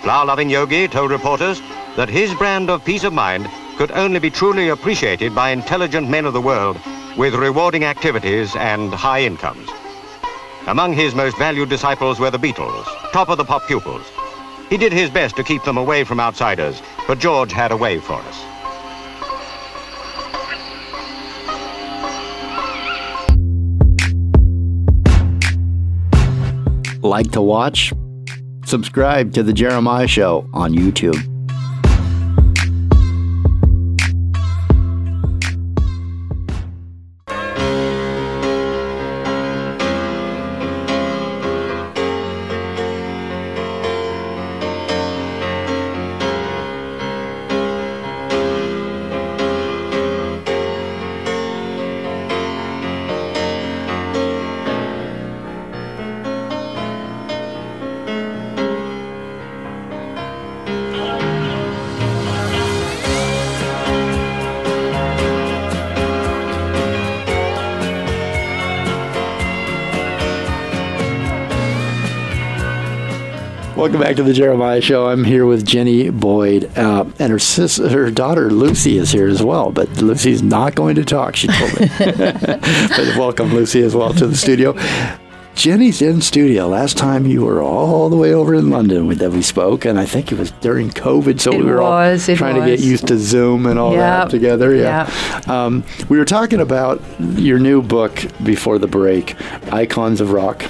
Flower-loving 0.02 0.50
Yogi 0.50 0.88
told 0.88 1.12
reporters 1.12 1.62
that 1.96 2.10
his 2.10 2.34
brand 2.34 2.70
of 2.70 2.84
peace 2.84 3.04
of 3.04 3.14
mind 3.14 3.48
could 3.78 3.92
only 3.92 4.20
be 4.20 4.32
truly 4.32 4.70
appreciated 4.70 5.34
by 5.36 5.52
intelligent 5.52 6.10
men 6.10 6.26
of 6.26 6.34
the 6.34 6.42
world 6.42 6.78
with 7.16 7.36
rewarding 7.36 7.86
activities 7.86 8.56
and 8.56 8.94
high 8.94 9.22
incomes. 9.22 9.70
Among 10.68 10.94
his 10.94 11.14
most 11.14 11.38
valued 11.38 11.68
disciples 11.68 12.22
were 12.22 12.32
the 12.32 12.38
Beatles, 12.38 12.86
top 13.12 13.28
of 13.28 13.38
the 13.38 13.44
pop 13.44 13.68
pupils. 13.68 14.10
He 14.70 14.78
did 14.78 14.94
his 14.94 15.10
best 15.10 15.36
to 15.36 15.44
keep 15.44 15.62
them 15.64 15.76
away 15.78 16.06
from 16.06 16.22
outsiders, 16.22 16.82
but 17.06 17.20
George 17.20 17.52
had 17.52 17.74
a 17.74 17.78
way 17.78 18.00
for 18.00 18.14
us. 18.14 18.44
Like 27.04 27.32
to 27.32 27.42
watch? 27.42 27.92
Subscribe 28.66 29.34
to 29.34 29.44
The 29.44 29.52
Jeremiah 29.52 30.08
Show 30.08 30.50
on 30.54 30.72
YouTube. 30.72 31.33
Welcome 73.94 74.08
back 74.08 74.16
to 74.16 74.24
the 74.24 74.34
Jeremiah 74.34 74.82
Show. 74.82 75.06
I'm 75.06 75.24
here 75.24 75.46
with 75.46 75.68
Jenny 75.68 76.10
Boyd, 76.10 76.76
uh, 76.76 77.06
and 77.20 77.32
her 77.32 77.38
sis, 77.38 77.78
her 77.78 78.10
daughter 78.10 78.50
Lucy 78.50 78.98
is 78.98 79.12
here 79.12 79.28
as 79.28 79.44
well. 79.44 79.72
But 79.72 79.88
Lucy's 80.02 80.42
not 80.42 80.74
going 80.74 80.96
to 80.96 81.06
talk. 81.06 81.36
She 81.36 81.46
told 81.46 81.80
me. 81.80 81.88
but 82.00 83.16
welcome 83.16 83.54
Lucy 83.54 83.84
as 83.84 83.96
well 83.96 84.12
to 84.16 84.26
the 84.26 84.36
studio. 84.36 84.76
Jenny's 85.54 86.02
in 86.02 86.22
studio. 86.22 86.68
Last 86.68 86.98
time 86.98 87.28
you 87.28 87.46
were 87.46 87.62
all 87.62 88.10
the 88.10 88.16
way 88.16 88.34
over 88.34 88.56
in 88.56 88.72
London 88.72 89.06
with 89.06 89.20
that 89.20 89.30
we 89.30 89.44
spoke, 89.44 89.86
and 89.86 90.00
I 90.00 90.08
think 90.08 90.32
it 90.32 90.40
was 90.40 90.50
during 90.50 90.90
COVID, 90.90 91.40
so 91.40 91.52
It 91.52 91.60
we 91.60 91.66
were 91.66 91.80
was, 91.80 92.28
all 92.28 92.36
trying 92.36 92.60
to 92.60 92.66
get 92.66 92.80
used 92.80 93.06
to 93.10 93.20
Zoom 93.20 93.68
and 93.68 93.78
all 93.78 93.92
that 93.92 94.32
together. 94.32 94.74
Yeah. 94.74 95.08
Um, 95.46 95.84
we 96.10 96.18
were 96.18 96.26
talking 96.26 96.62
about 96.62 97.00
your 97.20 97.60
new 97.60 97.84
book 97.84 98.26
before 98.44 98.80
the 98.80 98.88
break, 98.88 99.36
Icons 99.72 100.20
of 100.20 100.32
Rock 100.32 100.66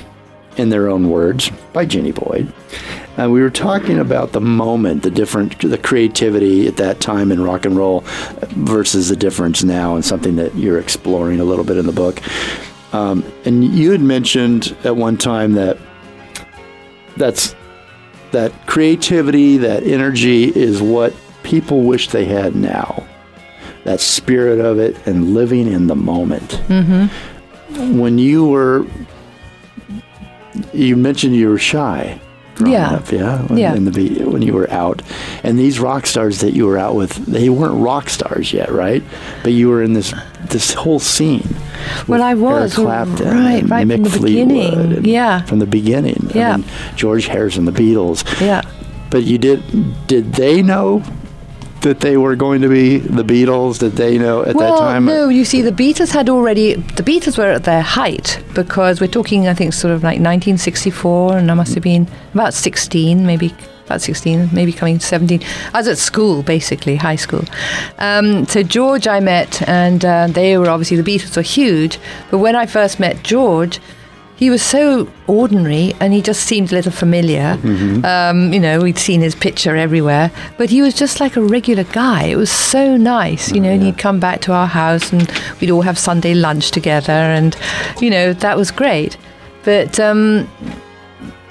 in 0.57 0.67
Their 0.67 0.89
Own 0.89 1.09
Words 1.09 1.51
by 1.71 1.85
Jenny 1.85 2.11
Boyd. 2.11 2.51
And 3.15 3.31
we 3.31 3.41
were 3.41 3.51
talking 3.51 3.99
about 3.99 4.31
the 4.31 4.41
moment, 4.41 5.03
the 5.03 5.11
different, 5.11 5.59
the 5.61 5.77
creativity 5.77 6.67
at 6.67 6.77
that 6.77 6.99
time 6.99 7.31
in 7.31 7.43
rock 7.43 7.65
and 7.65 7.77
roll 7.77 8.03
versus 8.55 9.09
the 9.09 9.15
difference 9.15 9.63
now, 9.63 9.95
and 9.95 10.03
something 10.03 10.35
that 10.37 10.55
you're 10.55 10.79
exploring 10.79 11.39
a 11.39 11.43
little 11.43 11.63
bit 11.63 11.77
in 11.77 11.85
the 11.85 11.91
book. 11.91 12.21
Um, 12.93 13.23
and 13.45 13.63
you 13.63 13.91
had 13.91 14.01
mentioned 14.01 14.75
at 14.83 14.95
one 14.95 15.17
time 15.17 15.53
that 15.53 15.77
that's 17.17 17.55
that 18.31 18.51
creativity, 18.65 19.57
that 19.57 19.83
energy 19.83 20.45
is 20.45 20.81
what 20.81 21.13
people 21.43 21.83
wish 21.83 22.09
they 22.09 22.25
had 22.25 22.55
now. 22.55 23.03
that 23.83 23.99
spirit 23.99 24.59
of 24.59 24.79
it, 24.79 24.95
and 25.05 25.33
living 25.33 25.67
in 25.67 25.87
the 25.87 25.95
moment. 25.95 26.61
Mm-hmm. 26.67 27.99
When 27.99 28.17
you 28.17 28.47
were, 28.47 28.85
you 30.73 30.95
mentioned 30.95 31.35
you 31.35 31.49
were 31.49 31.57
shy. 31.57 32.19
Yeah. 32.59 32.91
up, 32.91 33.11
yeah, 33.11 33.41
when, 33.43 33.57
Yeah. 33.57 33.73
In 33.73 33.85
the 33.85 34.23
when 34.25 34.41
you 34.41 34.53
were 34.53 34.69
out, 34.69 35.01
and 35.43 35.57
these 35.57 35.79
rock 35.79 36.05
stars 36.05 36.39
that 36.41 36.53
you 36.53 36.65
were 36.67 36.77
out 36.77 36.95
with, 36.95 37.13
they 37.25 37.49
weren't 37.49 37.75
rock 37.83 38.09
stars 38.09 38.53
yet, 38.53 38.71
right? 38.71 39.03
But 39.43 39.53
you 39.53 39.69
were 39.69 39.81
in 39.81 39.93
this 39.93 40.13
this 40.49 40.73
whole 40.73 40.99
scene. 40.99 41.47
Well, 42.07 42.21
I 42.21 42.33
was, 42.35 42.77
Eric 42.77 42.87
Clapton, 42.87 43.27
right, 43.27 43.61
and 43.61 43.69
right 43.71 43.87
Mick 43.87 43.95
from 43.95 44.03
the 44.03 44.09
Fleetwood, 44.11 44.47
beginning, 44.49 45.05
yeah. 45.05 45.41
from 45.43 45.59
the 45.59 45.65
beginning. 45.65 46.29
I 46.33 46.37
Yeah. 46.37 46.57
mean, 46.57 46.65
George 46.95 47.27
Harrison, 47.27 47.65
the 47.65 47.71
Beatles. 47.71 48.23
Yeah. 48.39 48.61
But 49.09 49.23
you 49.23 49.37
did 49.37 49.61
did 50.07 50.33
they 50.33 50.61
know 50.61 51.01
that 51.83 51.99
they 51.99 52.17
were 52.17 52.35
going 52.35 52.61
to 52.61 52.69
be 52.69 52.97
the 52.97 53.23
Beatles? 53.23 53.79
Did 53.79 53.93
they 53.93 54.17
know 54.17 54.43
at 54.43 54.55
well, 54.55 54.73
that 54.73 54.79
time? 54.79 55.05
no, 55.05 55.29
you 55.29 55.45
see, 55.45 55.61
the 55.61 55.71
Beatles 55.71 56.11
had 56.11 56.29
already, 56.29 56.75
the 56.75 57.03
Beatles 57.03 57.37
were 57.37 57.51
at 57.51 57.63
their 57.63 57.81
height 57.81 58.43
because 58.53 58.99
we're 58.99 59.07
talking, 59.07 59.47
I 59.47 59.53
think, 59.53 59.73
sort 59.73 59.93
of 59.93 60.01
like 60.01 60.19
1964, 60.19 61.37
and 61.37 61.51
I 61.51 61.53
must 61.53 61.73
have 61.75 61.83
been 61.83 62.07
about 62.33 62.53
16, 62.53 63.25
maybe 63.25 63.53
about 63.85 64.01
16, 64.01 64.49
maybe 64.53 64.73
coming 64.73 64.97
to 64.97 65.05
17. 65.05 65.41
I 65.73 65.77
was 65.77 65.87
at 65.87 65.97
school, 65.97 66.41
basically, 66.43 66.95
high 66.95 67.17
school. 67.17 67.43
Um, 67.97 68.45
so 68.47 68.63
George 68.63 69.07
I 69.07 69.19
met, 69.19 69.67
and 69.67 70.03
uh, 70.03 70.27
they 70.27 70.57
were 70.57 70.69
obviously, 70.69 70.97
the 70.97 71.03
Beatles 71.03 71.35
were 71.35 71.43
huge, 71.43 71.99
but 72.31 72.39
when 72.39 72.55
I 72.55 72.65
first 72.65 72.99
met 72.99 73.23
George, 73.23 73.79
he 74.35 74.49
was 74.49 74.61
so 74.61 75.07
ordinary 75.27 75.93
and 75.99 76.11
he 76.11 76.21
just 76.21 76.43
seemed 76.43 76.71
a 76.71 76.75
little 76.75 76.91
familiar. 76.91 77.57
Um, 78.03 78.51
you 78.51 78.59
know, 78.59 78.79
we'd 78.79 78.97
seen 78.97 79.21
his 79.21 79.35
picture 79.35 79.75
everywhere, 79.75 80.31
but 80.57 80.69
he 80.69 80.81
was 80.81 80.93
just 80.93 81.19
like 81.19 81.35
a 81.35 81.41
regular 81.41 81.83
guy. 81.85 82.23
It 82.23 82.35
was 82.35 82.51
so 82.51 82.97
nice, 82.97 83.51
you 83.51 83.61
know, 83.61 83.69
and 83.69 83.83
he'd 83.83 83.97
come 83.97 84.19
back 84.19 84.41
to 84.41 84.51
our 84.51 84.67
house 84.67 85.13
and 85.13 85.31
we'd 85.61 85.71
all 85.71 85.83
have 85.83 85.97
Sunday 85.97 86.33
lunch 86.33 86.71
together, 86.71 87.13
and, 87.13 87.55
you 88.01 88.09
know, 88.09 88.33
that 88.33 88.57
was 88.57 88.71
great. 88.71 89.17
But, 89.63 89.99
um, 89.99 90.49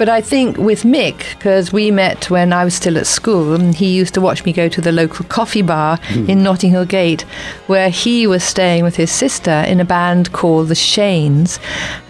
but 0.02 0.08
I 0.08 0.20
think 0.20 0.58
with 0.58 0.82
Mick, 0.82 1.38
because 1.38 1.72
we 1.72 1.92
met 1.92 2.28
when 2.28 2.52
I 2.52 2.64
was 2.64 2.74
still 2.74 2.98
at 2.98 3.06
school, 3.06 3.54
and 3.54 3.72
he 3.72 3.94
used 3.94 4.14
to 4.14 4.20
watch 4.20 4.44
me 4.44 4.52
go 4.52 4.68
to 4.68 4.80
the 4.80 4.90
local 4.90 5.24
coffee 5.26 5.62
bar 5.62 6.00
in 6.26 6.42
Notting 6.42 6.70
Hill 6.70 6.86
Gate, 6.86 7.22
where 7.68 7.88
he 7.88 8.26
was 8.26 8.42
staying 8.42 8.82
with 8.82 8.96
his 8.96 9.12
sister 9.12 9.64
in 9.68 9.78
a 9.78 9.84
band 9.84 10.32
called 10.32 10.66
the 10.66 10.74
Cheynes. 10.74 11.60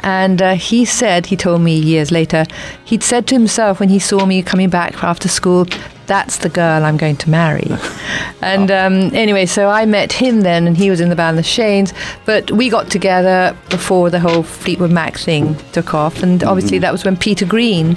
And 0.01 0.41
uh, 0.41 0.55
he 0.55 0.87
said, 0.87 1.27
he 1.27 1.37
told 1.37 1.61
me 1.61 1.79
years 1.79 2.11
later, 2.11 2.47
he'd 2.93 3.03
said 3.03 3.27
to 3.27 3.35
himself 3.35 3.81
when 3.81 3.89
he 3.89 3.99
saw 3.99 4.27
me 4.27 4.43
coming 4.43 4.69
back 4.69 5.03
after 5.03 5.27
school, 5.27 5.65
that's 6.05 6.37
the 6.37 6.51
girl 6.51 6.85
I'm 6.85 6.99
going 6.99 7.17
to 7.17 7.31
marry. 7.31 7.67
and 8.43 8.71
um, 8.71 9.15
anyway, 9.15 9.47
so 9.47 9.71
I 9.71 9.87
met 9.87 10.13
him 10.13 10.43
then, 10.43 10.67
and 10.67 10.77
he 10.77 10.91
was 10.91 11.01
in 11.01 11.09
the 11.09 11.17
band 11.17 11.39
The 11.39 11.43
Cheynes. 11.43 11.95
But 12.27 12.51
we 12.51 12.69
got 12.69 12.91
together 12.91 13.57
before 13.71 14.11
the 14.11 14.21
whole 14.21 14.43
Fleetwood 14.43 14.91
Mac 14.91 15.17
thing 15.17 15.57
took 15.73 15.95
off, 15.95 16.23
and 16.23 16.45
obviously 16.45 16.79
that 16.81 16.93
was 16.93 17.03
when 17.03 17.17
Peter 17.17 17.47
Green 17.47 17.97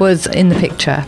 was 0.00 0.26
in 0.28 0.48
the 0.48 0.54
picture. 0.54 1.04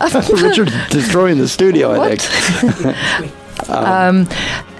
Richard 0.42 0.72
destroying 0.90 1.38
the 1.38 1.46
studio. 1.46 2.00
I 2.02 2.16
think. 2.16 3.68
um, 3.68 4.26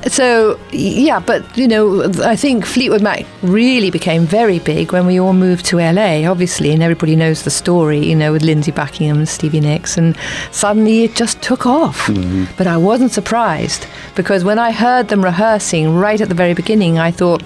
so 0.09 0.59
yeah, 0.73 1.21
but 1.21 1.57
you 1.57 1.67
know, 1.67 2.05
I 2.23 2.37
think 2.37 2.67
Fleetwood 2.67 3.03
Mac 3.03 3.27
really 3.43 3.91
became 3.91 4.25
very 4.25 4.59
big 4.59 4.93
when 4.93 5.07
we 5.07 5.19
all 5.19 5.33
moved 5.33 5.65
to 5.67 5.79
LA, 5.79 6.29
obviously, 6.29 6.71
and 6.73 6.83
everybody 6.83 7.17
knows 7.17 7.43
the 7.43 7.51
story, 7.51 7.99
you 7.99 8.15
know, 8.15 8.33
with 8.33 8.43
Lindsey 8.43 8.71
Buckingham 8.71 9.19
and 9.19 9.29
Stevie 9.29 9.61
Nicks, 9.61 9.97
and 9.97 10.17
suddenly 10.51 11.05
it 11.05 11.15
just 11.15 11.41
took 11.43 11.67
off. 11.67 12.07
Mm-hmm. 12.07 12.45
But 12.57 12.67
I 12.67 12.77
wasn't 12.77 13.13
surprised 13.13 13.87
because 14.15 14.45
when 14.45 14.59
I 14.59 14.73
heard 14.73 15.09
them 15.09 15.25
rehearsing 15.25 15.95
right 15.95 16.21
at 16.21 16.29
the 16.29 16.35
very 16.35 16.55
beginning, 16.55 16.99
I 16.99 17.11
thought. 17.11 17.43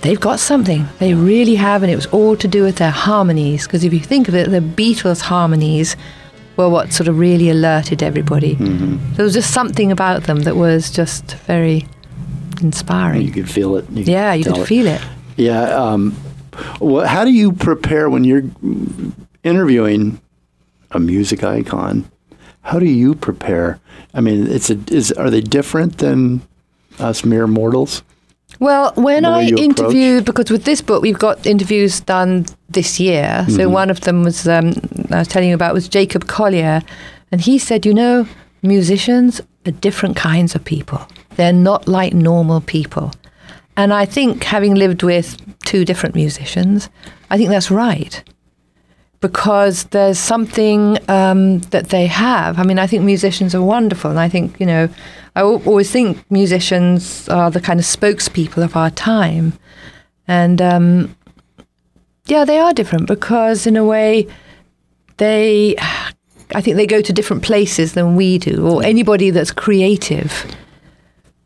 They've 0.00 0.20
got 0.20 0.38
something. 0.38 0.86
They 1.00 1.14
really 1.14 1.56
have, 1.56 1.82
and 1.82 1.90
it 1.90 1.96
was 1.96 2.06
all 2.06 2.36
to 2.36 2.46
do 2.46 2.62
with 2.62 2.76
their 2.76 2.92
harmonies. 2.92 3.66
Because 3.66 3.82
if 3.82 3.92
you 3.92 3.98
think 3.98 4.28
of 4.28 4.34
it, 4.36 4.48
the 4.48 4.60
Beatles' 4.60 5.22
harmonies 5.22 5.96
were 6.58 6.68
what 6.68 6.92
sort 6.92 7.08
of 7.08 7.18
really 7.18 7.48
alerted 7.48 8.02
everybody. 8.02 8.54
There 8.54 9.24
was 9.24 9.32
just 9.32 9.54
something 9.54 9.92
about 9.92 10.24
them 10.24 10.40
that 10.40 10.56
was 10.56 10.90
just 10.90 11.34
very 11.46 11.86
inspiring. 12.60 13.22
You 13.22 13.30
could 13.32 13.48
feel 13.48 13.76
it. 13.76 13.88
You 13.90 14.04
could 14.04 14.08
yeah, 14.08 14.34
you 14.34 14.44
tell 14.44 14.56
could 14.56 14.66
feel 14.66 14.88
it. 14.88 15.00
Yeah. 15.36 15.62
Um, 15.62 16.14
well, 16.80 17.06
how 17.06 17.24
do 17.24 17.30
you 17.30 17.52
prepare 17.52 18.10
when 18.10 18.24
you're 18.24 18.42
interviewing 19.44 20.20
a 20.90 20.98
music 20.98 21.44
icon? 21.44 22.10
How 22.62 22.80
do 22.80 22.86
you 22.86 23.14
prepare? 23.14 23.78
I 24.12 24.20
mean, 24.20 24.48
it's 24.48 24.68
a, 24.68 24.78
is 24.90 25.12
are 25.12 25.30
they 25.30 25.40
different 25.40 25.98
than 25.98 26.42
us 26.98 27.24
mere 27.24 27.46
mortals? 27.46 28.02
Well, 28.60 28.92
when 28.96 29.24
I 29.24 29.48
interviewed, 29.48 30.24
because 30.24 30.50
with 30.50 30.64
this 30.64 30.82
book 30.82 31.02
we've 31.02 31.18
got 31.18 31.46
interviews 31.46 32.00
done 32.00 32.46
this 32.68 32.98
year. 32.98 33.24
Mm-hmm. 33.24 33.56
So 33.56 33.68
one 33.68 33.90
of 33.90 34.00
them 34.00 34.24
was 34.24 34.48
um, 34.48 34.74
I 35.10 35.18
was 35.18 35.28
telling 35.28 35.48
you 35.48 35.54
about 35.54 35.74
was 35.74 35.88
Jacob 35.88 36.26
Collier, 36.26 36.82
and 37.30 37.40
he 37.40 37.58
said, 37.58 37.86
you 37.86 37.94
know, 37.94 38.26
musicians 38.62 39.40
are 39.66 39.70
different 39.70 40.16
kinds 40.16 40.54
of 40.54 40.64
people. 40.64 41.06
They're 41.36 41.52
not 41.52 41.86
like 41.86 42.12
normal 42.14 42.60
people. 42.60 43.12
And 43.76 43.92
I 43.92 44.06
think 44.06 44.42
having 44.42 44.74
lived 44.74 45.04
with 45.04 45.36
two 45.64 45.84
different 45.84 46.16
musicians, 46.16 46.88
I 47.30 47.36
think 47.36 47.50
that's 47.50 47.70
right. 47.70 48.22
Because 49.20 49.84
there's 49.84 50.18
something 50.18 50.98
um, 51.08 51.60
that 51.70 51.90
they 51.90 52.06
have. 52.06 52.58
I 52.58 52.64
mean, 52.64 52.78
I 52.78 52.88
think 52.88 53.04
musicians 53.04 53.54
are 53.54 53.62
wonderful. 53.62 54.10
And 54.10 54.18
I 54.18 54.28
think, 54.28 54.58
you 54.58 54.66
know, 54.66 54.88
I 55.38 55.42
always 55.42 55.88
think 55.88 56.28
musicians 56.32 57.28
are 57.28 57.48
the 57.48 57.60
kind 57.60 57.78
of 57.78 57.86
spokespeople 57.86 58.60
of 58.60 58.74
our 58.74 58.90
time. 58.90 59.52
And 60.26 60.60
um, 60.60 61.16
yeah, 62.26 62.44
they 62.44 62.58
are 62.58 62.74
different 62.74 63.06
because, 63.06 63.64
in 63.64 63.76
a 63.76 63.84
way, 63.84 64.26
they, 65.18 65.76
I 66.56 66.60
think 66.60 66.74
they 66.74 66.88
go 66.88 67.00
to 67.00 67.12
different 67.12 67.44
places 67.44 67.92
than 67.92 68.16
we 68.16 68.38
do, 68.38 68.68
or 68.68 68.82
anybody 68.82 69.30
that's 69.30 69.52
creative. 69.52 70.44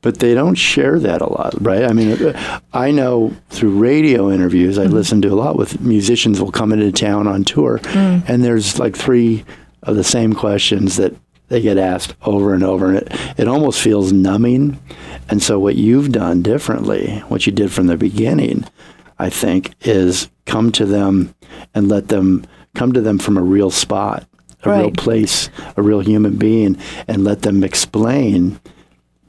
But 0.01 0.21
they 0.21 0.33
don't 0.33 0.55
share 0.55 0.99
that 0.99 1.21
a 1.21 1.31
lot, 1.31 1.55
right? 1.61 1.85
I 1.85 1.93
mean, 1.93 2.13
uh, 2.13 2.61
I 2.73 2.93
know 2.93 3.37
through 3.51 3.79
radio 3.79 4.31
interviews, 4.31 4.79
I 4.79 4.85
listen 4.85 5.21
to 5.21 5.29
a 5.29 5.37
lot 5.37 5.59
with 5.59 5.83
musicians 5.83 6.41
will 6.41 6.51
come 6.51 6.73
into 6.73 6.91
town 6.93 7.29
on 7.29 7.45
tour, 7.45 7.79
and 8.27 8.43
there's 8.43 8.79
like 8.79 8.97
three 8.97 9.45
of 9.83 9.97
the 9.97 10.05
same 10.05 10.33
questions 10.33 10.97
that 10.97 11.15
they 11.53 11.61
get 11.61 11.77
asked 11.77 12.15
over 12.23 12.55
and 12.55 12.65
over, 12.65 12.89
and 12.89 12.97
it, 12.97 13.13
it 13.37 13.47
almost 13.47 13.81
feels 13.81 14.11
numbing. 14.11 14.79
And 15.29 15.43
so, 15.43 15.59
what 15.59 15.77
you've 15.77 16.11
done 16.11 16.43
differently, 16.43 17.19
what 17.29 17.47
you 17.47 17.53
did 17.53 17.71
from 17.71 17.87
the 17.89 17.97
beginning, 17.99 18.65
I 19.19 19.29
think, 19.29 19.75
is 19.83 20.31
come 20.47 20.73
to 20.73 20.87
them 20.87 21.35
and 21.75 21.89
let 21.89 22.09
them 22.09 22.47
come 22.75 22.95
to 22.95 23.03
them 23.03 23.19
from 23.19 23.37
a 23.37 23.43
real 23.43 23.71
spot, 23.71 24.27
a 24.65 24.71
real 24.79 24.91
place, 24.93 25.51
a 25.77 25.83
real 25.83 26.01
human 26.01 26.37
being, 26.37 26.79
and 27.07 27.23
let 27.23 27.43
them 27.43 27.63
explain 27.63 28.59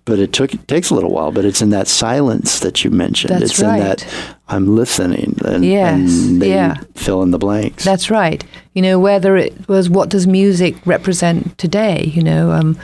but 0.05 0.19
it 0.19 0.33
took 0.33 0.53
it 0.53 0.67
takes 0.67 0.89
a 0.89 0.95
little 0.95 1.11
while. 1.11 1.31
But 1.31 1.45
it's 1.45 1.61
in 1.61 1.69
that 1.69 1.87
silence 1.87 2.59
that 2.59 2.83
you 2.83 2.91
mentioned. 2.91 3.33
That's 3.33 3.51
it's 3.51 3.59
in 3.59 3.67
that 3.67 4.03
right. 4.03 4.35
I'm 4.47 4.75
listening, 4.75 5.37
and, 5.45 5.63
Yes, 5.63 5.97
and 5.99 6.41
they 6.41 6.49
yeah. 6.49 6.77
fill 6.95 7.23
in 7.23 7.31
the 7.31 7.37
blanks. 7.37 7.83
That's 7.83 8.09
right. 8.09 8.43
You 8.73 8.81
know, 8.81 8.99
whether 8.99 9.37
it 9.37 9.67
was 9.67 9.89
what 9.89 10.09
does 10.09 10.27
music 10.27 10.75
represent 10.85 11.57
today? 11.57 12.11
You 12.13 12.23
know, 12.23 12.51
um, 12.51 12.77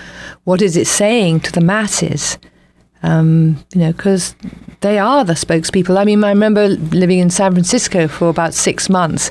what 0.43 0.61
is 0.61 0.77
it 0.77 0.87
saying 0.87 1.41
to 1.41 1.51
the 1.51 1.61
masses? 1.61 2.37
Um, 3.01 3.63
you 3.73 3.81
know, 3.81 3.91
because 3.93 4.35
they 4.81 4.97
are 4.97 5.23
the 5.23 5.33
spokespeople. 5.33 5.97
I 5.97 6.05
mean, 6.05 6.23
I 6.23 6.29
remember 6.29 6.67
living 6.67 7.19
in 7.19 7.29
San 7.29 7.53
Francisco 7.53 8.07
for 8.07 8.29
about 8.29 8.53
six 8.53 8.89
months. 8.89 9.29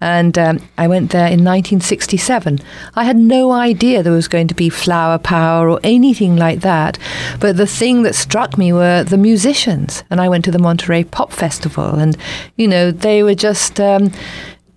And 0.00 0.36
um, 0.38 0.60
I 0.76 0.88
went 0.88 1.10
there 1.10 1.26
in 1.26 1.42
1967. 1.42 2.58
I 2.94 3.04
had 3.04 3.16
no 3.16 3.50
idea 3.52 4.02
there 4.02 4.12
was 4.12 4.28
going 4.28 4.48
to 4.48 4.54
be 4.54 4.68
flower 4.68 5.18
power 5.18 5.70
or 5.70 5.80
anything 5.82 6.36
like 6.36 6.60
that. 6.60 6.98
But 7.40 7.56
the 7.56 7.66
thing 7.66 8.02
that 8.02 8.14
struck 8.14 8.58
me 8.58 8.72
were 8.72 9.04
the 9.04 9.16
musicians. 9.16 10.04
And 10.10 10.20
I 10.20 10.28
went 10.28 10.44
to 10.44 10.50
the 10.50 10.58
Monterey 10.58 11.04
Pop 11.04 11.32
Festival, 11.32 11.94
and, 11.94 12.16
you 12.56 12.68
know, 12.68 12.90
they 12.90 13.22
were 13.22 13.34
just. 13.34 13.80
Um, 13.80 14.12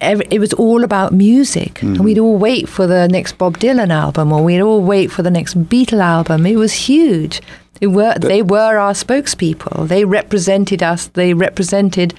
it 0.01 0.39
was 0.39 0.53
all 0.53 0.85
about 0.85 1.11
music. 1.11 1.81
And 1.81 2.05
we'd 2.05 2.19
all 2.19 2.37
wait 2.37 2.69
for 2.69 2.87
the 2.87 3.09
next 3.09 3.37
Bob 3.37 3.57
Dylan 3.57 3.89
album, 3.89 4.31
or 4.31 4.41
we'd 4.41 4.61
all 4.61 4.81
wait 4.81 5.11
for 5.11 5.23
the 5.23 5.29
next 5.29 5.61
Beatle 5.65 6.01
album. 6.01 6.45
It 6.45 6.55
was 6.55 6.71
huge. 6.71 7.41
It 7.81 7.87
were, 7.87 8.15
they 8.17 8.41
were 8.41 8.77
our 8.77 8.93
spokespeople. 8.93 9.89
They 9.89 10.05
represented 10.05 10.81
us. 10.81 11.07
They 11.07 11.33
represented 11.33 12.13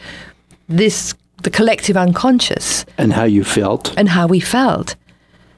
this 0.69 1.15
the 1.43 1.51
collective 1.51 1.97
unconscious 1.97 2.85
and 2.99 3.13
how 3.13 3.25
you 3.25 3.45
felt. 3.45 3.95
and 3.97 4.09
how 4.09 4.27
we 4.27 4.41
felt. 4.41 4.97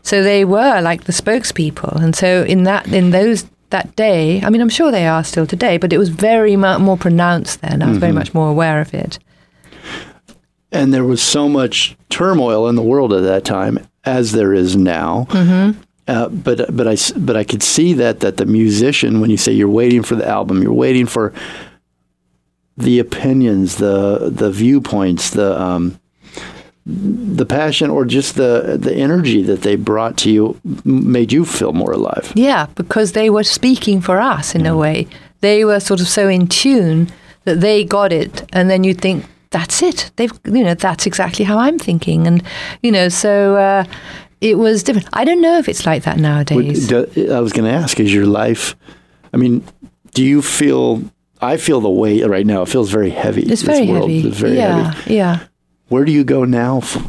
So 0.03 0.23
they 0.23 0.45
were 0.45 0.81
like 0.81 1.05
the 1.05 1.12
spokespeople. 1.12 2.03
And 2.03 2.14
so 2.14 2.42
in 2.45 2.64
that 2.64 2.88
in 2.92 3.11
those 3.11 3.47
that 3.71 3.95
day, 3.97 4.42
I 4.42 4.51
mean, 4.51 4.61
I'm 4.61 4.68
sure 4.68 4.90
they 4.90 5.07
are 5.07 5.25
still 5.25 5.47
today, 5.47 5.79
but 5.79 5.92
it 5.92 5.99
was 5.99 6.09
very 6.09 6.57
mu- 6.57 6.79
more 6.79 6.97
pronounced 6.97 7.61
then. 7.62 7.83
I 7.83 7.88
was 7.88 7.99
very 7.99 8.12
much 8.12 8.35
more 8.35 8.51
aware 8.51 8.81
of 8.81 8.92
it. 8.92 9.18
And 10.71 10.92
there 10.92 11.05
was 11.05 11.23
so 11.23 11.49
much 11.49 11.97
turmoil 12.09 12.68
in 12.68 12.77
the 12.77 12.83
world 12.83 13.12
at 13.12 13.23
that 13.23 13.45
time, 13.45 13.79
as 14.05 14.33
there 14.33 14.55
is 14.55 14.77
now. 14.77 15.27
Mm-hmm. 15.31 15.81
uh, 16.09 16.29
but 16.29 16.75
but 16.75 16.88
I 16.88 16.97
but 17.16 17.37
I 17.37 17.45
could 17.45 17.62
see 17.62 17.92
that 17.95 18.21
that 18.21 18.37
the 18.38 18.47
musician, 18.47 19.21
when 19.21 19.31
you 19.31 19.37
say 19.37 19.53
you're 19.53 19.68
waiting 19.68 20.03
for 20.03 20.16
the 20.16 20.27
album, 20.27 20.62
you're 20.62 20.73
waiting 20.73 21.07
for 21.07 21.33
the 22.76 22.98
opinions, 22.98 23.76
the 23.76 24.30
the 24.35 24.50
viewpoints, 24.50 25.30
the 25.30 25.61
um, 25.61 25.98
the 26.87 27.46
passion, 27.46 27.90
or 27.90 28.04
just 28.04 28.35
the 28.37 28.76
the 28.80 28.94
energy 28.94 29.42
that 29.42 29.62
they 29.62 29.76
brought 29.76 30.16
to 30.18 30.30
you, 30.30 30.61
made 30.85 31.32
you 31.32 31.44
feel 31.44 31.72
more 31.72 31.92
alive. 31.92 32.32
Yeah, 32.35 32.66
because 32.74 33.12
they 33.12 33.30
were 33.30 33.44
speaking 33.44 34.00
for 34.00 34.20
us 34.20 34.54
in 34.54 34.66
a 34.66 34.76
way. 34.76 35.06
They 35.40 35.64
were 35.64 35.80
sort 35.80 36.00
of 36.00 36.08
so 36.08 36.28
in 36.28 36.46
tune 36.48 37.08
that 37.44 37.61
they 37.61 37.85
got 37.85 38.12
it, 38.12 38.48
and 38.52 38.68
then 38.70 38.85
you 38.85 38.94
think 38.94 39.24
that's 39.50 39.82
it. 39.82 40.11
They've, 40.16 40.32
you 40.46 40.64
know, 40.64 40.74
that's 40.74 41.06
exactly 41.06 41.44
how 41.44 41.58
I'm 41.58 41.78
thinking, 41.78 42.26
and 42.26 42.42
you 42.82 42.90
know, 42.90 43.08
so 43.08 43.56
uh, 43.56 43.85
it 44.40 44.56
was 44.58 44.82
different. 44.82 45.08
I 45.12 45.24
don't 45.24 45.40
know 45.40 45.58
if 45.58 45.68
it's 45.68 45.85
like 45.87 46.02
that 46.04 46.16
Would- 46.16 46.22
nowadays. 46.22 46.88
do- 46.88 47.32
I 47.32 47.40
was 47.40 47.52
going 47.52 47.70
to 47.70 47.76
ask, 47.78 48.00
is 48.00 48.12
your 48.14 48.26
life? 48.26 48.74
I 49.32 49.37
mean, 49.37 49.62
do 50.14 50.24
you 50.24 50.42
feel? 50.42 51.02
I 51.42 51.57
feel 51.57 51.81
the 51.81 51.90
weight 51.90 52.26
right 52.26 52.46
now. 52.46 52.62
It 52.62 52.68
feels 52.68 52.90
very 52.90 53.11
heavy. 53.11 53.40
it's 53.42 53.50
This 53.50 53.62
very 53.62 53.87
world 53.88 54.11
heavy. 54.11 54.31
very 54.31 54.57
yeah, 54.57 54.92
heavy. 54.92 55.14
yeah. 55.14 55.38
Where 55.88 56.05
do 56.05 56.12
you 56.12 56.24
go 56.24 56.44
now? 56.44 56.78
f- 56.78 57.05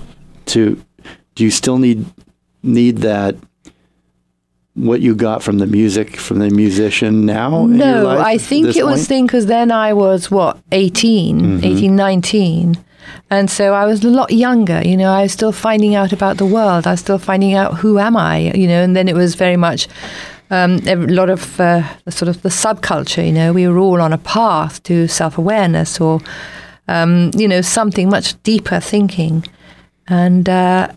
To 0.48 0.82
do 1.36 1.44
you 1.44 1.52
still 1.52 1.78
need 1.78 2.06
need 2.64 2.98
that? 3.00 3.36
What 4.76 5.02
you 5.02 5.14
got 5.14 5.44
from 5.44 5.60
the 5.60 5.68
music 5.68 6.18
from 6.18 6.40
the 6.40 6.50
musician 6.50 7.28
now? 7.28 7.66
in 7.66 7.76
your 7.76 7.78
No, 7.78 8.18
I 8.20 8.40
think 8.40 8.76
it 8.76 8.84
was 8.86 9.08
thing 9.08 9.28
because 9.28 9.46
then 9.46 9.72
I 9.72 9.94
was 9.94 10.32
what 10.32 10.58
18, 10.72 11.40
Mm-hmm. 11.40 11.66
18, 11.66 11.96
19. 11.96 12.78
And 13.30 13.52
so 13.52 13.74
I 13.74 13.86
was 13.86 14.04
a 14.04 14.10
lot 14.10 14.32
younger, 14.32 14.82
you 14.84 14.98
know, 14.98 15.12
I 15.12 15.24
was 15.24 15.32
still 15.32 15.52
finding 15.52 15.94
out 15.94 16.12
about 16.12 16.38
the 16.38 16.46
world. 16.46 16.88
I 16.88 16.92
was 16.92 17.02
still 17.02 17.20
finding 17.20 17.54
out 17.54 17.76
who 17.82 18.00
am 18.00 18.18
I, 18.18 18.52
you 18.56 18.68
know, 18.68 18.82
and 18.82 18.96
then 18.96 19.08
it 19.08 19.16
was 19.16 19.36
very 19.36 19.58
much 19.58 19.88
um, 20.54 20.72
a 20.88 20.96
lot 20.96 21.30
of 21.30 21.60
uh, 21.60 21.84
the 22.06 22.12
sort 22.12 22.30
of 22.30 22.42
the 22.42 22.50
subculture, 22.50 23.26
you 23.26 23.32
know, 23.34 23.54
we 23.54 23.68
were 23.68 23.80
all 23.80 24.02
on 24.02 24.14
a 24.14 24.18
path 24.18 24.82
to 24.84 25.08
self-awareness 25.08 26.00
or, 26.00 26.20
um, 26.88 27.32
you 27.36 27.48
know, 27.48 27.62
something 27.62 28.10
much 28.10 28.42
deeper 28.44 28.80
thinking. 28.80 29.44
And, 30.08 30.48
uh, 30.48 30.88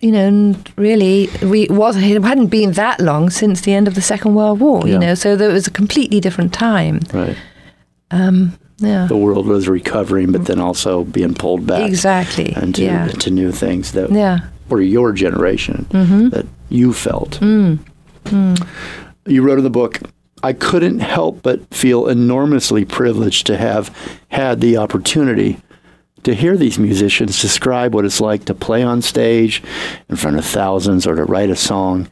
you 0.00 0.10
know, 0.12 0.54
really, 0.76 1.28
we 1.42 1.62
it 1.62 1.70
was 1.70 1.96
it 1.96 2.22
hadn't 2.24 2.50
been 2.50 2.72
that 2.72 2.98
long 3.00 3.30
since 3.30 3.60
the 3.62 3.72
end 3.72 3.88
of 3.88 3.94
the 3.94 4.02
Second 4.02 4.34
World 4.34 4.60
War. 4.60 4.80
Yeah. 4.86 4.92
You 4.94 4.98
know, 4.98 5.14
so 5.14 5.36
there 5.36 5.52
was 5.52 5.66
a 5.66 5.70
completely 5.70 6.20
different 6.20 6.52
time. 6.52 7.00
right. 7.12 7.36
Yeah, 8.78 9.06
The 9.08 9.16
world 9.16 9.46
was 9.46 9.68
recovering, 9.68 10.32
but 10.32 10.44
then 10.46 10.60
also 10.60 11.04
being 11.04 11.34
pulled 11.34 11.64
back 11.66 11.88
exactly. 11.88 12.52
into 12.56 12.82
yeah, 12.82 13.08
into 13.08 13.30
new 13.30 13.52
things 13.52 13.92
that 13.92 14.10
yeah, 14.10 14.38
or 14.68 14.80
your 14.80 15.12
generation 15.12 15.86
Mm-hmm. 15.90 16.28
that 16.30 16.46
you 16.70 16.92
felt. 16.92 17.38
Mm. 17.40 17.78
You 19.26 19.42
wrote 19.42 19.58
in 19.58 19.64
the 19.64 19.70
book, 19.70 20.00
I 20.42 20.52
couldn't 20.52 20.98
help 20.98 21.42
but 21.42 21.72
feel 21.74 22.06
enormously 22.06 22.84
privileged 22.84 23.46
to 23.46 23.56
have 23.56 23.96
had 24.28 24.60
the 24.60 24.76
opportunity 24.76 25.58
to 26.24 26.34
hear 26.34 26.56
these 26.56 26.78
musicians 26.78 27.40
describe 27.40 27.94
what 27.94 28.04
it's 28.04 28.20
like 28.20 28.44
to 28.46 28.54
play 28.54 28.82
on 28.82 29.02
stage 29.02 29.62
in 30.08 30.16
front 30.16 30.38
of 30.38 30.44
thousands 30.44 31.06
or 31.06 31.14
to 31.14 31.24
write 31.24 31.50
a 31.50 31.56
song 31.56 32.08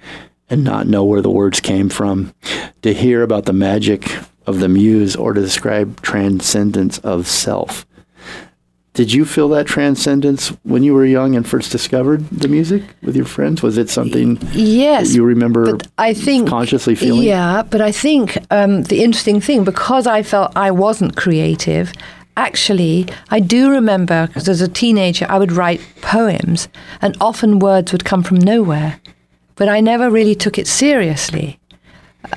and 0.49 0.63
not 0.63 0.87
know 0.87 1.05
where 1.05 1.23
the 1.23 1.31
words 1.31 1.61
came 1.61 1.89
from, 1.89 2.35
to 2.83 2.93
hear 2.93 3.23
about 3.23 3.47
the 3.47 3.53
magic 3.55 4.11
of 4.47 4.61
the 4.61 4.69
muse 4.69 5.17
or 5.17 5.33
to 5.33 5.41
describe 5.41 6.01
transcendence 6.03 6.99
of 6.99 7.27
self. 7.27 7.87
Did 8.95 9.11
you 9.11 9.25
feel 9.25 9.49
that 9.51 9.67
transcendence 9.67 10.49
when 10.65 10.83
you 10.83 10.93
were 10.93 11.07
young 11.07 11.35
and 11.35 11.49
first 11.49 11.73
discovered 11.73 12.29
the 12.29 12.47
music 12.47 12.83
with 13.03 13.17
your 13.17 13.25
friends? 13.25 13.63
Was 13.63 13.79
it 13.79 13.89
something 13.89 14.39
yes. 14.53 15.15
you 15.15 15.25
remember 15.25 15.79
I 15.97 16.13
think 16.13 16.47
consciously 16.47 16.95
feeling? 16.95 17.23
Yeah, 17.23 17.63
but 17.63 17.81
I 17.81 17.91
think 17.91 18.37
um, 18.51 18.83
the 18.83 19.03
interesting 19.03 19.41
thing 19.41 19.65
because 19.65 20.07
I 20.07 20.23
felt 20.23 20.55
I 20.57 20.71
wasn't 20.73 21.17
creative. 21.17 21.91
Actually, 22.37 23.09
I 23.31 23.41
do 23.41 23.71
remember 23.71 24.27
because 24.27 24.47
as 24.47 24.61
a 24.61 24.69
teenager 24.69 25.25
I 25.27 25.39
would 25.39 25.53
write 25.53 25.81
poems, 26.03 26.69
and 27.01 27.17
often 27.19 27.61
words 27.61 27.93
would 27.93 28.05
come 28.05 28.23
from 28.23 28.39
nowhere, 28.39 29.01
but 29.57 29.71
I 29.71 29.81
never 29.81 30.11
really 30.11 30.35
took 30.35 30.59
it 30.59 30.67
seriously. 30.67 31.59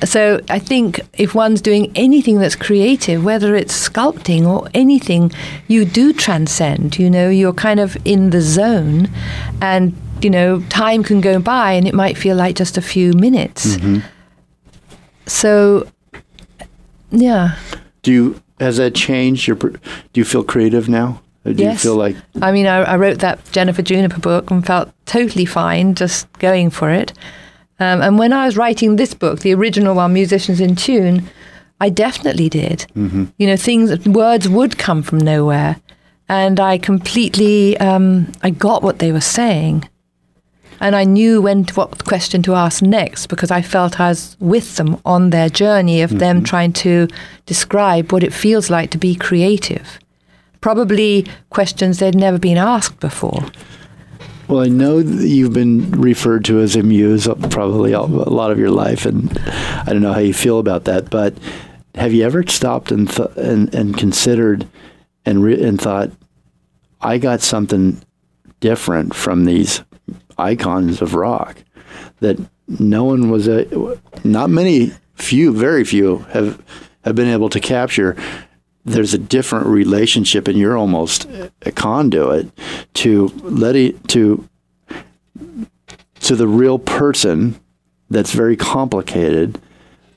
So 0.04 0.42
I 0.50 0.60
think 0.60 1.00
if 1.14 1.36
one's 1.36 1.62
doing 1.62 1.92
anything 1.96 2.40
that's 2.40 2.56
creative, 2.56 3.24
whether 3.24 3.56
it's 3.56 3.74
sculpting 3.90 4.46
or 4.46 4.68
anything, 4.74 5.32
you 5.68 5.86
do 5.86 6.12
transcend. 6.12 6.98
You 6.98 7.10
know, 7.10 7.30
you're 7.30 7.54
kind 7.54 7.80
of 7.80 7.96
in 8.04 8.32
the 8.32 8.42
zone, 8.42 9.10
and 9.62 9.96
you 10.22 10.30
know, 10.30 10.60
time 10.70 11.04
can 11.04 11.22
go 11.22 11.40
by, 11.40 11.74
and 11.74 11.88
it 11.88 11.94
might 11.94 12.18
feel 12.18 12.36
like 12.36 12.56
just 12.56 12.78
a 12.78 12.82
few 12.82 13.14
minutes. 13.14 13.78
Mm-hmm. 13.78 14.00
So, 15.28 15.88
yeah, 17.12 17.56
Do 18.04 18.12
you 18.12 18.42
has 18.60 18.78
that 18.78 18.96
changed 18.96 19.48
your? 19.48 19.56
Do 19.58 19.80
you 20.14 20.26
feel 20.26 20.44
creative 20.44 20.88
now? 20.90 21.22
Or 21.46 21.54
do 21.54 21.62
Yes. 21.64 21.84
you 21.84 21.90
feel 21.92 21.96
like 21.98 22.16
I 22.42 22.52
mean, 22.52 22.66
I, 22.66 22.78
I 22.84 22.98
wrote 22.98 23.20
that 23.20 23.40
Jennifer 23.52 23.82
Juniper 23.84 24.20
book 24.20 24.50
and 24.50 24.66
felt 24.66 24.92
totally 25.06 25.46
fine 25.46 25.94
just 25.94 26.32
going 26.40 26.70
for 26.72 26.90
it. 26.90 27.14
Um, 27.80 28.02
and 28.02 28.18
when 28.18 28.34
I 28.34 28.46
was 28.46 28.58
writing 28.58 28.96
this 28.96 29.14
book, 29.14 29.40
the 29.40 29.54
original 29.54 29.96
one, 29.96 30.14
Musicians 30.14 30.62
in 30.62 30.76
Tune, 30.76 31.28
I 31.82 31.90
definitely 31.90 32.50
did. 32.50 32.86
Mm-hmm. 32.96 33.26
You 33.38 33.48
know, 33.48 33.58
things, 33.58 34.08
words 34.08 34.48
would 34.48 34.78
come 34.78 35.04
from 35.04 35.20
nowhere, 35.20 35.78
and 36.30 36.60
I 36.60 36.78
completely, 36.78 37.78
um, 37.78 38.32
I 38.42 38.50
got 38.50 38.82
what 38.82 39.00
they 39.00 39.12
were 39.12 39.22
saying, 39.22 39.90
and 40.80 40.96
I 40.96 41.04
knew 41.04 41.42
when 41.42 41.66
to, 41.66 41.74
what 41.74 42.06
question 42.06 42.42
to 42.44 42.56
ask 42.56 42.82
next 42.82 43.28
because 43.28 43.52
I 43.52 43.62
felt 43.62 44.00
I 44.00 44.10
was 44.10 44.36
with 44.40 44.76
them 44.76 45.00
on 45.06 45.30
their 45.30 45.50
journey 45.50 46.02
of 46.02 46.20
them 46.20 46.44
trying 46.44 46.74
to 46.74 47.08
describe 47.46 48.12
what 48.12 48.24
it 48.24 48.34
feels 48.34 48.70
like 48.70 48.92
to 48.92 48.98
be 48.98 49.16
creative 49.16 50.00
probably 50.66 51.24
questions 51.52 52.00
they'd 52.00 52.16
never 52.16 52.40
been 52.40 52.58
asked 52.58 53.00
before. 53.00 53.46
Well, 54.48 54.62
I 54.64 54.68
know 54.68 55.00
you've 55.00 55.54
been 55.54 55.90
referred 55.92 56.46
to 56.46 56.60
as 56.60 56.76
a 56.76 56.84
muse 56.84 57.28
probably 57.50 57.94
a 57.94 58.02
lot 58.02 58.52
of 58.52 58.60
your 58.60 58.70
life, 58.70 59.06
and 59.06 59.36
I 59.40 59.86
don't 59.88 60.04
know 60.04 60.14
how 60.14 60.20
you 60.20 60.34
feel 60.34 60.60
about 60.60 60.84
that. 60.86 61.10
But 61.10 61.34
have 61.96 62.14
you 62.14 62.24
ever 62.24 62.46
stopped 62.46 62.92
and 62.92 63.10
th- 63.10 63.30
and, 63.36 63.74
and 63.74 63.98
considered 63.98 64.68
and 65.26 65.44
re- 65.44 65.64
and 65.64 65.82
thought, 65.82 66.12
I 67.02 67.18
got 67.18 67.42
something 67.42 68.02
different 68.60 69.16
from 69.16 69.46
these 69.46 69.82
icons 70.38 71.02
of 71.02 71.16
rock 71.16 71.58
that 72.20 72.38
no 72.68 73.04
one 73.04 73.30
was 73.30 73.48
a 73.48 73.68
not 74.24 74.50
many 74.50 74.92
few 75.16 75.54
very 75.54 75.84
few 75.84 76.20
have 76.30 76.62
have 77.04 77.16
been 77.16 77.28
able 77.28 77.50
to 77.50 77.60
capture 77.60 78.16
there's 78.86 79.14
a 79.14 79.18
different 79.18 79.66
relationship 79.66 80.48
and 80.48 80.58
you're 80.58 80.78
almost 80.78 81.28
a 81.64 81.72
conduit 81.72 82.50
to 82.94 83.28
let 83.44 83.76
it 83.76 84.08
to 84.10 84.48
to 86.22 86.36
the 86.36 86.48
real 86.48 86.80
person 86.80 87.60
that's 88.10 88.32
very 88.32 88.56
complicated. 88.56 89.60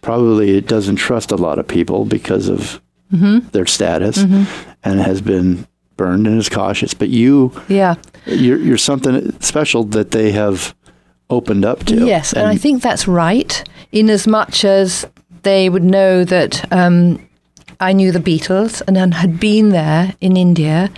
Probably 0.01 0.57
it 0.57 0.67
doesn't 0.67 0.97
trust 0.97 1.33
a 1.33 1.37
lot 1.37 1.59
of 1.59 1.67
people 1.67 2.05
because 2.05 2.49
of 2.49 2.81
their 3.11 3.67
status 3.67 4.19
and 4.19 5.01
has 5.01 5.21
been 5.23 5.67
burned 5.97 6.27
and 6.27 6.39
is 6.39 6.49
cautious. 6.49 6.95
But 6.95 7.09
you 7.09 7.53
Yeah. 7.69 7.95
you're, 8.27 8.59
you're 8.59 8.79
something 8.79 9.39
special 9.41 9.85
that 9.85 10.11
they 10.11 10.31
have 10.33 10.75
opened 11.31 11.65
up 11.65 11.85
to. 11.87 12.07
Yes, 12.07 12.33
and, 12.33 12.47
I 12.47 12.57
think 12.57 12.83
that's 12.83 13.07
right, 13.09 13.63
in 13.93 14.09
as 14.09 14.27
much 14.27 14.65
as 14.65 15.07
they 15.43 15.69
would 15.69 15.85
know 15.85 16.25
that 16.25 16.71
um, 16.73 17.19
I 17.81 17.93
knew 17.93 18.11
the 18.11 18.19
Beatles 18.19 18.83
and 18.88 19.14
had 19.14 19.38
been 19.38 19.71
there 19.71 20.14
in 20.21 20.37
India. 20.37 20.91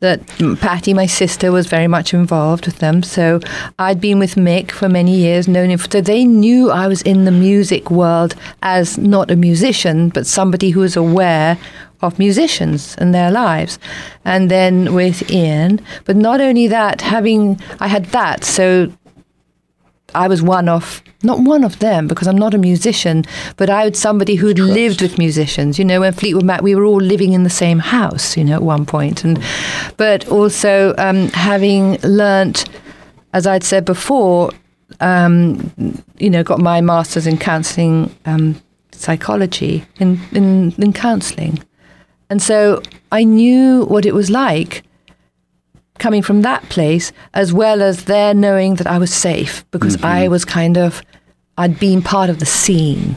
That 0.00 0.20
Pattie, 0.60 0.92
my 0.92 1.06
sister, 1.06 1.50
was 1.50 1.66
very 1.66 1.88
much 1.88 2.12
involved 2.12 2.66
with 2.66 2.80
them. 2.80 3.02
So 3.02 3.40
I'd 3.78 3.98
been 3.98 4.18
with 4.18 4.34
Mick 4.34 4.70
for 4.70 4.90
many 4.90 5.16
years, 5.16 5.48
known 5.48 5.70
him. 5.70 5.78
So 5.78 6.02
they 6.02 6.26
knew 6.26 6.70
I 6.70 6.86
was 6.86 7.00
in 7.02 7.24
the 7.24 7.30
music 7.30 7.90
world 7.90 8.34
as 8.62 8.98
not 8.98 9.30
a 9.30 9.36
musician, 9.36 10.10
but 10.10 10.26
somebody 10.26 10.68
who 10.68 10.80
was 10.80 10.96
aware 10.96 11.58
of 12.02 12.18
musicians 12.18 12.94
and 12.98 13.14
their 13.14 13.30
lives. 13.30 13.78
And 14.26 14.50
then 14.50 14.92
with 14.92 15.30
Ian, 15.30 15.80
but 16.04 16.16
not 16.16 16.42
only 16.42 16.66
that, 16.68 17.00
having 17.00 17.58
I 17.80 17.88
had 17.88 18.04
that, 18.06 18.44
so 18.44 18.92
I 20.14 20.28
was 20.28 20.42
one 20.42 20.68
of 20.68 21.02
not 21.22 21.40
one 21.40 21.64
of 21.64 21.78
them 21.80 22.06
because 22.06 22.28
I'm 22.28 22.38
not 22.38 22.54
a 22.54 22.58
musician, 22.58 23.24
but 23.56 23.68
I 23.68 23.88
was 23.88 23.98
somebody 23.98 24.36
who'd 24.36 24.58
lived 24.58 25.02
with 25.02 25.18
musicians. 25.18 25.78
You 25.78 25.84
know, 25.84 26.00
when 26.00 26.12
Fleetwood 26.12 26.44
Mac, 26.44 26.62
we 26.62 26.74
were 26.74 26.84
all 26.84 27.00
living 27.00 27.32
in 27.32 27.42
the 27.42 27.50
same 27.50 27.78
house. 27.78 28.36
You 28.36 28.44
know, 28.44 28.54
at 28.54 28.62
one 28.62 28.86
point, 28.86 29.24
and 29.24 29.42
but 29.96 30.28
also 30.28 30.94
um, 30.98 31.28
having 31.28 31.98
learnt, 32.02 32.64
as 33.32 33.46
I'd 33.46 33.64
said 33.64 33.84
before, 33.84 34.50
um, 35.00 35.72
you 36.18 36.30
know, 36.30 36.42
got 36.42 36.60
my 36.60 36.80
master's 36.80 37.26
in 37.26 37.38
counselling 37.38 38.14
um, 38.26 38.60
psychology 38.92 39.84
in, 39.98 40.20
in 40.32 40.72
in 40.78 40.92
counselling, 40.92 41.58
and 42.30 42.40
so 42.40 42.80
I 43.10 43.24
knew 43.24 43.84
what 43.86 44.06
it 44.06 44.14
was 44.14 44.30
like 44.30 44.84
coming 45.98 46.22
from 46.22 46.42
that 46.42 46.62
place, 46.68 47.12
as 47.34 47.52
well 47.52 47.82
as 47.82 48.04
their 48.04 48.34
knowing 48.34 48.76
that 48.76 48.86
I 48.86 48.98
was 48.98 49.12
safe 49.12 49.64
because 49.70 49.96
I 50.02 50.22
mm-hmm. 50.22 50.30
was 50.30 50.44
kind 50.44 50.76
of 50.78 51.02
I'd 51.58 51.78
been 51.78 52.02
part 52.02 52.30
of 52.30 52.38
the 52.38 52.46
scene. 52.46 53.16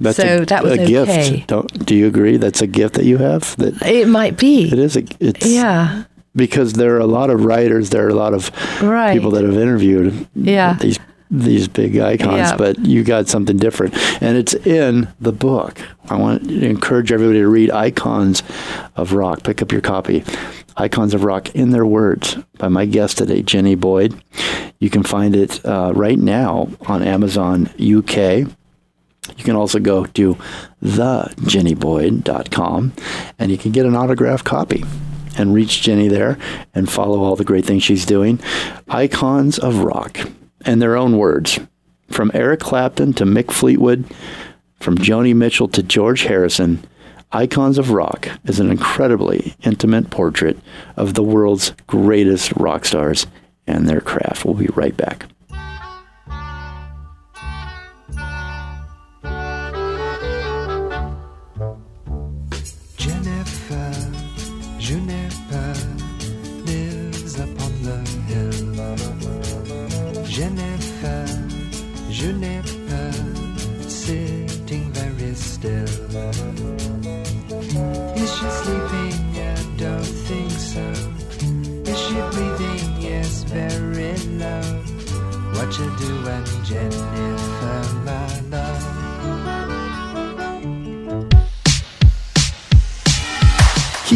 That's 0.00 0.16
So 0.16 0.42
a, 0.42 0.46
that 0.46 0.62
was 0.62 0.72
a 0.72 0.82
okay. 0.82 0.86
gift. 0.86 1.46
Don't 1.48 1.86
do 1.86 1.94
you 1.94 2.06
agree? 2.06 2.36
That's 2.36 2.62
a 2.62 2.66
gift 2.66 2.94
that 2.94 3.04
you 3.04 3.18
have. 3.18 3.56
That 3.56 3.80
It 3.82 4.08
might 4.08 4.36
be. 4.38 4.70
it 4.72 4.78
is 4.78 4.96
a. 4.96 5.04
It's 5.20 5.46
Yeah. 5.46 6.04
because 6.36 6.74
there 6.74 6.94
are 6.96 7.00
a 7.00 7.06
lot 7.06 7.30
of 7.30 7.44
writers. 7.44 7.90
There 7.90 8.04
are 8.04 8.08
a 8.10 8.14
lot 8.14 8.34
of 8.34 8.50
Right. 8.82 9.14
people 9.14 9.30
that 9.32 9.44
have 9.44 9.56
interviewed 9.56 10.26
Yeah. 10.34 10.76
these 10.80 10.98
these 11.30 11.66
big 11.66 11.98
icons, 11.98 12.50
Yeah. 12.50 12.56
but 12.56 12.84
you 12.84 13.02
got 13.02 13.28
something 13.28 13.56
different, 13.56 13.94
and 14.20 14.36
it's 14.36 14.54
in 14.54 15.08
the 15.20 15.32
book. 15.32 15.80
I 16.08 16.16
want 16.16 16.46
to 16.48 16.64
encourage 16.64 17.10
everybody 17.10 17.40
to 17.40 17.48
read 17.48 17.70
"Icons 17.72 18.42
of 18.94 19.14
Rock." 19.14 19.42
Pick 19.42 19.62
up 19.62 19.72
your 19.72 19.80
copy, 19.80 20.22
"Icons 20.76 21.14
of 21.14 21.24
Rock" 21.24 21.54
in 21.54 21.70
their 21.70 21.86
words 21.86 22.36
by 22.58 22.68
my 22.68 22.86
guest 22.86 23.18
today, 23.18 23.42
Jenny 23.42 23.74
Boyd. 23.74 24.14
You 24.78 24.90
can 24.90 25.02
find 25.02 25.34
it 25.34 25.64
uh, 25.64 25.92
right 25.94 26.18
now 26.18 26.68
on 26.86 27.02
Amazon 27.02 27.70
UK. 27.78 28.46
You 29.36 29.44
can 29.44 29.56
also 29.56 29.78
go 29.78 30.04
to 30.04 30.36
thejennyboyd.com 30.82 32.92
and 33.38 33.50
you 33.50 33.56
can 33.56 33.72
get 33.72 33.86
an 33.86 33.96
autographed 33.96 34.44
copy 34.44 34.84
and 35.36 35.54
reach 35.54 35.82
Jenny 35.82 36.08
there 36.08 36.38
and 36.74 36.90
follow 36.90 37.22
all 37.22 37.36
the 37.36 37.44
great 37.44 37.64
things 37.64 37.82
she's 37.82 38.06
doing. 38.06 38.40
Icons 38.88 39.58
of 39.58 39.78
Rock, 39.78 40.18
in 40.66 40.78
their 40.78 40.96
own 40.96 41.18
words, 41.18 41.58
from 42.08 42.30
Eric 42.34 42.60
Clapton 42.60 43.12
to 43.14 43.24
Mick 43.24 43.50
Fleetwood, 43.50 44.04
from 44.80 44.98
Joni 44.98 45.34
Mitchell 45.34 45.68
to 45.68 45.82
George 45.82 46.22
Harrison. 46.22 46.84
Icons 47.34 47.78
of 47.78 47.90
Rock 47.90 48.28
is 48.44 48.60
an 48.60 48.70
incredibly 48.70 49.56
intimate 49.64 50.08
portrait 50.08 50.56
of 50.96 51.14
the 51.14 51.22
world's 51.24 51.72
greatest 51.88 52.52
rock 52.52 52.84
stars 52.84 53.26
and 53.66 53.88
their 53.88 54.00
craft. 54.00 54.44
We'll 54.44 54.54
be 54.54 54.68
right 54.68 54.96
back. 54.96 55.26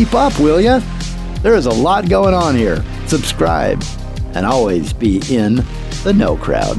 Keep 0.09 0.15
up, 0.15 0.41
will 0.41 0.59
ya? 0.59 0.81
There 1.43 1.55
is 1.55 1.67
a 1.67 1.71
lot 1.71 2.09
going 2.09 2.33
on 2.33 2.57
here. 2.57 2.83
Subscribe 3.07 3.85
and 4.33 4.47
always 4.47 4.95
be 4.95 5.21
in 5.29 5.57
the 6.03 6.15
know 6.15 6.35
crowd. 6.35 6.79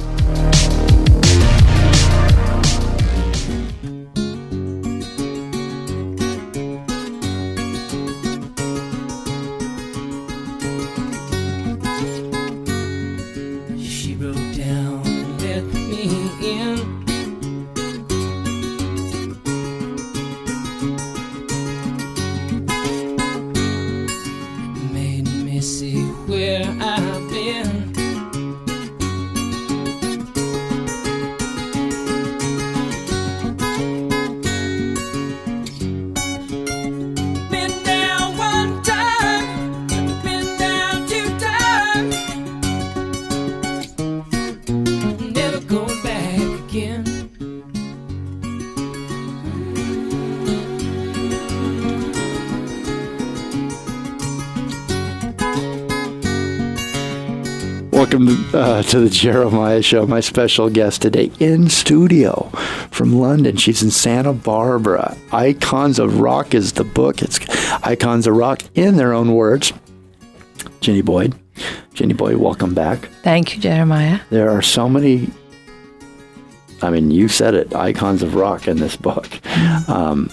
To 58.89 58.99
the 58.99 59.09
Jeremiah 59.09 59.83
Show. 59.83 60.07
My 60.07 60.19
special 60.19 60.67
guest 60.67 61.03
today 61.03 61.31
in 61.39 61.69
studio 61.69 62.49
from 62.89 63.19
London. 63.19 63.55
She's 63.55 63.83
in 63.83 63.91
Santa 63.91 64.33
Barbara. 64.33 65.15
Icons 65.31 65.99
of 65.99 66.19
Rock 66.19 66.55
is 66.55 66.73
the 66.73 66.83
book. 66.83 67.21
It's 67.21 67.39
Icons 67.83 68.25
of 68.25 68.35
Rock 68.35 68.63
in 68.73 68.97
their 68.97 69.13
own 69.13 69.35
words. 69.35 69.73
Jenny 70.81 71.03
Boyd. 71.03 71.35
Jenny 71.93 72.15
Boyd, 72.15 72.37
welcome 72.37 72.73
back. 72.73 73.05
Thank 73.21 73.55
you, 73.55 73.61
Jeremiah. 73.61 74.21
There 74.31 74.49
are 74.49 74.63
so 74.63 74.89
many. 74.89 75.29
I 76.81 76.89
mean, 76.89 77.11
you 77.11 77.27
said 77.27 77.53
it, 77.53 77.75
icons 77.75 78.23
of 78.23 78.33
rock 78.33 78.67
in 78.67 78.77
this 78.77 78.95
book. 78.95 79.27
Um, 79.87 80.31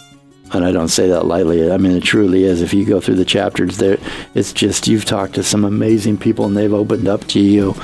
and 0.53 0.65
I 0.65 0.73
don't 0.73 0.89
say 0.89 1.09
that 1.09 1.27
lightly. 1.27 1.71
I 1.71 1.77
mean, 1.77 1.93
it 1.93 2.03
truly 2.03 2.45
is. 2.45 2.63
If 2.63 2.73
you 2.73 2.85
go 2.85 3.01
through 3.01 3.17
the 3.17 3.25
chapters, 3.25 3.79
there, 3.79 3.99
it's 4.35 4.53
just 4.53 4.87
you've 4.87 5.05
talked 5.05 5.35
to 5.35 5.43
some 5.43 5.65
amazing 5.65 6.19
people, 6.19 6.45
and 6.45 6.57
they've 6.57 6.73
opened 6.73 7.09
up 7.09 7.25
to 7.29 7.41
you, 7.41 7.75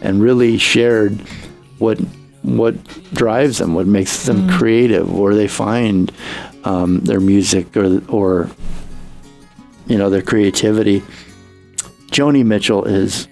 and 0.00 0.22
really 0.22 0.58
shared 0.58 1.20
what 1.78 1.98
what 2.42 2.74
drives 3.12 3.58
them, 3.58 3.74
what 3.74 3.86
makes 3.86 4.26
them 4.26 4.48
creative, 4.48 5.12
where 5.12 5.34
they 5.34 5.48
find 5.48 6.12
um, 6.64 7.00
their 7.00 7.20
music 7.20 7.76
or 7.76 8.02
or 8.08 8.50
you 9.86 9.98
know 9.98 10.10
their 10.10 10.22
creativity. 10.22 11.02
Joni 12.12 12.44
Mitchell 12.44 12.84
is, 12.84 13.26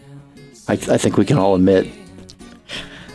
I, 0.67 0.73
I 0.73 0.97
think 0.97 1.19
we 1.19 1.27
can 1.27 1.37
all 1.37 1.55
admit, 1.55 1.87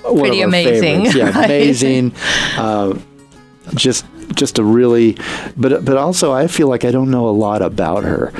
one 0.04 0.20
Pretty 0.20 0.44
our 0.44 0.52
favorites. 0.52 1.16
Yeah, 1.16 1.30
amazing. 1.46 2.14
Uh, 2.56 3.00
just 3.74 4.06
just 4.36 4.60
a 4.60 4.64
really, 4.64 5.18
but 5.58 5.84
but 5.86 5.98
also 5.98 6.32
I 6.32 6.48
feel 6.48 6.68
like 6.68 6.86
I 6.86 6.92
don't 6.92 7.10
know 7.12 7.28
a 7.28 7.36
lot 7.46 7.62
about 7.62 8.04
her. 8.04 8.32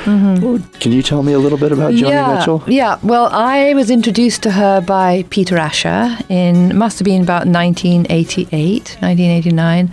Can 0.80 0.92
you 0.92 1.02
tell 1.02 1.24
me 1.24 1.34
a 1.34 1.40
little 1.40 1.58
bit 1.58 1.72
about 1.72 1.94
Joni 1.94 2.06
Mm-hmm. 2.06 2.10
yeah, 2.10 2.36
Mitchell? 2.38 2.64
Yeah, 2.68 3.00
well, 3.04 3.28
I 3.32 3.74
was 3.74 3.90
introduced 3.90 4.44
to 4.44 4.52
her 4.52 4.82
by 4.82 5.24
Peter 5.30 5.58
Asher 5.58 6.18
in, 6.30 6.78
must 6.78 7.00
have 7.00 7.06
been 7.06 7.24
about 7.24 7.48
1988, 7.48 8.98
1989. 9.02 9.92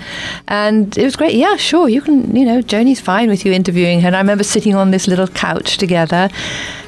And 0.48 0.96
it 0.98 1.04
was 1.04 1.16
great. 1.16 1.34
Yeah, 1.34 1.56
sure, 1.56 1.88
you 1.88 2.00
can, 2.00 2.34
you 2.36 2.44
know, 2.44 2.60
Joni's 2.62 3.00
fine 3.00 3.28
with 3.28 3.44
you 3.44 3.52
interviewing 3.52 4.00
her. 4.00 4.06
And 4.08 4.16
I 4.16 4.20
remember 4.20 4.44
sitting 4.44 4.74
on 4.74 4.90
this 4.90 5.06
little 5.08 5.28
couch 5.28 5.78
together. 5.78 6.28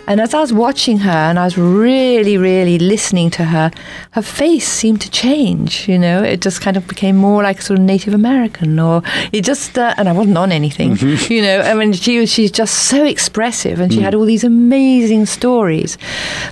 And 0.07 0.21
as 0.21 0.35
I 0.35 0.41
was 0.41 0.53
watching 0.53 0.99
her 0.99 1.11
and 1.11 1.39
I 1.39 1.45
was 1.45 1.57
really, 1.57 2.37
really 2.37 2.79
listening 2.79 3.31
to 3.31 3.45
her, 3.45 3.71
her 4.11 4.23
face 4.23 4.69
seemed 4.69 5.01
to 5.01 5.11
change. 5.11 5.89
You 5.89 5.99
know, 5.99 6.23
it 6.23 6.43
just 6.43 6.61
kind 6.61 6.77
of 6.77 6.87
became 6.87 7.17
more 7.17 7.43
like 7.43 7.63
sort 7.63 7.79
of 7.79 7.85
Native 7.85 8.13
American, 8.13 8.79
or 8.79 9.03
it 9.33 9.43
just. 9.43 9.79
Uh, 9.79 9.95
and 9.97 10.09
I 10.09 10.13
wasn't 10.13 10.37
on 10.37 10.53
anything. 10.53 10.97
You 11.31 11.43
know, 11.43 11.61
I 11.61 11.75
mean, 11.75 11.93
she 11.93 12.19
was. 12.19 12.31
She's 12.31 12.53
just 12.53 12.75
so 12.89 13.05
expressive, 13.05 13.81
and 13.81 13.93
she 13.93 14.01
had 14.01 14.15
all 14.15 14.25
these 14.25 14.45
amazing 14.45 15.27
stories. 15.27 15.97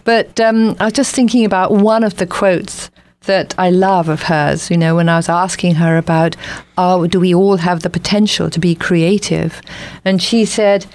But 0.04 0.40
um, 0.40 0.74
I 0.80 0.86
was 0.86 0.94
just 0.94 1.14
thinking 1.14 1.44
about 1.44 1.72
one 1.72 2.04
of 2.04 2.16
the 2.16 2.26
quotes 2.26 2.90
that 3.24 3.54
I 3.58 3.70
love 3.70 4.08
of 4.08 4.22
hers, 4.24 4.70
you 4.70 4.76
know, 4.76 4.96
when 4.96 5.08
I 5.08 5.16
was 5.16 5.28
asking 5.28 5.76
her 5.76 5.96
about, 5.96 6.36
oh, 6.76 7.06
do 7.06 7.20
we 7.20 7.34
all 7.34 7.58
have 7.58 7.82
the 7.82 7.90
potential 7.90 8.50
to 8.50 8.58
be 8.58 8.74
creative? 8.74 9.60
And 10.04 10.20
she 10.20 10.44
said, 10.44 10.86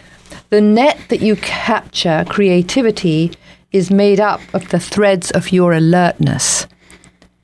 the 0.49 0.61
net 0.61 0.99
that 1.09 1.21
you 1.21 1.35
capture 1.37 2.25
creativity 2.29 3.31
is 3.71 3.91
made 3.91 4.19
up 4.19 4.41
of 4.53 4.69
the 4.69 4.79
threads 4.79 5.31
of 5.31 5.51
your 5.51 5.73
alertness. 5.73 6.67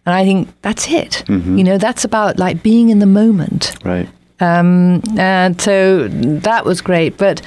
And 0.05 0.15
I 0.15 0.23
think 0.23 0.49
that's 0.61 0.89
it. 0.89 1.23
You 1.29 1.63
know, 1.63 1.77
that's 1.77 2.03
about 2.03 2.37
like 2.37 2.63
being 2.63 2.89
in 2.89 2.99
the 2.99 3.05
moment. 3.05 3.75
Right. 3.85 4.09
Um, 4.39 5.01
and 5.17 5.59
so 5.61 6.07
that 6.09 6.65
was 6.65 6.81
great. 6.81 7.17
But 7.17 7.41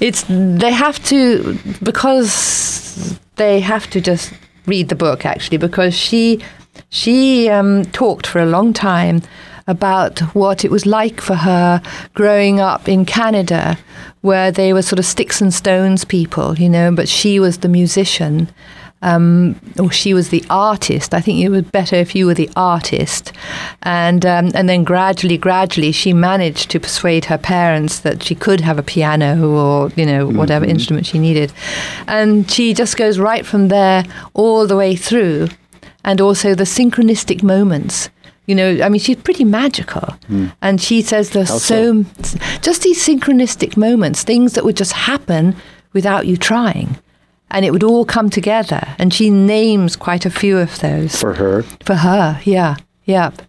it's 0.00 0.24
they 0.28 0.72
have 0.72 1.02
to 1.04 1.58
because 1.82 3.18
they 3.36 3.60
have 3.60 3.88
to 3.90 4.00
just 4.00 4.32
read 4.66 4.88
the 4.88 4.94
book 4.96 5.24
actually 5.24 5.58
because 5.58 5.94
she 5.94 6.40
she 6.88 7.48
um, 7.48 7.84
talked 7.86 8.26
for 8.26 8.40
a 8.40 8.46
long 8.46 8.72
time 8.72 9.22
about 9.66 10.18
what 10.34 10.64
it 10.64 10.70
was 10.70 10.86
like 10.86 11.20
for 11.20 11.36
her 11.36 11.80
growing 12.14 12.58
up 12.58 12.88
in 12.88 13.04
Canada, 13.04 13.78
where 14.22 14.50
they 14.52 14.72
were 14.72 14.82
sort 14.82 14.98
of 14.98 15.06
sticks 15.06 15.40
and 15.40 15.52
stones 15.52 16.04
people, 16.04 16.58
you 16.58 16.68
know, 16.68 16.92
but 16.92 17.08
she 17.08 17.40
was 17.40 17.58
the 17.58 17.68
musician. 17.68 18.48
um, 19.02 19.58
or 19.78 19.90
she 19.90 20.12
was 20.12 20.28
the 20.28 20.44
artist. 20.50 21.14
I 21.14 21.20
think 21.20 21.40
it 21.40 21.48
was 21.48 21.62
better 21.62 21.96
if 21.96 22.14
you 22.14 22.26
were 22.26 22.34
the 22.34 22.50
artist. 22.54 23.32
And 23.82 24.26
um, 24.26 24.50
and 24.54 24.68
then 24.68 24.84
gradually, 24.84 25.38
gradually, 25.38 25.92
she 25.92 26.12
managed 26.12 26.70
to 26.70 26.80
persuade 26.80 27.24
her 27.26 27.38
parents 27.38 28.00
that 28.00 28.22
she 28.22 28.34
could 28.34 28.60
have 28.60 28.78
a 28.78 28.82
piano 28.82 29.48
or 29.50 29.90
you 29.96 30.04
know 30.04 30.26
whatever 30.28 30.64
instrument 30.66 31.06
she 31.06 31.18
needed. 31.18 31.52
And 32.06 32.50
she 32.50 32.74
just 32.74 32.96
goes 32.96 33.18
right 33.18 33.46
from 33.46 33.68
there 33.68 34.04
all 34.34 34.66
the 34.66 34.76
way 34.76 34.96
through, 34.96 35.48
and 36.04 36.20
also 36.20 36.54
the 36.54 36.64
synchronistic 36.64 37.42
moments. 37.42 38.10
You 38.50 38.56
know, 38.56 38.84
I 38.84 38.88
mean, 38.88 39.00
she's 39.00 39.16
pretty 39.28 39.44
magical, 39.44 40.16
and 40.60 40.80
she 40.80 41.02
says 41.02 41.30
there's 41.30 41.50
How 41.50 41.58
so 41.58 42.04
just 42.62 42.82
these 42.82 43.00
synchronistic 43.06 43.76
moments, 43.76 44.24
things 44.24 44.54
that 44.54 44.64
would 44.64 44.76
just 44.76 44.92
happen 44.92 45.54
without 45.92 46.26
you 46.26 46.36
trying. 46.36 46.98
And 47.52 47.64
it 47.64 47.70
would 47.70 47.84
all 47.84 48.04
come 48.04 48.28
together. 48.28 48.82
And 48.98 49.14
she 49.14 49.30
names 49.30 49.96
quite 49.96 50.26
a 50.26 50.30
few 50.30 50.58
of 50.58 50.80
those 50.80 51.14
For 51.20 51.34
her, 51.34 51.62
for 51.84 51.94
her. 51.94 52.40
Yeah, 52.44 52.74
yep. 53.04 53.42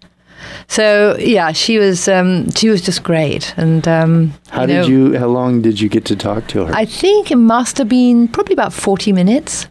So 0.67 1.15
yeah, 1.17 1.51
she 1.51 1.79
was 1.79 2.07
um, 2.07 2.51
she 2.51 2.69
was 2.69 2.81
just 2.81 3.01
great. 3.01 3.53
And 3.57 3.87
um, 3.87 4.33
how 4.49 4.65
know, 4.65 4.83
did 4.83 4.87
you? 4.91 5.17
How 5.17 5.27
long 5.27 5.61
did 5.63 5.81
you 5.81 5.89
get 5.89 6.05
to 6.05 6.15
talk 6.15 6.45
to 6.47 6.65
her? 6.65 6.75
I 6.75 6.85
think 6.85 7.31
it 7.31 7.37
must 7.37 7.77
have 7.79 7.89
been 7.89 8.27
probably 8.27 8.53
about 8.53 8.73
forty 8.73 9.11
minutes. 9.13 9.67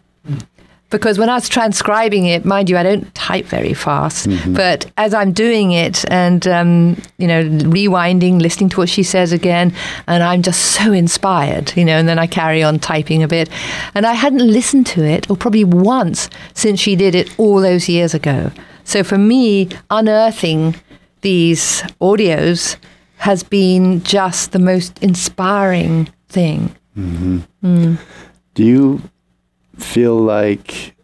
Because 0.91 1.17
when 1.17 1.29
I 1.29 1.35
was 1.35 1.49
transcribing 1.49 2.25
it, 2.25 2.45
mind 2.45 2.69
you, 2.69 2.77
I 2.77 2.83
don't 2.83 3.13
type 3.15 3.45
very 3.45 3.73
fast. 3.73 4.27
Mm-hmm. 4.27 4.53
But 4.53 4.91
as 4.97 5.13
I'm 5.13 5.31
doing 5.31 5.71
it 5.71 6.03
and, 6.11 6.45
um, 6.47 7.01
you 7.17 7.27
know, 7.27 7.43
rewinding, 7.43 8.41
listening 8.41 8.69
to 8.71 8.77
what 8.77 8.89
she 8.89 9.01
says 9.01 9.31
again, 9.31 9.73
and 10.07 10.21
I'm 10.21 10.41
just 10.41 10.73
so 10.73 10.91
inspired, 10.91 11.75
you 11.75 11.85
know, 11.85 11.97
and 11.97 12.07
then 12.07 12.19
I 12.19 12.27
carry 12.27 12.61
on 12.61 12.77
typing 12.77 13.23
a 13.23 13.27
bit. 13.27 13.49
And 13.95 14.05
I 14.05 14.13
hadn't 14.13 14.45
listened 14.45 14.85
to 14.87 15.03
it, 15.03 15.29
or 15.31 15.37
probably 15.37 15.63
once, 15.63 16.29
since 16.53 16.79
she 16.79 16.95
did 16.95 17.15
it 17.15 17.33
all 17.39 17.61
those 17.61 17.87
years 17.89 18.13
ago. 18.13 18.51
So 18.83 19.03
for 19.03 19.17
me, 19.17 19.69
unearthing 19.89 20.75
these 21.21 21.83
audios 22.01 22.75
has 23.17 23.43
been 23.43 24.03
just 24.03 24.51
the 24.51 24.59
most 24.59 25.01
inspiring 25.01 26.09
thing. 26.27 26.75
Mm-hmm. 26.97 27.39
Mm. 27.63 27.97
Do 28.55 28.65
you 28.65 29.01
feel 29.83 30.15
like 30.15 30.95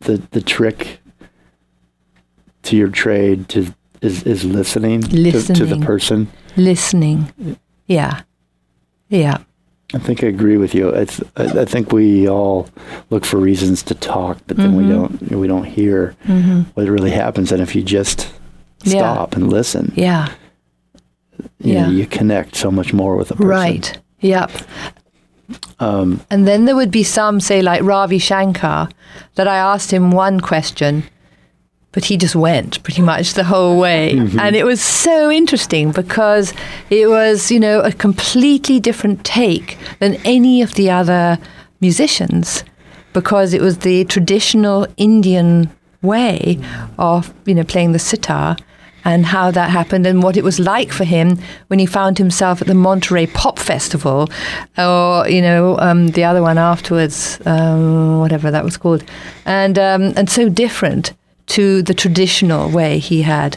the 0.00 0.22
the 0.30 0.40
trick 0.40 1.00
to 2.62 2.76
your 2.76 2.88
trade 2.88 3.48
to 3.50 3.74
is 4.00 4.22
is 4.22 4.44
listening, 4.44 5.02
To, 5.02 5.42
to 5.42 5.66
the 5.66 5.78
person? 5.84 6.28
Listening. 6.56 7.32
Yeah. 7.86 8.22
Yeah. 9.08 9.38
I 9.92 9.98
think 9.98 10.22
I 10.22 10.28
agree 10.28 10.56
with 10.56 10.74
you. 10.74 10.88
It's, 10.90 11.20
I, 11.36 11.62
I 11.62 11.64
think 11.64 11.92
we 11.92 12.28
all 12.28 12.68
look 13.10 13.24
for 13.24 13.38
reasons 13.38 13.82
to 13.84 13.94
talk, 13.94 14.38
but 14.46 14.56
then 14.56 14.76
we 14.76 14.84
mm-hmm. 14.84 15.26
don't 15.26 15.40
we 15.40 15.48
don't 15.48 15.64
hear 15.64 16.14
mm-hmm. 16.26 16.62
what 16.74 16.86
really 16.86 17.10
happens. 17.10 17.52
And 17.52 17.60
if 17.60 17.74
you 17.74 17.82
just 17.82 18.32
Yeah. 18.84 19.12
stop 19.14 19.36
and 19.36 19.50
listen, 19.52 19.92
Yeah. 19.96 20.28
you, 21.58 21.74
know, 21.74 21.80
Yeah. 21.80 21.88
you 21.88 22.06
connect 22.06 22.56
so 22.56 22.70
much 22.70 22.92
more 22.92 23.16
with 23.16 23.30
a 23.30 23.34
person. 23.34 23.48
Right. 23.48 23.98
Yep. 24.20 24.52
Um, 25.78 26.20
And 26.30 26.46
then 26.46 26.64
there 26.64 26.76
would 26.76 26.90
be 26.90 27.02
some, 27.02 27.40
say, 27.40 27.62
like 27.62 27.82
Ravi 27.82 28.18
Shankar, 28.18 28.88
that 29.34 29.48
I 29.48 29.56
asked 29.56 29.90
him 29.90 30.10
one 30.10 30.40
question, 30.40 31.04
but 31.92 32.04
he 32.04 32.16
just 32.16 32.36
went 32.36 32.82
pretty 32.82 33.02
much 33.02 33.34
the 33.34 33.44
whole 33.44 33.78
way. 33.78 34.16
And 34.38 34.56
it 34.56 34.64
was 34.64 34.80
so 34.80 35.30
interesting 35.30 35.92
because 35.92 36.54
it 36.88 37.08
was, 37.08 37.50
you 37.50 37.60
know, 37.60 37.80
a 37.80 37.92
completely 37.92 38.80
different 38.80 39.24
take 39.24 39.76
than 39.98 40.14
any 40.24 40.62
of 40.62 40.74
the 40.74 40.90
other 40.90 41.38
musicians 41.80 42.64
because 43.12 43.54
it 43.54 43.60
was 43.60 43.78
the 43.78 44.04
traditional 44.04 44.86
Indian 44.96 45.70
way 46.02 46.58
of, 46.98 47.34
you 47.44 47.54
know, 47.54 47.64
playing 47.64 47.92
the 47.92 47.98
sitar 47.98 48.56
and 49.04 49.26
how 49.26 49.50
that 49.50 49.70
happened 49.70 50.06
and 50.06 50.22
what 50.22 50.36
it 50.36 50.44
was 50.44 50.58
like 50.58 50.92
for 50.92 51.04
him 51.04 51.38
when 51.68 51.78
he 51.78 51.86
found 51.86 52.18
himself 52.18 52.60
at 52.60 52.66
the 52.66 52.74
Monterey 52.74 53.26
Pop 53.26 53.58
Festival 53.58 54.28
or, 54.78 55.28
you 55.28 55.42
know, 55.42 55.78
um, 55.78 56.08
the 56.08 56.24
other 56.24 56.42
one 56.42 56.58
afterwards, 56.58 57.40
um, 57.46 58.18
whatever 58.20 58.50
that 58.50 58.64
was 58.64 58.76
called. 58.76 59.04
And, 59.44 59.78
um, 59.78 60.12
and 60.16 60.28
so 60.28 60.48
different 60.48 61.12
to 61.46 61.82
the 61.82 61.94
traditional 61.94 62.70
way 62.70 62.98
he 62.98 63.22
had. 63.22 63.56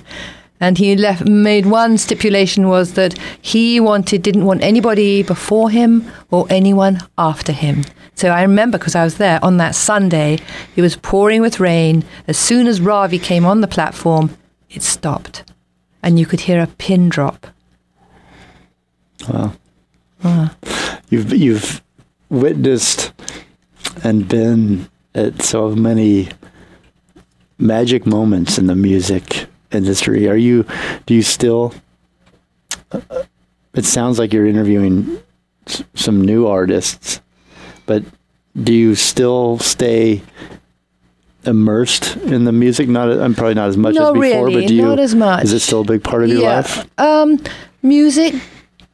And 0.60 0.78
he 0.78 0.96
left, 0.96 1.28
made 1.28 1.66
one 1.66 1.98
stipulation 1.98 2.70
was 2.70 2.94
that 2.94 3.18
he 3.42 3.80
wanted, 3.80 4.22
didn't 4.22 4.46
want 4.46 4.64
anybody 4.64 5.22
before 5.22 5.70
him 5.70 6.10
or 6.32 6.48
anyone 6.50 7.02
after 7.18 7.52
him. 7.52 7.84
So 8.16 8.30
I 8.30 8.44
remember 8.44 8.78
because 8.78 8.96
I 8.96 9.04
was 9.04 9.18
there 9.18 9.44
on 9.44 9.58
that 9.58 9.76
Sunday, 9.76 10.40
it 10.76 10.82
was 10.82 10.96
pouring 10.96 11.42
with 11.42 11.60
rain. 11.60 12.06
As 12.28 12.38
soon 12.38 12.68
as 12.68 12.80
Ravi 12.80 13.20
came 13.20 13.46
on 13.46 13.62
the 13.62 13.68
platform, 13.68 14.30
it 14.74 14.82
stopped. 14.84 15.44
And 16.02 16.20
you 16.20 16.26
could 16.26 16.42
hear 16.42 16.62
a 16.62 16.68
pin 16.68 17.08
drop. 17.10 17.48
Wow. 19.30 19.54
You've 21.10 21.34
you've 21.34 21.82
witnessed 22.30 23.14
and 24.04 24.28
been 24.28 24.90
at 25.16 25.42
so 25.42 25.70
many 25.76 26.30
magic 27.58 28.06
moments 28.06 28.58
in 28.58 28.68
the 28.68 28.76
music 28.76 29.46
industry. 29.72 30.28
Are 30.28 30.36
you? 30.36 30.66
Do 31.06 31.14
you 31.14 31.22
still? 31.22 31.74
uh, 32.92 33.02
It 33.74 33.86
sounds 33.86 34.20
like 34.20 34.34
you're 34.34 34.48
interviewing 34.48 35.20
s- 35.68 35.84
some 35.96 36.22
new 36.22 36.48
artists, 36.48 37.22
but 37.86 38.04
do 38.62 38.74
you 38.74 38.96
still 38.96 39.58
stay 39.60 40.22
immersed 41.46 42.16
in 42.18 42.46
the 42.46 42.52
music? 42.52 42.88
Not, 42.90 43.10
I'm 43.12 43.34
probably 43.36 43.54
not 43.56 43.70
as 43.70 43.78
much 43.78 43.96
Not 43.96 44.16
as 44.16 44.22
before, 44.22 44.46
really, 44.48 44.62
but 44.62 44.68
do 44.68 44.76
you? 44.76 44.82
not 44.82 45.00
as 45.00 45.16
much. 45.16 45.44
Is 45.44 45.54
it 45.54 45.60
still 45.60 45.82
a 45.82 45.86
big 45.86 46.04
part 46.04 46.24
of 46.24 46.30
your 46.30 46.42
life? 46.44 46.86
Um, 47.00 47.40
music. 47.82 48.36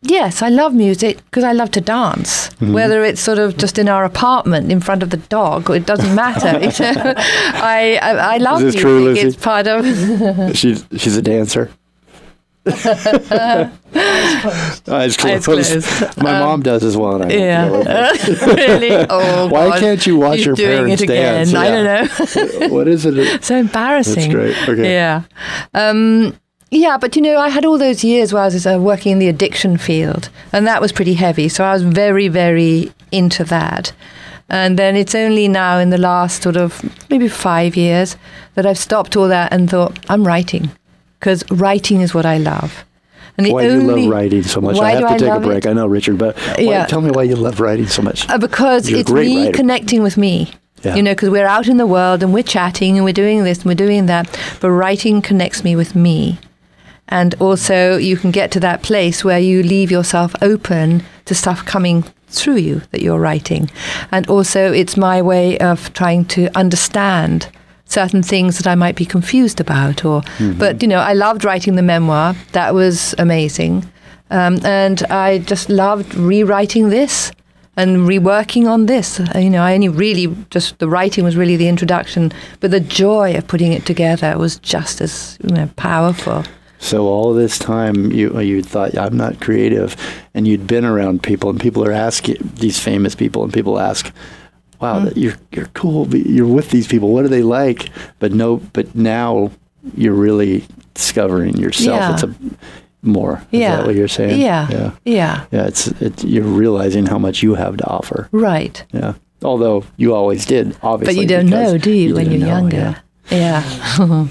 Yes, 0.02 0.42
I 0.42 0.48
love 0.48 0.74
music 0.74 1.18
because 1.26 1.44
I 1.44 1.52
love 1.52 1.72
to 1.72 1.82
dance. 1.82 2.48
Mm-hmm. 2.52 2.72
Whether 2.72 3.04
it's 3.04 3.20
sort 3.20 3.38
of 3.38 3.58
just 3.58 3.78
in 3.78 3.90
our 3.90 4.06
apartment 4.06 4.72
in 4.72 4.80
front 4.80 5.04
of 5.04 5.10
the 5.10 5.18
dog, 5.18 5.70
it 5.70 5.86
doesn't 5.86 6.16
matter. 6.16 6.48
I, 7.18 8.00
I 8.02 8.36
I 8.36 8.38
love 8.38 8.62
Is 8.64 8.74
this 8.74 8.76
music. 8.76 8.82
true, 8.82 9.04
Lizzie? 9.04 9.28
it's 9.28 9.36
part 9.36 9.68
of. 9.68 10.56
She's 10.58 10.86
she's 10.96 11.18
a 11.18 11.22
dancer. 11.22 11.70
Eyes 12.66 13.70
closed. 15.18 15.20
Eyes 15.20 15.46
closed. 15.46 16.18
My 16.22 16.40
mom 16.40 16.62
does 16.62 16.84
as 16.84 16.96
well, 16.98 17.22
and 17.22 17.32
I. 17.32 17.36
Yeah, 17.36 17.70
really. 18.46 19.06
Oh, 19.10 19.48
Why 19.48 19.70
God. 19.70 19.80
can't 19.80 20.06
you 20.08 20.18
watch 20.18 20.38
She's 20.38 20.46
your 20.48 20.56
doing 20.56 20.70
parents 20.78 21.02
it 21.02 21.06
again. 21.06 21.34
dance? 21.48 21.54
I 21.54 21.66
Yeah. 21.68 22.08
don't 22.08 22.60
know. 22.62 22.68
what 22.76 22.88
is 22.88 23.06
it? 23.06 23.44
so 23.44 23.56
embarrassing. 23.58 24.32
That's 24.32 24.34
great. 24.34 24.70
Okay. 24.70 24.92
Yeah. 24.92 25.24
Um, 25.74 26.36
yeah, 26.72 26.98
but 26.98 27.16
you 27.16 27.22
know, 27.22 27.38
I 27.40 27.50
had 27.50 27.66
all 27.66 27.78
those 27.78 28.04
years 28.04 28.32
where 28.34 28.44
I 28.44 28.46
was 28.46 28.66
uh, 28.68 28.78
working 28.80 29.14
in 29.14 29.20
the 29.20 29.28
addiction 29.28 29.78
field, 29.78 30.30
and 30.54 30.68
that 30.68 30.82
was 30.82 30.92
pretty 30.92 31.16
heavy. 31.16 31.50
So 31.50 31.64
I 31.64 31.74
was 31.74 31.84
very, 31.84 32.28
very 32.28 32.92
into 33.12 33.44
that. 33.46 33.92
And 34.52 34.80
then 34.80 34.96
it's 34.96 35.14
only 35.14 35.48
now 35.48 35.78
in 35.78 35.92
the 35.92 35.98
last 36.00 36.42
sort 36.42 36.58
of 36.58 36.82
maybe 37.10 37.28
five 37.28 37.76
years 37.76 38.18
that 38.56 38.66
I've 38.66 38.80
stopped 38.80 39.16
all 39.16 39.28
that 39.28 39.54
and 39.54 39.70
thought, 39.70 40.00
I'm 40.10 40.26
writing. 40.26 40.72
Because 41.20 41.44
writing 41.52 42.02
is 42.02 42.14
what 42.14 42.26
I 42.26 42.38
love. 42.38 42.86
And 43.38 43.46
the 43.46 43.54
Why 43.54 43.68
do 43.68 43.74
you 43.74 43.82
love 43.84 44.08
writing 44.10 44.44
so 44.44 44.60
much? 44.62 44.78
I 44.80 44.92
have 44.92 45.00
to 45.02 45.08
I 45.08 45.18
take 45.18 45.30
a 45.34 45.40
break. 45.40 45.66
it? 45.66 45.70
I 45.70 45.74
know, 45.74 45.88
Richard, 45.88 46.18
but 46.18 46.38
why, 46.38 46.56
Yeah. 46.60 46.86
tell 46.86 47.02
me 47.02 47.12
why 47.12 47.24
you 47.24 47.36
love 47.36 47.60
writing 47.60 47.88
so 47.88 48.02
much. 48.02 48.28
Uh, 48.30 48.38
because 48.38 48.90
You're 48.90 49.00
it's 49.00 49.12
me 49.12 49.38
writer. 49.46 49.52
connecting 49.58 50.04
with 50.04 50.18
me. 50.18 50.52
Yeah. 50.84 50.96
You 50.96 51.04
know, 51.04 51.12
because 51.12 51.30
we're 51.30 51.46
out 51.48 51.68
in 51.68 51.78
the 51.78 51.86
world 51.88 52.24
and 52.24 52.34
we're 52.34 52.44
chatting 52.44 52.96
and 52.96 53.04
we're 53.06 53.14
doing 53.14 53.44
this 53.44 53.60
and 53.60 53.66
we're 53.68 53.76
doing 53.76 54.06
that. 54.08 54.38
But 54.62 54.72
writing 54.72 55.22
connects 55.22 55.64
me 55.64 55.76
with 55.76 55.96
me. 55.96 56.40
And 57.10 57.34
also, 57.40 57.98
you 57.98 58.18
can 58.18 58.32
get 58.32 58.52
to 58.52 58.60
that 58.62 58.82
place 58.84 59.24
where 59.24 59.40
you 59.40 59.64
leave 59.64 59.90
yourself 59.92 60.36
open 60.42 61.04
to 61.26 61.34
stuff 61.36 61.66
coming 61.66 62.04
through 62.28 62.58
you 62.58 62.82
that 62.92 63.02
you're 63.02 63.20
writing. 63.20 63.70
And 64.12 64.28
also, 64.30 64.72
it's 64.72 64.96
my 64.96 65.22
way 65.22 65.58
of 65.60 65.92
trying 65.94 66.26
to 66.26 66.50
understand 66.58 67.48
certain 67.90 68.24
things 68.24 68.58
that 68.58 68.68
I 68.68 68.76
might 68.76 68.96
be 68.96 69.06
confused 69.06 69.60
about. 69.60 70.06
Or, 70.06 70.22
but 70.58 70.82
you 70.82 70.88
know, 70.88 71.00
I 71.00 71.14
loved 71.14 71.44
writing 71.44 71.76
the 71.76 71.82
memoir. 71.82 72.36
That 72.54 72.74
was 72.74 73.14
amazing, 73.18 73.84
um, 74.32 74.60
and 74.64 75.04
I 75.10 75.40
just 75.40 75.70
loved 75.70 76.16
rewriting 76.16 76.90
this 76.90 77.32
and 77.76 78.08
reworking 78.08 78.68
on 78.68 78.86
this. 78.86 79.20
Uh, 79.20 79.40
You 79.40 79.50
know, 79.50 79.64
I 79.64 79.74
only 79.74 79.90
really 79.90 80.28
just 80.50 80.80
the 80.80 80.88
writing 80.88 81.24
was 81.26 81.36
really 81.36 81.58
the 81.58 81.68
introduction, 81.68 82.32
but 82.60 82.72
the 82.72 82.80
joy 82.80 83.36
of 83.38 83.48
putting 83.48 83.74
it 83.74 83.86
together 83.86 84.38
was 84.38 84.60
just 84.60 85.02
as 85.02 85.38
you 85.44 85.56
know, 85.56 85.70
powerful. 85.76 86.44
So 86.82 87.08
all 87.08 87.34
this 87.34 87.60
time, 87.60 88.12
you 88.12 88.40
you 88.40 88.64
thought 88.64 88.98
I'm 88.98 89.18
not 89.18 89.40
creative, 89.40 89.96
and 90.34 90.48
you'd 90.48 90.68
been 90.68 90.86
around 90.86 91.22
people, 91.24 91.50
and 91.50 91.60
people 91.60 91.84
are 91.84 91.92
asking 92.08 92.38
these 92.60 92.80
famous 92.80 93.16
people, 93.16 93.44
and 93.44 93.54
people 93.54 93.80
ask, 93.80 94.14
"Wow, 94.80 95.00
Mm. 95.06 95.14
you're 95.16 95.36
you're 95.52 95.70
cool. 95.74 96.08
You're 96.16 96.48
with 96.48 96.70
these 96.70 96.88
people. 96.88 97.10
What 97.14 97.26
are 97.26 97.30
they 97.30 97.44
like?" 97.44 97.90
But 98.20 98.32
no, 98.34 98.62
but 98.74 98.94
now 98.96 99.52
you're 99.96 100.14
really 100.14 100.64
discovering 100.94 101.58
yourself. 101.58 102.00
Yeah. 102.00 102.14
It's 102.14 102.24
a 102.24 102.36
more. 103.02 103.42
Is 103.52 103.60
Yeah. 103.62 103.78
that 103.78 103.86
what 103.86 103.96
you're 103.96 104.08
saying? 104.10 104.42
Yeah. 104.42 104.68
Yeah. 104.70 104.92
Yeah. 105.06 105.46
Yeah. 105.52 105.68
It's 105.68 105.88
it, 106.02 106.24
you're 106.24 106.44
realizing 106.44 107.06
how 107.06 107.18
much 107.18 107.42
you 107.44 107.56
have 107.56 107.78
to 107.78 107.88
offer. 107.88 108.28
Right. 108.32 108.84
Yeah. 108.94 109.14
Although 109.44 109.86
you 109.98 110.14
always 110.14 110.46
did, 110.46 110.76
obviously. 110.84 111.16
But 111.16 111.22
you 111.22 111.28
don't 111.28 111.50
know, 111.50 111.78
do 111.78 111.92
you, 111.92 112.14
when 112.16 112.30
you're 112.30 112.42
know, 112.42 112.48
younger? 112.48 113.02
yeah. 113.32 113.64
Yeah. 114.00 114.28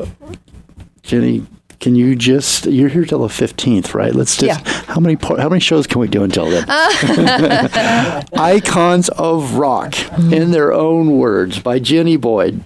Jenny, 1.02 1.44
can 1.82 1.96
you 1.96 2.14
just? 2.14 2.66
You're 2.66 2.88
here 2.88 3.04
till 3.04 3.18
the 3.18 3.28
fifteenth, 3.28 3.92
right? 3.92 4.14
Let's 4.14 4.36
just. 4.36 4.64
Yeah. 4.64 4.82
How 4.84 5.00
many 5.00 5.18
how 5.20 5.48
many 5.48 5.58
shows 5.58 5.88
can 5.88 6.00
we 6.00 6.06
do 6.06 6.22
until 6.22 6.48
then? 6.48 6.64
Icons 8.32 9.08
of 9.08 9.54
Rock, 9.54 9.90
mm-hmm. 9.90 10.32
in 10.32 10.52
their 10.52 10.72
own 10.72 11.18
words, 11.18 11.58
by 11.58 11.80
Jenny 11.80 12.16
Boyd. 12.16 12.62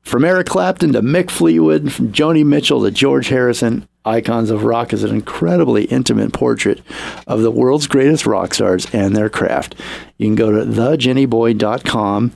From 0.00 0.24
Eric 0.24 0.48
Clapton 0.48 0.94
to 0.94 1.02
Mick 1.02 1.30
Fleetwood, 1.30 1.92
from 1.92 2.10
Joni 2.10 2.44
Mitchell 2.44 2.82
to 2.82 2.90
George 2.90 3.28
Harrison, 3.28 3.86
Icons 4.04 4.50
of 4.50 4.64
Rock 4.64 4.94
is 4.94 5.04
an 5.04 5.14
incredibly 5.14 5.84
intimate 5.84 6.32
portrait 6.32 6.80
of 7.26 7.42
the 7.42 7.50
world's 7.50 7.86
greatest 7.86 8.24
rock 8.24 8.54
stars 8.54 8.86
and 8.94 9.14
their 9.14 9.28
craft. 9.28 9.74
You 10.16 10.26
can 10.26 10.36
go 10.36 10.50
to 10.50 10.64
thejennyboyd.com 10.64 12.32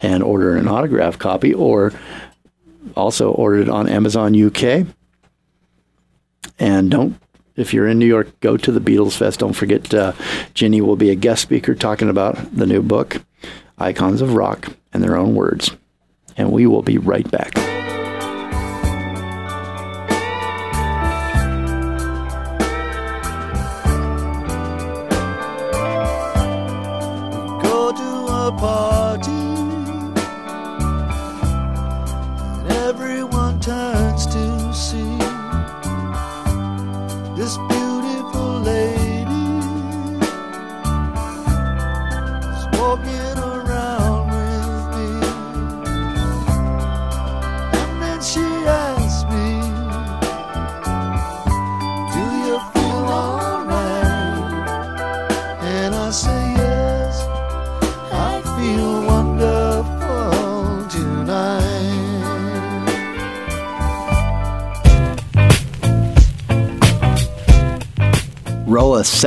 and 0.00 0.22
order 0.22 0.56
an 0.56 0.68
autograph 0.68 1.18
copy 1.18 1.52
or 1.52 1.92
also 2.96 3.32
ordered 3.32 3.68
on 3.68 3.88
Amazon 3.88 4.40
UK. 4.40 4.86
And 6.58 6.90
don't, 6.90 7.20
if 7.56 7.74
you're 7.74 7.88
in 7.88 7.98
New 7.98 8.06
York, 8.06 8.38
go 8.40 8.56
to 8.56 8.72
the 8.72 8.80
Beatles 8.80 9.16
Fest. 9.16 9.40
Don't 9.40 9.52
forget, 9.52 9.92
uh, 9.92 10.12
Jenny 10.54 10.80
will 10.80 10.96
be 10.96 11.10
a 11.10 11.14
guest 11.14 11.42
speaker 11.42 11.74
talking 11.74 12.08
about 12.08 12.36
the 12.54 12.66
new 12.66 12.82
book, 12.82 13.22
Icons 13.78 14.20
of 14.20 14.34
Rock, 14.34 14.68
and 14.92 15.02
their 15.02 15.16
own 15.16 15.34
words. 15.34 15.70
And 16.36 16.52
we 16.52 16.66
will 16.66 16.82
be 16.82 16.98
right 16.98 17.28
back. 17.30 17.65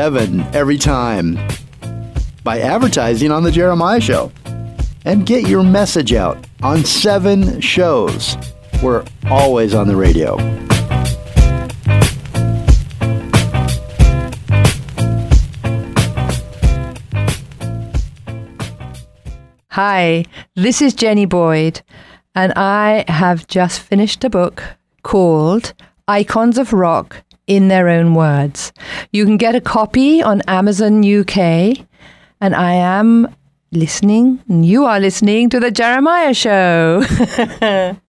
Seven 0.10 0.42
every 0.56 0.80
time 0.80 1.38
by 2.44 2.62
advertising 2.62 3.32
on 3.32 3.44
The 3.44 3.52
Jeremiah 3.52 4.02
Show. 4.02 4.32
And 5.06 5.24
get 5.24 5.48
your 5.48 5.62
message 5.62 6.14
out 6.14 6.48
on 6.64 6.84
seven 6.84 7.62
shows. 7.62 8.36
We're 8.82 9.06
always 9.30 9.76
on 9.76 9.88
the 9.88 9.96
radio. 9.96 10.36
Hi, 19.68 20.26
this 20.56 20.82
is 20.82 20.96
Jenny 20.96 21.26
Boyd, 21.26 21.84
and 22.34 22.52
I 22.56 23.06
have 23.08 23.46
just 23.46 23.80
finished 23.80 24.24
a 24.24 24.30
book 24.32 24.64
called 25.04 25.74
Icons 26.08 26.58
of 26.58 26.74
Rock 26.74 27.24
in 27.50 27.68
Their 27.68 27.90
Own 27.90 28.14
Words. 28.14 28.72
You 29.12 29.26
can 29.26 29.36
get 29.36 29.56
a 29.56 29.60
copy 29.60 30.22
on 30.22 30.42
Amazon 30.48 31.04
UK, 31.04 31.86
and 32.40 32.56
I 32.56 32.74
am 32.74 33.28
listening, 33.72 34.40
you 34.48 34.86
are 34.86 35.00
listening 35.00 35.50
to 35.50 35.60
The 35.60 35.72
Jeremiah 35.72 36.34
Show. 36.34 37.04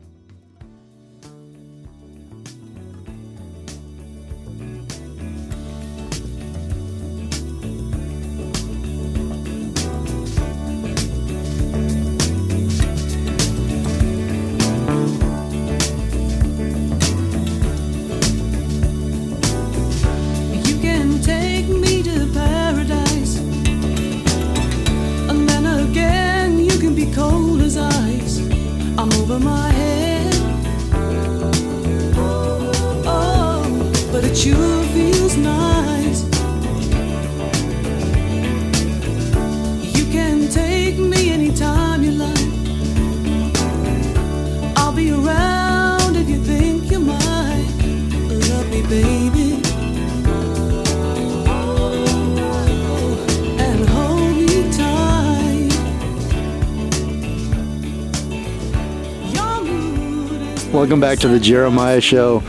Welcome 60.91 60.99
back 60.99 61.19
to 61.19 61.29
the 61.29 61.39
Jeremiah 61.39 62.01
Show. 62.01 62.43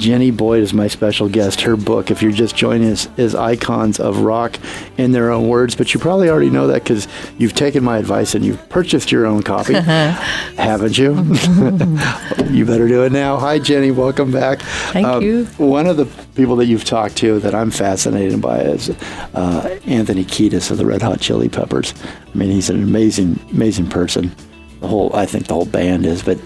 Jenny 0.00 0.32
Boyd 0.32 0.64
is 0.64 0.74
my 0.74 0.88
special 0.88 1.28
guest. 1.28 1.60
Her 1.60 1.76
book, 1.76 2.10
if 2.10 2.20
you're 2.20 2.32
just 2.32 2.56
joining 2.56 2.90
us, 2.90 3.08
is 3.16 3.36
Icons 3.36 4.00
of 4.00 4.22
Rock 4.22 4.58
in 4.96 5.12
Their 5.12 5.30
Own 5.30 5.46
Words. 5.46 5.76
But 5.76 5.94
you 5.94 6.00
probably 6.00 6.28
already 6.28 6.50
know 6.50 6.66
that 6.66 6.82
because 6.82 7.06
you've 7.38 7.54
taken 7.54 7.84
my 7.84 7.98
advice 7.98 8.34
and 8.34 8.44
you've 8.44 8.68
purchased 8.68 9.12
your 9.12 9.26
own 9.26 9.44
copy, 9.44 9.74
haven't 9.74 10.98
you? 10.98 11.14
you 12.50 12.64
better 12.64 12.88
do 12.88 13.04
it 13.04 13.12
now. 13.12 13.36
Hi, 13.36 13.60
Jenny. 13.60 13.92
Welcome 13.92 14.32
back. 14.32 14.60
Thank 14.90 15.22
you. 15.22 15.44
One 15.58 15.86
of 15.86 15.96
the 15.96 16.06
people 16.34 16.56
that 16.56 16.66
you've 16.66 16.84
talked 16.84 17.16
to 17.18 17.38
that 17.38 17.54
I'm 17.54 17.70
fascinated 17.70 18.42
by 18.42 18.58
is 18.58 18.90
uh, 19.34 19.78
Anthony 19.86 20.24
Kiedis 20.24 20.72
of 20.72 20.78
the 20.78 20.86
Red 20.86 21.02
Hot 21.02 21.20
Chili 21.20 21.48
Peppers. 21.48 21.94
I 22.02 22.36
mean, 22.36 22.50
he's 22.50 22.70
an 22.70 22.82
amazing, 22.82 23.38
amazing 23.52 23.88
person. 23.88 24.34
The 24.80 24.86
whole, 24.86 25.14
I 25.14 25.26
think 25.26 25.48
the 25.48 25.54
whole 25.54 25.66
band 25.66 26.06
is. 26.06 26.22
But 26.22 26.36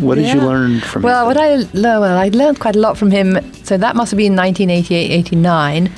what 0.00 0.16
did 0.16 0.32
you 0.32 0.40
learn 0.40 0.80
from? 0.80 1.02
Him? 1.02 1.06
Well, 1.06 1.26
what 1.26 1.36
I 1.38 1.56
learned, 1.56 1.72
well, 1.74 2.18
I 2.18 2.28
learned 2.28 2.60
quite 2.60 2.76
a 2.76 2.78
lot 2.78 2.98
from 2.98 3.10
him. 3.10 3.38
So 3.64 3.78
that 3.78 3.96
must 3.96 4.10
have 4.10 4.18
been 4.18 4.36
1988, 4.36 5.10
89. 5.10 5.90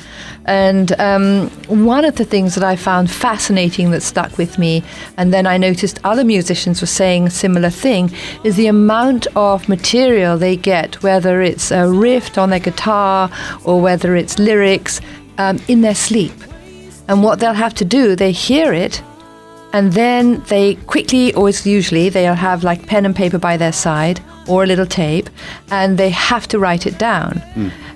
And 0.45 0.99
um, 0.99 1.49
one 1.67 2.05
of 2.05 2.15
the 2.15 2.25
things 2.25 2.55
that 2.55 2.63
I 2.63 2.75
found 2.75 3.11
fascinating 3.11 3.91
that 3.91 4.01
stuck 4.01 4.37
with 4.37 4.57
me, 4.57 4.83
and 5.17 5.33
then 5.33 5.45
I 5.45 5.57
noticed 5.57 5.99
other 6.03 6.23
musicians 6.23 6.81
were 6.81 6.87
saying 6.87 7.27
a 7.27 7.29
similar 7.29 7.69
thing, 7.69 8.11
is 8.43 8.55
the 8.55 8.67
amount 8.67 9.27
of 9.35 9.69
material 9.69 10.37
they 10.37 10.55
get, 10.55 11.03
whether 11.03 11.41
it's 11.41 11.71
a 11.71 11.87
riff 11.89 12.37
on 12.37 12.49
their 12.49 12.59
guitar 12.59 13.29
or 13.63 13.81
whether 13.81 14.15
it's 14.15 14.39
lyrics, 14.39 15.01
um, 15.37 15.59
in 15.67 15.81
their 15.81 15.95
sleep. 15.95 16.33
And 17.07 17.23
what 17.23 17.39
they'll 17.39 17.53
have 17.53 17.73
to 17.75 17.85
do, 17.85 18.15
they 18.15 18.31
hear 18.31 18.73
it 18.73 19.03
and 19.73 19.93
then 19.93 20.41
they 20.47 20.75
quickly, 20.75 21.33
or 21.33 21.49
usually, 21.65 22.09
they'll 22.09 22.33
have 22.35 22.63
like 22.63 22.87
pen 22.87 23.05
and 23.05 23.15
paper 23.15 23.37
by 23.37 23.57
their 23.57 23.71
side, 23.71 24.21
or 24.47 24.63
a 24.63 24.65
little 24.65 24.85
tape, 24.85 25.29
and 25.69 25.97
they 25.97 26.09
have 26.09 26.47
to 26.49 26.59
write 26.59 26.85
it 26.85 26.97
down. 26.97 27.41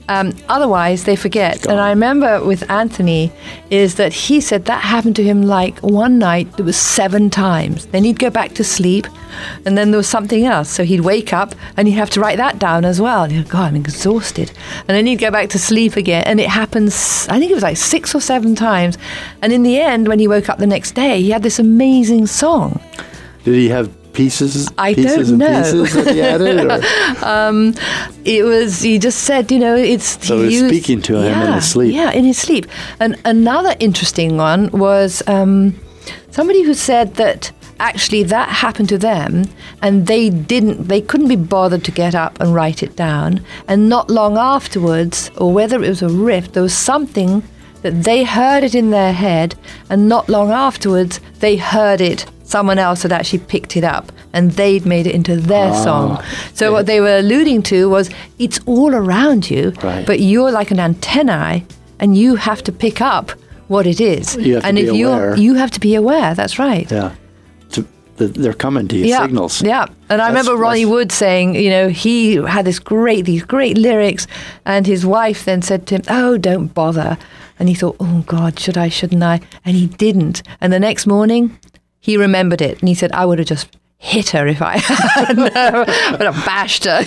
Um, 0.08 0.36
otherwise, 0.50 1.06
they 1.06 1.16
forget. 1.16 1.66
And 1.66 1.80
I 1.80 1.90
remember 1.90 2.44
with 2.44 2.70
Anthony 2.70 3.32
is 3.72 3.96
that 3.96 4.14
he 4.14 4.40
said 4.40 4.66
that 4.66 4.84
happened 4.84 5.16
to 5.16 5.24
him 5.24 5.42
like 5.42 5.80
one 5.80 6.20
night. 6.20 6.48
It 6.60 6.62
was 6.62 6.78
seven 6.78 7.30
times. 7.30 7.88
Then 7.88 8.04
he'd 8.04 8.20
go 8.20 8.30
back 8.30 8.54
to 8.54 8.64
sleep, 8.64 9.08
and 9.66 9.76
then 9.76 9.90
there 9.90 9.98
was 9.98 10.08
something 10.08 10.46
else. 10.46 10.70
So 10.70 10.84
he'd 10.84 11.02
wake 11.02 11.34
up 11.34 11.56
and 11.76 11.88
he'd 11.88 11.96
have 11.96 12.12
to 12.12 12.20
write 12.20 12.38
that 12.38 12.60
down 12.60 12.86
as 12.86 13.02
well. 13.02 13.24
And 13.24 13.34
he'd 13.34 13.46
go, 13.46 13.52
God, 13.52 13.70
I'm 13.70 13.76
exhausted. 13.76 14.52
And 14.88 14.90
then 14.90 15.08
he'd 15.08 15.20
go 15.20 15.32
back 15.32 15.50
to 15.50 15.60
sleep 15.60 15.96
again. 15.96 16.24
And 16.26 16.40
it 16.40 16.50
happens. 16.50 17.28
I 17.30 17.40
think 17.40 17.50
it 17.50 17.56
was 17.56 17.64
like 17.64 17.78
six 17.78 18.14
or 18.14 18.22
seven 18.22 18.56
times. 18.56 18.98
And 19.42 19.52
in 19.52 19.64
the 19.64 19.80
end, 19.80 20.08
when 20.08 20.20
he 20.20 20.28
woke 20.28 20.50
up 20.50 20.60
the 20.60 20.68
next 20.68 20.92
day, 20.94 21.22
he 21.22 21.32
had 21.32 21.42
this 21.42 21.58
amazing 21.58 22.28
song. 22.28 22.80
Did 23.44 23.56
he 23.56 23.70
have 23.70 23.90
pieces? 24.16 24.68
I 24.78 24.94
pieces 24.94 25.30
don't 25.30 25.42
and 25.42 25.54
know. 25.54 25.62
Pieces 25.64 25.94
that 25.94 26.14
he 26.16 26.22
added, 26.22 27.24
um, 27.24 27.74
it 28.24 28.44
was 28.44 28.82
he 28.82 28.98
just 29.00 29.24
said 29.24 29.52
you 29.52 29.60
know 29.60 29.76
it's 29.76 30.26
So 30.26 30.42
he 30.44 30.54
used- 30.58 30.68
speaking 30.68 31.02
to 31.04 31.16
him 31.18 31.42
in 31.48 31.54
his 31.54 31.70
sleep. 31.70 31.94
yeah 31.94 32.12
in 32.12 32.24
his 32.26 32.38
sleep 32.38 32.66
and 33.00 33.16
another 33.26 33.76
interesting 33.80 34.38
one 34.38 34.70
was 34.72 35.22
um, 35.28 35.76
somebody 36.32 36.64
who 36.64 36.74
said 36.74 37.16
that 37.16 37.52
actually 37.80 38.24
that 38.24 38.48
happened 38.50 38.88
to 38.90 38.98
them 38.98 39.44
and 39.82 40.08
they 40.08 40.30
didn't 40.30 40.88
they 40.88 41.02
couldn't 41.02 41.28
be 41.28 41.36
bothered 41.36 41.84
to 41.84 41.92
get 41.92 42.16
up 42.16 42.40
and 42.40 42.54
write 42.56 42.82
it 42.82 42.96
down 42.96 43.42
and 43.68 43.90
not 43.90 44.10
long 44.10 44.38
afterwards 44.38 45.30
or 45.38 45.52
whether 45.52 45.84
it 45.84 45.90
was 45.90 46.02
a 46.02 46.08
rift 46.10 46.54
there 46.54 46.64
was 46.64 46.74
something 46.74 47.44
that 47.86 48.04
they 48.04 48.24
heard 48.24 48.64
it 48.64 48.74
in 48.76 48.90
their 48.90 49.14
head 49.14 49.56
and 49.90 50.10
not 50.10 50.28
long 50.28 50.50
afterwards 50.52 51.20
they 51.40 51.56
heard 51.56 52.02
it. 52.02 52.26
Someone 52.44 52.80
else 52.80 53.04
had 53.04 53.12
actually 53.12 53.40
picked 53.40 53.78
it 53.78 53.84
up 53.84 54.12
and 54.34 54.52
they'd 54.52 54.86
made 54.86 55.06
it 55.08 55.14
into 55.16 55.36
their 55.38 55.72
Ah, 55.72 55.84
song. 55.84 56.24
So 56.54 56.72
what 56.72 56.86
they 56.88 57.00
were 57.00 57.18
alluding 57.18 57.62
to 57.74 57.88
was 57.90 58.10
it's 58.40 58.60
all 58.66 58.94
around 58.94 59.50
you 59.50 59.72
Right. 59.84 60.06
but 60.06 60.20
you're 60.20 60.52
like 60.52 60.72
an 60.72 60.80
antennae 60.80 61.64
and 62.00 62.18
you 62.18 62.36
have 62.36 62.62
to 62.64 62.72
pick 62.72 63.02
up 63.02 63.32
what 63.68 63.86
it 63.88 64.00
is. 64.02 64.36
You 64.36 64.56
have 64.56 64.64
to 64.64 64.68
and 64.68 64.76
be 64.78 64.84
if 64.88 64.94
you 64.96 65.08
aware. 65.10 65.36
you 65.38 65.54
have 65.56 65.72
to 65.72 65.80
be 65.80 65.94
aware. 65.96 66.34
That's 66.36 66.58
right. 66.60 66.90
Yeah. 66.92 67.12
The, 68.18 68.28
they're 68.28 68.54
coming 68.54 68.88
to 68.88 68.96
you, 68.98 69.08
yeah, 69.08 69.24
signals. 69.24 69.62
Yeah, 69.62 69.88
and 70.10 70.22
I 70.22 70.28
That's- 70.30 70.30
remember 70.30 70.56
Ronnie 70.64 70.86
Wood 70.86 71.12
saying, 71.12 71.56
you 71.56 71.70
know, 71.70 71.90
he 71.90 72.36
had 72.36 72.64
this 72.64 72.80
great, 72.80 73.26
these 73.26 73.44
great 73.44 73.78
lyrics, 73.78 74.26
and 74.66 74.88
his 74.88 75.06
wife 75.06 75.44
then 75.44 75.62
said 75.62 75.86
to 75.88 75.96
him, 75.96 76.02
"Oh, 76.08 76.38
don't 76.38 76.74
bother," 76.74 77.18
and 77.60 77.70
he 77.70 77.76
thought, 77.76 77.96
"Oh 78.00 78.24
God, 78.28 78.60
should 78.60 78.78
I? 78.78 78.90
Shouldn't 78.90 79.24
I?" 79.24 79.42
And 79.64 79.76
he 79.76 79.88
didn't. 79.88 80.42
And 80.62 80.72
the 80.74 80.80
next 80.80 81.06
morning, 81.08 81.58
he 82.00 82.18
remembered 82.18 82.62
it, 82.62 82.80
and 82.80 82.88
he 82.90 82.96
said, 82.96 83.12
"I 83.12 83.26
would 83.26 83.40
have 83.40 83.48
just." 83.48 83.68
Hit 83.98 84.32
her 84.32 84.46
if 84.46 84.62
I 84.62 84.78
had, 84.78 85.36
but 85.38 86.28
I 86.28 86.32
bashed 86.46 86.84
her. 86.84 87.02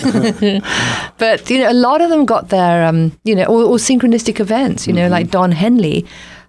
but 1.19 1.49
you 1.49 1.59
know, 1.59 1.71
a 1.71 1.75
lot 1.75 2.01
of 2.01 2.09
them 2.11 2.25
got 2.25 2.49
their, 2.49 2.85
um, 2.87 3.13
you 3.25 3.37
know, 3.37 3.45
or, 3.45 3.63
or 3.63 3.77
synchronistic 3.77 4.41
events. 4.41 4.87
You 4.87 4.95
know, 4.95 5.03
Mm-hmm. 5.03 5.13
like 5.13 5.31
Don 5.31 5.53
Henley. 5.53 6.07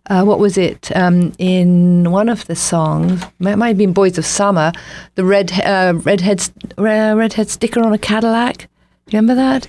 Uh, 0.10 0.24
what 0.24 0.40
was 0.40 0.58
it 0.58 0.96
um, 0.96 1.34
in 1.38 2.10
one 2.10 2.30
of 2.30 2.48
the 2.48 2.56
songs? 2.56 3.22
It 3.42 3.58
might 3.58 3.68
have 3.68 3.78
been 3.78 3.94
"Boys 3.94 4.18
of 4.18 4.26
Summer." 4.26 4.72
The 5.16 5.26
red 5.26 5.52
uh, 5.62 5.94
redhead 6.04 6.42
uh, 6.80 7.14
redhead 7.16 7.50
sticker 7.50 7.82
on 7.84 7.94
a 7.94 7.98
Cadillac. 8.00 8.70
Remember 9.08 9.36
that? 9.36 9.68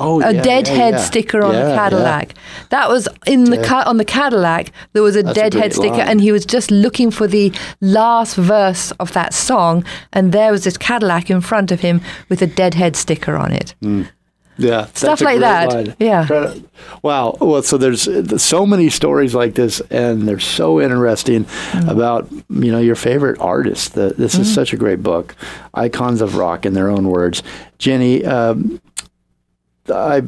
Oh, 0.00 0.20
a 0.22 0.32
yeah, 0.32 0.42
dead 0.42 0.68
yeah, 0.68 0.90
yeah. 0.90 0.96
sticker 0.98 1.42
on 1.44 1.54
a. 1.54 1.74
Cadillac. 1.74 2.34
That 2.70 2.88
was 2.88 3.08
in 3.26 3.44
the 3.44 3.58
ca- 3.62 3.84
on 3.86 3.96
the 3.96 4.04
Cadillac. 4.04 4.72
There 4.92 5.02
was 5.02 5.16
a 5.16 5.22
That's 5.22 5.36
a 5.36 5.40
dead 5.40 5.54
head 5.54 5.72
sticker, 5.72 5.96
line. 5.98 6.08
and 6.08 6.20
he 6.20 6.30
was 6.32 6.44
just 6.46 6.70
looking 6.70 7.10
for 7.10 7.26
the 7.26 7.52
last 7.80 8.36
verse 8.36 8.92
of 9.00 9.12
that 9.12 9.34
song, 9.34 9.84
and 10.12 10.32
there 10.32 10.52
was 10.52 10.64
this 10.64 10.76
Cadillac 10.76 11.30
in 11.30 11.40
front 11.40 11.72
of 11.72 11.80
him 11.80 12.00
with 12.28 12.42
a 12.42 12.46
dead 12.46 12.74
head 12.74 12.96
sticker 12.96 13.36
on 13.36 13.52
it. 13.52 13.74
Yeah, 14.60 14.86
Stuff 14.92 15.20
like 15.20 15.38
that. 15.38 15.68
line. 15.72 15.94
Yeah. 16.00 16.54
Wow. 17.02 17.36
Well, 17.40 17.62
so 17.62 17.76
there's 17.78 18.08
so 18.42 18.66
many 18.66 18.90
stories 18.90 19.32
like 19.32 19.54
this, 19.54 19.80
and 19.90 20.26
they're 20.26 20.40
so 20.40 20.80
interesting 20.80 21.44
Mm. 21.44 21.88
about 21.88 22.26
you 22.50 22.72
know 22.72 22.80
your 22.80 22.96
favorite 22.96 23.38
artists. 23.40 23.90
The, 23.90 24.14
this 24.18 24.34
Mm. 24.34 24.40
is 24.40 24.52
such 24.52 24.72
a 24.72 24.76
great 24.76 25.00
book, 25.00 25.36
icons 25.74 26.20
of 26.20 26.34
rock 26.36 26.66
in 26.66 26.72
their 26.74 26.90
own 26.90 27.06
words. 27.08 27.42
Jenny, 27.78 28.24
um, 28.24 28.80
I. 29.90 30.22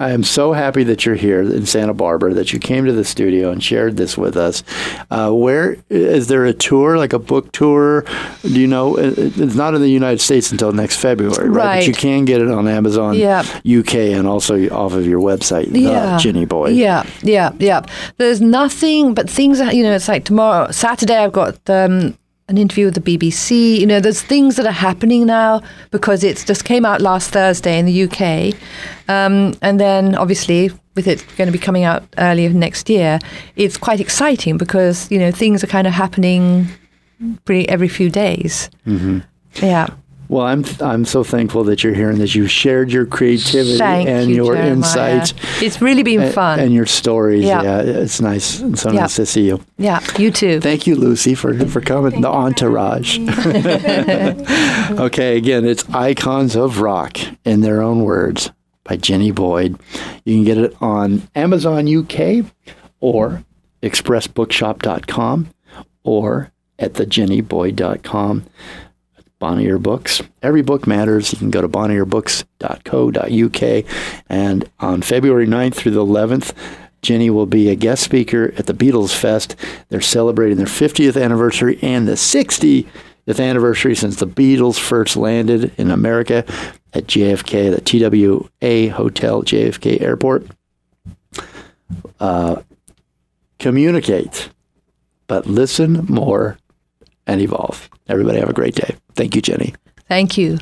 I 0.00 0.10
am 0.10 0.24
so 0.24 0.52
happy 0.52 0.82
that 0.82 1.06
you're 1.06 1.14
here 1.14 1.40
in 1.40 1.66
Santa 1.66 1.94
Barbara, 1.94 2.34
that 2.34 2.52
you 2.52 2.58
came 2.58 2.84
to 2.86 2.92
the 2.92 3.04
studio 3.04 3.52
and 3.52 3.62
shared 3.62 3.96
this 3.96 4.18
with 4.18 4.36
us. 4.36 4.64
Uh, 5.08 5.30
where 5.30 5.76
is 5.88 6.26
there 6.26 6.44
a 6.46 6.52
tour, 6.52 6.98
like 6.98 7.12
a 7.12 7.18
book 7.20 7.52
tour? 7.52 8.04
Do 8.42 8.60
you 8.60 8.66
know? 8.66 8.96
It's 8.96 9.54
not 9.54 9.72
in 9.74 9.80
the 9.80 9.88
United 9.88 10.20
States 10.20 10.50
until 10.50 10.72
next 10.72 10.96
February, 10.96 11.48
right? 11.48 11.78
But 11.78 11.86
you 11.86 11.92
can 11.94 12.24
get 12.24 12.40
it 12.40 12.48
on 12.50 12.66
Amazon 12.66 13.14
Yeah. 13.14 13.44
UK 13.64 13.94
and 13.94 14.26
also 14.26 14.68
off 14.70 14.94
of 14.94 15.06
your 15.06 15.20
website, 15.20 15.68
yeah. 15.70 16.16
the 16.16 16.18
Jenny 16.18 16.44
Boyd. 16.44 16.74
Yeah, 16.74 17.04
yeah, 17.22 17.52
yeah. 17.60 17.86
There's 18.16 18.40
nothing 18.40 19.14
but 19.14 19.30
things 19.30 19.60
you 19.60 19.84
know, 19.84 19.92
it's 19.92 20.08
like 20.08 20.24
tomorrow, 20.24 20.72
Saturday, 20.72 21.18
I've 21.18 21.30
got 21.32 21.70
um, 21.70 22.18
an 22.48 22.58
interview 22.58 22.86
with 22.86 22.94
the 22.94 23.00
BBC. 23.00 23.78
You 23.78 23.86
know, 23.86 24.00
there's 24.00 24.22
things 24.22 24.56
that 24.56 24.66
are 24.66 24.72
happening 24.72 25.26
now 25.26 25.62
because 25.90 26.22
it 26.24 26.42
just 26.46 26.64
came 26.64 26.84
out 26.84 27.00
last 27.00 27.30
Thursday 27.30 27.78
in 27.78 27.86
the 27.86 28.04
UK. 28.04 28.54
Um, 29.08 29.54
and 29.62 29.80
then 29.80 30.14
obviously, 30.14 30.70
with 30.94 31.06
it 31.06 31.24
going 31.36 31.46
to 31.46 31.52
be 31.52 31.58
coming 31.58 31.84
out 31.84 32.04
earlier 32.18 32.50
next 32.50 32.88
year, 32.90 33.18
it's 33.56 33.76
quite 33.76 34.00
exciting 34.00 34.58
because, 34.58 35.10
you 35.10 35.18
know, 35.18 35.30
things 35.30 35.64
are 35.64 35.68
kind 35.68 35.86
of 35.86 35.92
happening 35.92 36.66
pretty 37.44 37.68
every 37.68 37.88
few 37.88 38.10
days. 38.10 38.70
Mm-hmm. 38.86 39.20
Yeah. 39.64 39.88
Well, 40.28 40.46
I'm 40.46 40.64
I'm 40.80 41.04
so 41.04 41.22
thankful 41.22 41.64
that 41.64 41.84
you're 41.84 41.94
here 41.94 42.08
and 42.10 42.18
that 42.20 42.34
you 42.34 42.46
shared 42.46 42.90
your 42.90 43.04
creativity 43.06 43.76
Thank 43.78 44.08
and 44.08 44.28
you, 44.30 44.36
your 44.36 44.54
Jeremiah. 44.54 44.72
insights. 44.72 45.34
It's 45.62 45.80
really 45.82 46.02
been 46.02 46.22
a- 46.22 46.32
fun. 46.32 46.60
And 46.60 46.72
your 46.72 46.86
stories. 46.86 47.44
Yeah. 47.44 47.62
Yeah, 47.62 47.80
it's 47.82 48.20
nice. 48.20 48.60
It's 48.60 48.82
so 48.82 48.90
Yeah. 48.92 49.00
nice 49.02 49.16
to 49.16 49.26
see 49.26 49.46
you. 49.46 49.60
yeah, 49.76 50.00
you 50.18 50.30
too. 50.30 50.60
Thank 50.60 50.86
you, 50.86 50.96
Lucy, 50.96 51.34
for, 51.34 51.52
for 51.66 51.80
coming. 51.80 52.20
The 52.22 52.28
entourage. 52.30 53.18
okay, 54.98 55.36
again, 55.36 55.64
it's 55.64 55.84
Icons 55.90 56.56
of 56.56 56.80
Rock 56.80 57.18
in 57.44 57.60
their 57.60 57.82
own 57.82 58.02
words 58.02 58.50
by 58.84 58.96
Jenny 58.96 59.30
Boyd. 59.30 59.78
You 60.24 60.34
can 60.36 60.44
get 60.44 60.58
it 60.58 60.74
on 60.80 61.28
Amazon 61.34 61.86
UK 61.86 62.44
or 63.00 63.44
expressbookshop.com 63.82 65.48
or 66.02 66.50
at 66.78 66.94
thejennyboyd.com. 66.94 68.44
Bonnier 69.44 69.76
Books. 69.76 70.22
Every 70.40 70.62
book 70.62 70.86
matters. 70.86 71.34
You 71.34 71.38
can 71.38 71.50
go 71.50 71.60
to 71.60 71.68
bonnierbooks.co.uk. 71.68 73.84
And 74.30 74.70
on 74.80 75.02
February 75.02 75.46
9th 75.46 75.74
through 75.74 75.92
the 75.92 76.06
11th, 76.06 76.54
Jenny 77.02 77.28
will 77.28 77.44
be 77.44 77.68
a 77.68 77.74
guest 77.74 78.02
speaker 78.02 78.54
at 78.56 78.64
the 78.64 78.72
Beatles 78.72 79.14
Fest. 79.14 79.54
They're 79.90 80.00
celebrating 80.00 80.56
their 80.56 80.64
50th 80.64 81.22
anniversary 81.22 81.78
and 81.82 82.08
the 82.08 82.12
60th 82.12 82.86
anniversary 83.38 83.94
since 83.94 84.16
the 84.16 84.26
Beatles 84.26 84.78
first 84.78 85.14
landed 85.14 85.74
in 85.76 85.90
America 85.90 86.46
at 86.94 87.06
JFK, 87.06 87.70
the 87.70 87.82
TWA 87.82 88.88
Hotel, 88.94 89.42
JFK 89.42 90.00
Airport. 90.00 90.46
Uh, 92.18 92.62
communicate, 93.58 94.48
but 95.26 95.44
listen 95.44 96.06
more 96.06 96.56
and 97.26 97.42
evolve. 97.42 97.90
Everybody 98.08 98.38
have 98.38 98.50
a 98.50 98.54
great 98.54 98.74
day. 98.74 98.96
Thank 99.14 99.34
you, 99.34 99.42
Jenny. 99.42 99.74
Thank 100.08 100.36
you. 100.36 100.58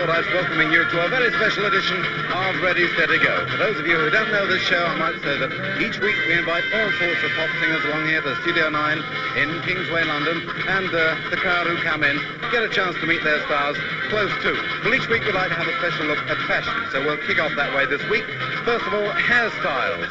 Fordyce 0.00 0.32
welcoming 0.32 0.72
you 0.72 0.82
to 0.82 1.04
a 1.04 1.08
very 1.10 1.30
special 1.36 1.66
edition 1.66 2.00
of 2.32 2.62
Ready, 2.62 2.88
Steady, 2.96 3.18
Go. 3.18 3.46
For 3.52 3.58
those 3.58 3.78
of 3.78 3.86
you 3.86 4.00
who 4.00 4.08
don't 4.08 4.32
know 4.32 4.46
this 4.46 4.62
show, 4.62 4.80
I 4.80 4.96
might 4.96 5.20
say 5.20 5.36
that 5.36 5.52
each 5.76 6.00
week 6.00 6.16
we 6.24 6.38
invite 6.40 6.64
all 6.72 6.90
sorts 6.96 7.20
of 7.20 7.30
pop 7.36 7.50
singers 7.60 7.84
along 7.84 8.06
here 8.06 8.22
to 8.22 8.34
Studio 8.40 8.70
9 8.70 8.98
in 9.36 9.60
Kingsway, 9.60 10.04
London, 10.04 10.40
and 10.72 10.88
uh, 10.88 11.20
the 11.28 11.36
crowd 11.36 11.66
who 11.66 11.76
come 11.84 12.02
in 12.02 12.16
get 12.50 12.62
a 12.62 12.70
chance 12.70 12.96
to 12.96 13.06
meet 13.06 13.22
their 13.22 13.44
stars 13.44 13.76
close 14.08 14.32
to. 14.40 14.56
Well, 14.88 14.94
each 14.94 15.06
week 15.12 15.20
we 15.20 15.32
like 15.32 15.52
to 15.52 15.60
have 15.60 15.68
a 15.68 15.76
special 15.84 16.06
look 16.06 16.24
at 16.32 16.38
fashion, 16.48 16.72
so 16.92 17.04
we'll 17.04 17.20
kick 17.28 17.38
off 17.38 17.52
that 17.56 17.76
way 17.76 17.84
this 17.84 18.00
week. 18.08 18.24
First 18.64 18.86
of 18.86 18.94
all, 18.94 19.12
hairstyles. 19.20 20.08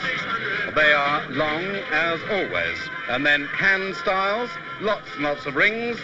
They 0.76 0.94
are 0.94 1.28
long 1.32 1.66
as 1.90 2.22
always. 2.30 2.78
And 3.10 3.26
then 3.26 3.48
hand 3.58 3.96
styles, 3.96 4.52
lots 4.82 5.10
and 5.16 5.24
lots 5.24 5.48
of 5.48 5.56
rings, 5.56 5.98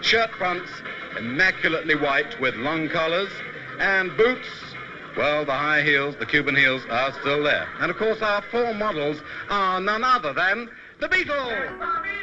shirt 0.00 0.30
fronts, 0.30 0.70
immaculately 1.18 1.94
white 1.94 2.38
with 2.40 2.54
long 2.56 2.88
collars, 2.88 3.30
and 3.78 4.16
boots, 4.16 4.48
well, 5.16 5.44
the 5.44 5.52
high 5.52 5.82
heels, 5.82 6.16
the 6.16 6.26
Cuban 6.26 6.56
heels, 6.56 6.82
are 6.90 7.12
still 7.20 7.42
there. 7.42 7.68
And 7.80 7.90
of 7.90 7.96
course, 7.96 8.22
our 8.22 8.42
four 8.50 8.74
models 8.74 9.20
are 9.50 9.80
none 9.80 10.04
other 10.04 10.32
than 10.32 10.70
the 11.00 11.08
Beatles. 11.08 12.22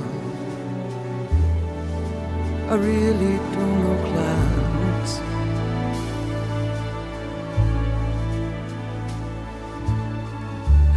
I 2.71 2.75
really 2.75 3.35
don't 3.51 3.83
know 3.83 3.97
clouds. 4.07 5.19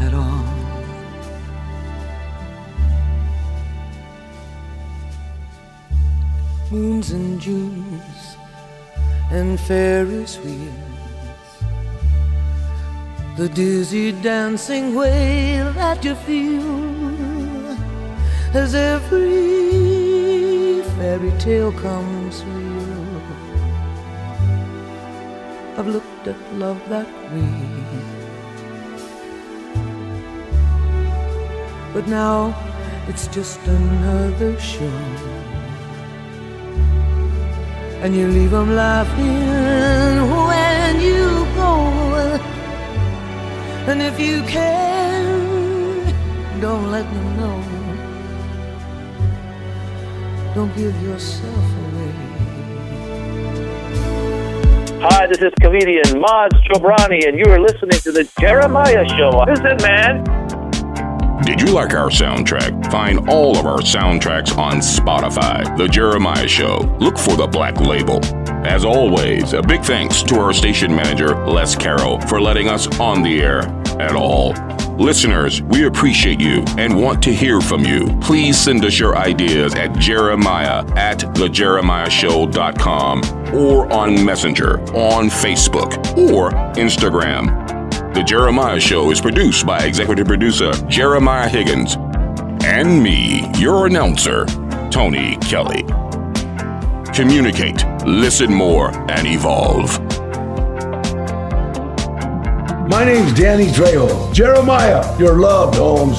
At 0.05 0.15
all. 0.15 0.45
moons 6.71 7.11
and 7.11 7.41
Junes 7.41 8.37
and 9.33 9.59
Ferris 9.59 10.39
wheels. 10.39 11.51
The 13.37 13.49
dizzy 13.49 14.13
dancing 14.13 14.95
way 14.95 15.61
that 15.75 16.05
you 16.05 16.15
feel 16.15 17.77
as 18.55 18.77
every 18.77 19.64
fairy 21.05 21.33
tale 21.39 21.73
comes 21.87 22.43
real. 22.45 23.23
I've 25.77 25.87
looked 25.87 26.27
at 26.33 26.39
love 26.55 26.81
that 26.89 27.09
way. 27.31 27.57
But 31.93 32.05
now 32.09 32.39
it's 33.07 33.27
just 33.37 33.61
another 33.67 34.53
show 34.59 34.99
and 38.03 38.17
you 38.17 38.27
leave 38.37 38.53
them 38.53 38.71
laughing 38.75 40.17
when 40.49 40.93
you 41.09 41.29
go. 41.61 41.75
And 43.91 44.01
if 44.11 44.17
you 44.19 44.37
can, 44.57 45.31
don't 46.63 46.91
let 46.91 47.07
them 47.15 47.29
know. 47.41 47.64
Don't 50.55 50.73
give 50.77 51.03
yourself 51.03 51.53
away. 51.53 52.13
Hi, 55.03 55.27
this 55.27 55.39
is 55.39 55.53
comedian 55.61 56.05
Maz 56.23 56.51
Jobrani, 56.69 57.27
and 57.27 57.37
you 57.37 57.53
are 57.53 57.59
listening 57.59 57.99
to 57.99 58.13
the 58.13 58.31
Jeremiah 58.39 59.05
Show. 59.09 59.31
Listen, 59.49 59.77
man. 59.83 60.23
Did 61.43 61.61
you 61.61 61.75
like 61.75 61.93
our 61.95 62.09
soundtrack? 62.09 62.89
Find 62.93 63.29
all 63.29 63.59
of 63.59 63.67
our 63.67 63.79
soundtracks 63.79 64.57
on 64.57 64.75
Spotify. 64.75 65.77
The 65.77 65.89
Jeremiah 65.89 66.47
Show. 66.47 66.97
Look 67.01 67.19
for 67.19 67.35
the 67.35 67.49
black 67.49 67.81
label. 67.81 68.25
As 68.65 68.85
always, 68.85 69.55
a 69.55 69.61
big 69.61 69.83
thanks 69.83 70.23
to 70.23 70.37
our 70.37 70.53
station 70.53 70.95
manager, 70.95 71.35
Les 71.49 71.75
Carroll, 71.75 72.21
for 72.21 72.41
letting 72.41 72.69
us 72.69 72.87
on 73.01 73.23
the 73.23 73.43
air 73.43 73.63
at 74.01 74.15
all. 74.15 74.55
Listeners, 74.99 75.61
we 75.63 75.87
appreciate 75.87 76.41
you 76.41 76.65
and 76.79 77.01
want 77.01 77.23
to 77.25 77.33
hear 77.35 77.61
from 77.61 77.85
you. 77.85 78.07
Please 78.21 78.57
send 78.57 78.85
us 78.85 78.97
your 78.99 79.17
ideas 79.17 79.75
at 79.75 79.99
jeremiah 79.99 80.85
at 80.97 81.19
thejeremiahshow.com 81.19 83.55
or 83.55 83.93
on 83.93 84.25
Messenger, 84.25 84.81
on 84.95 85.27
Facebook, 85.27 85.97
or 86.31 86.51
Instagram. 86.77 87.65
The 88.15 88.23
Jeremiah 88.23 88.79
Show 88.79 89.11
is 89.11 89.21
produced 89.21 89.67
by 89.67 89.81
executive 89.81 90.29
producer 90.29 90.71
Jeremiah 90.87 91.49
Higgins 91.49 91.97
and 92.65 93.03
me, 93.03 93.51
your 93.59 93.87
announcer, 93.87 94.47
Tony 94.91 95.37
Kelly. 95.39 95.83
Communicate, 97.13 97.85
listen 98.07 98.55
more, 98.55 98.93
and 99.11 99.27
evolve. 99.27 99.99
My 102.95 103.05
name's 103.05 103.33
Danny 103.33 103.67
Trejo. 103.67 104.33
Jeremiah, 104.33 105.03
you're 105.19 105.41
loved, 105.41 105.75
Holmes. 105.75 106.17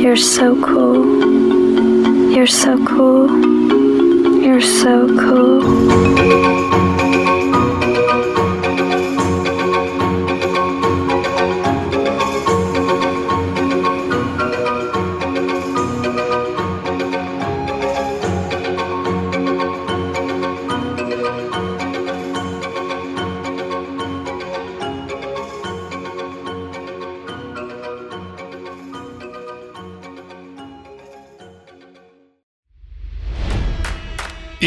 You're 0.00 0.14
so 0.14 0.64
cool. 0.64 2.30
You're 2.32 2.46
so 2.46 2.86
cool. 2.86 3.28
You're 4.40 4.60
so 4.60 5.08
cool. 5.18 6.69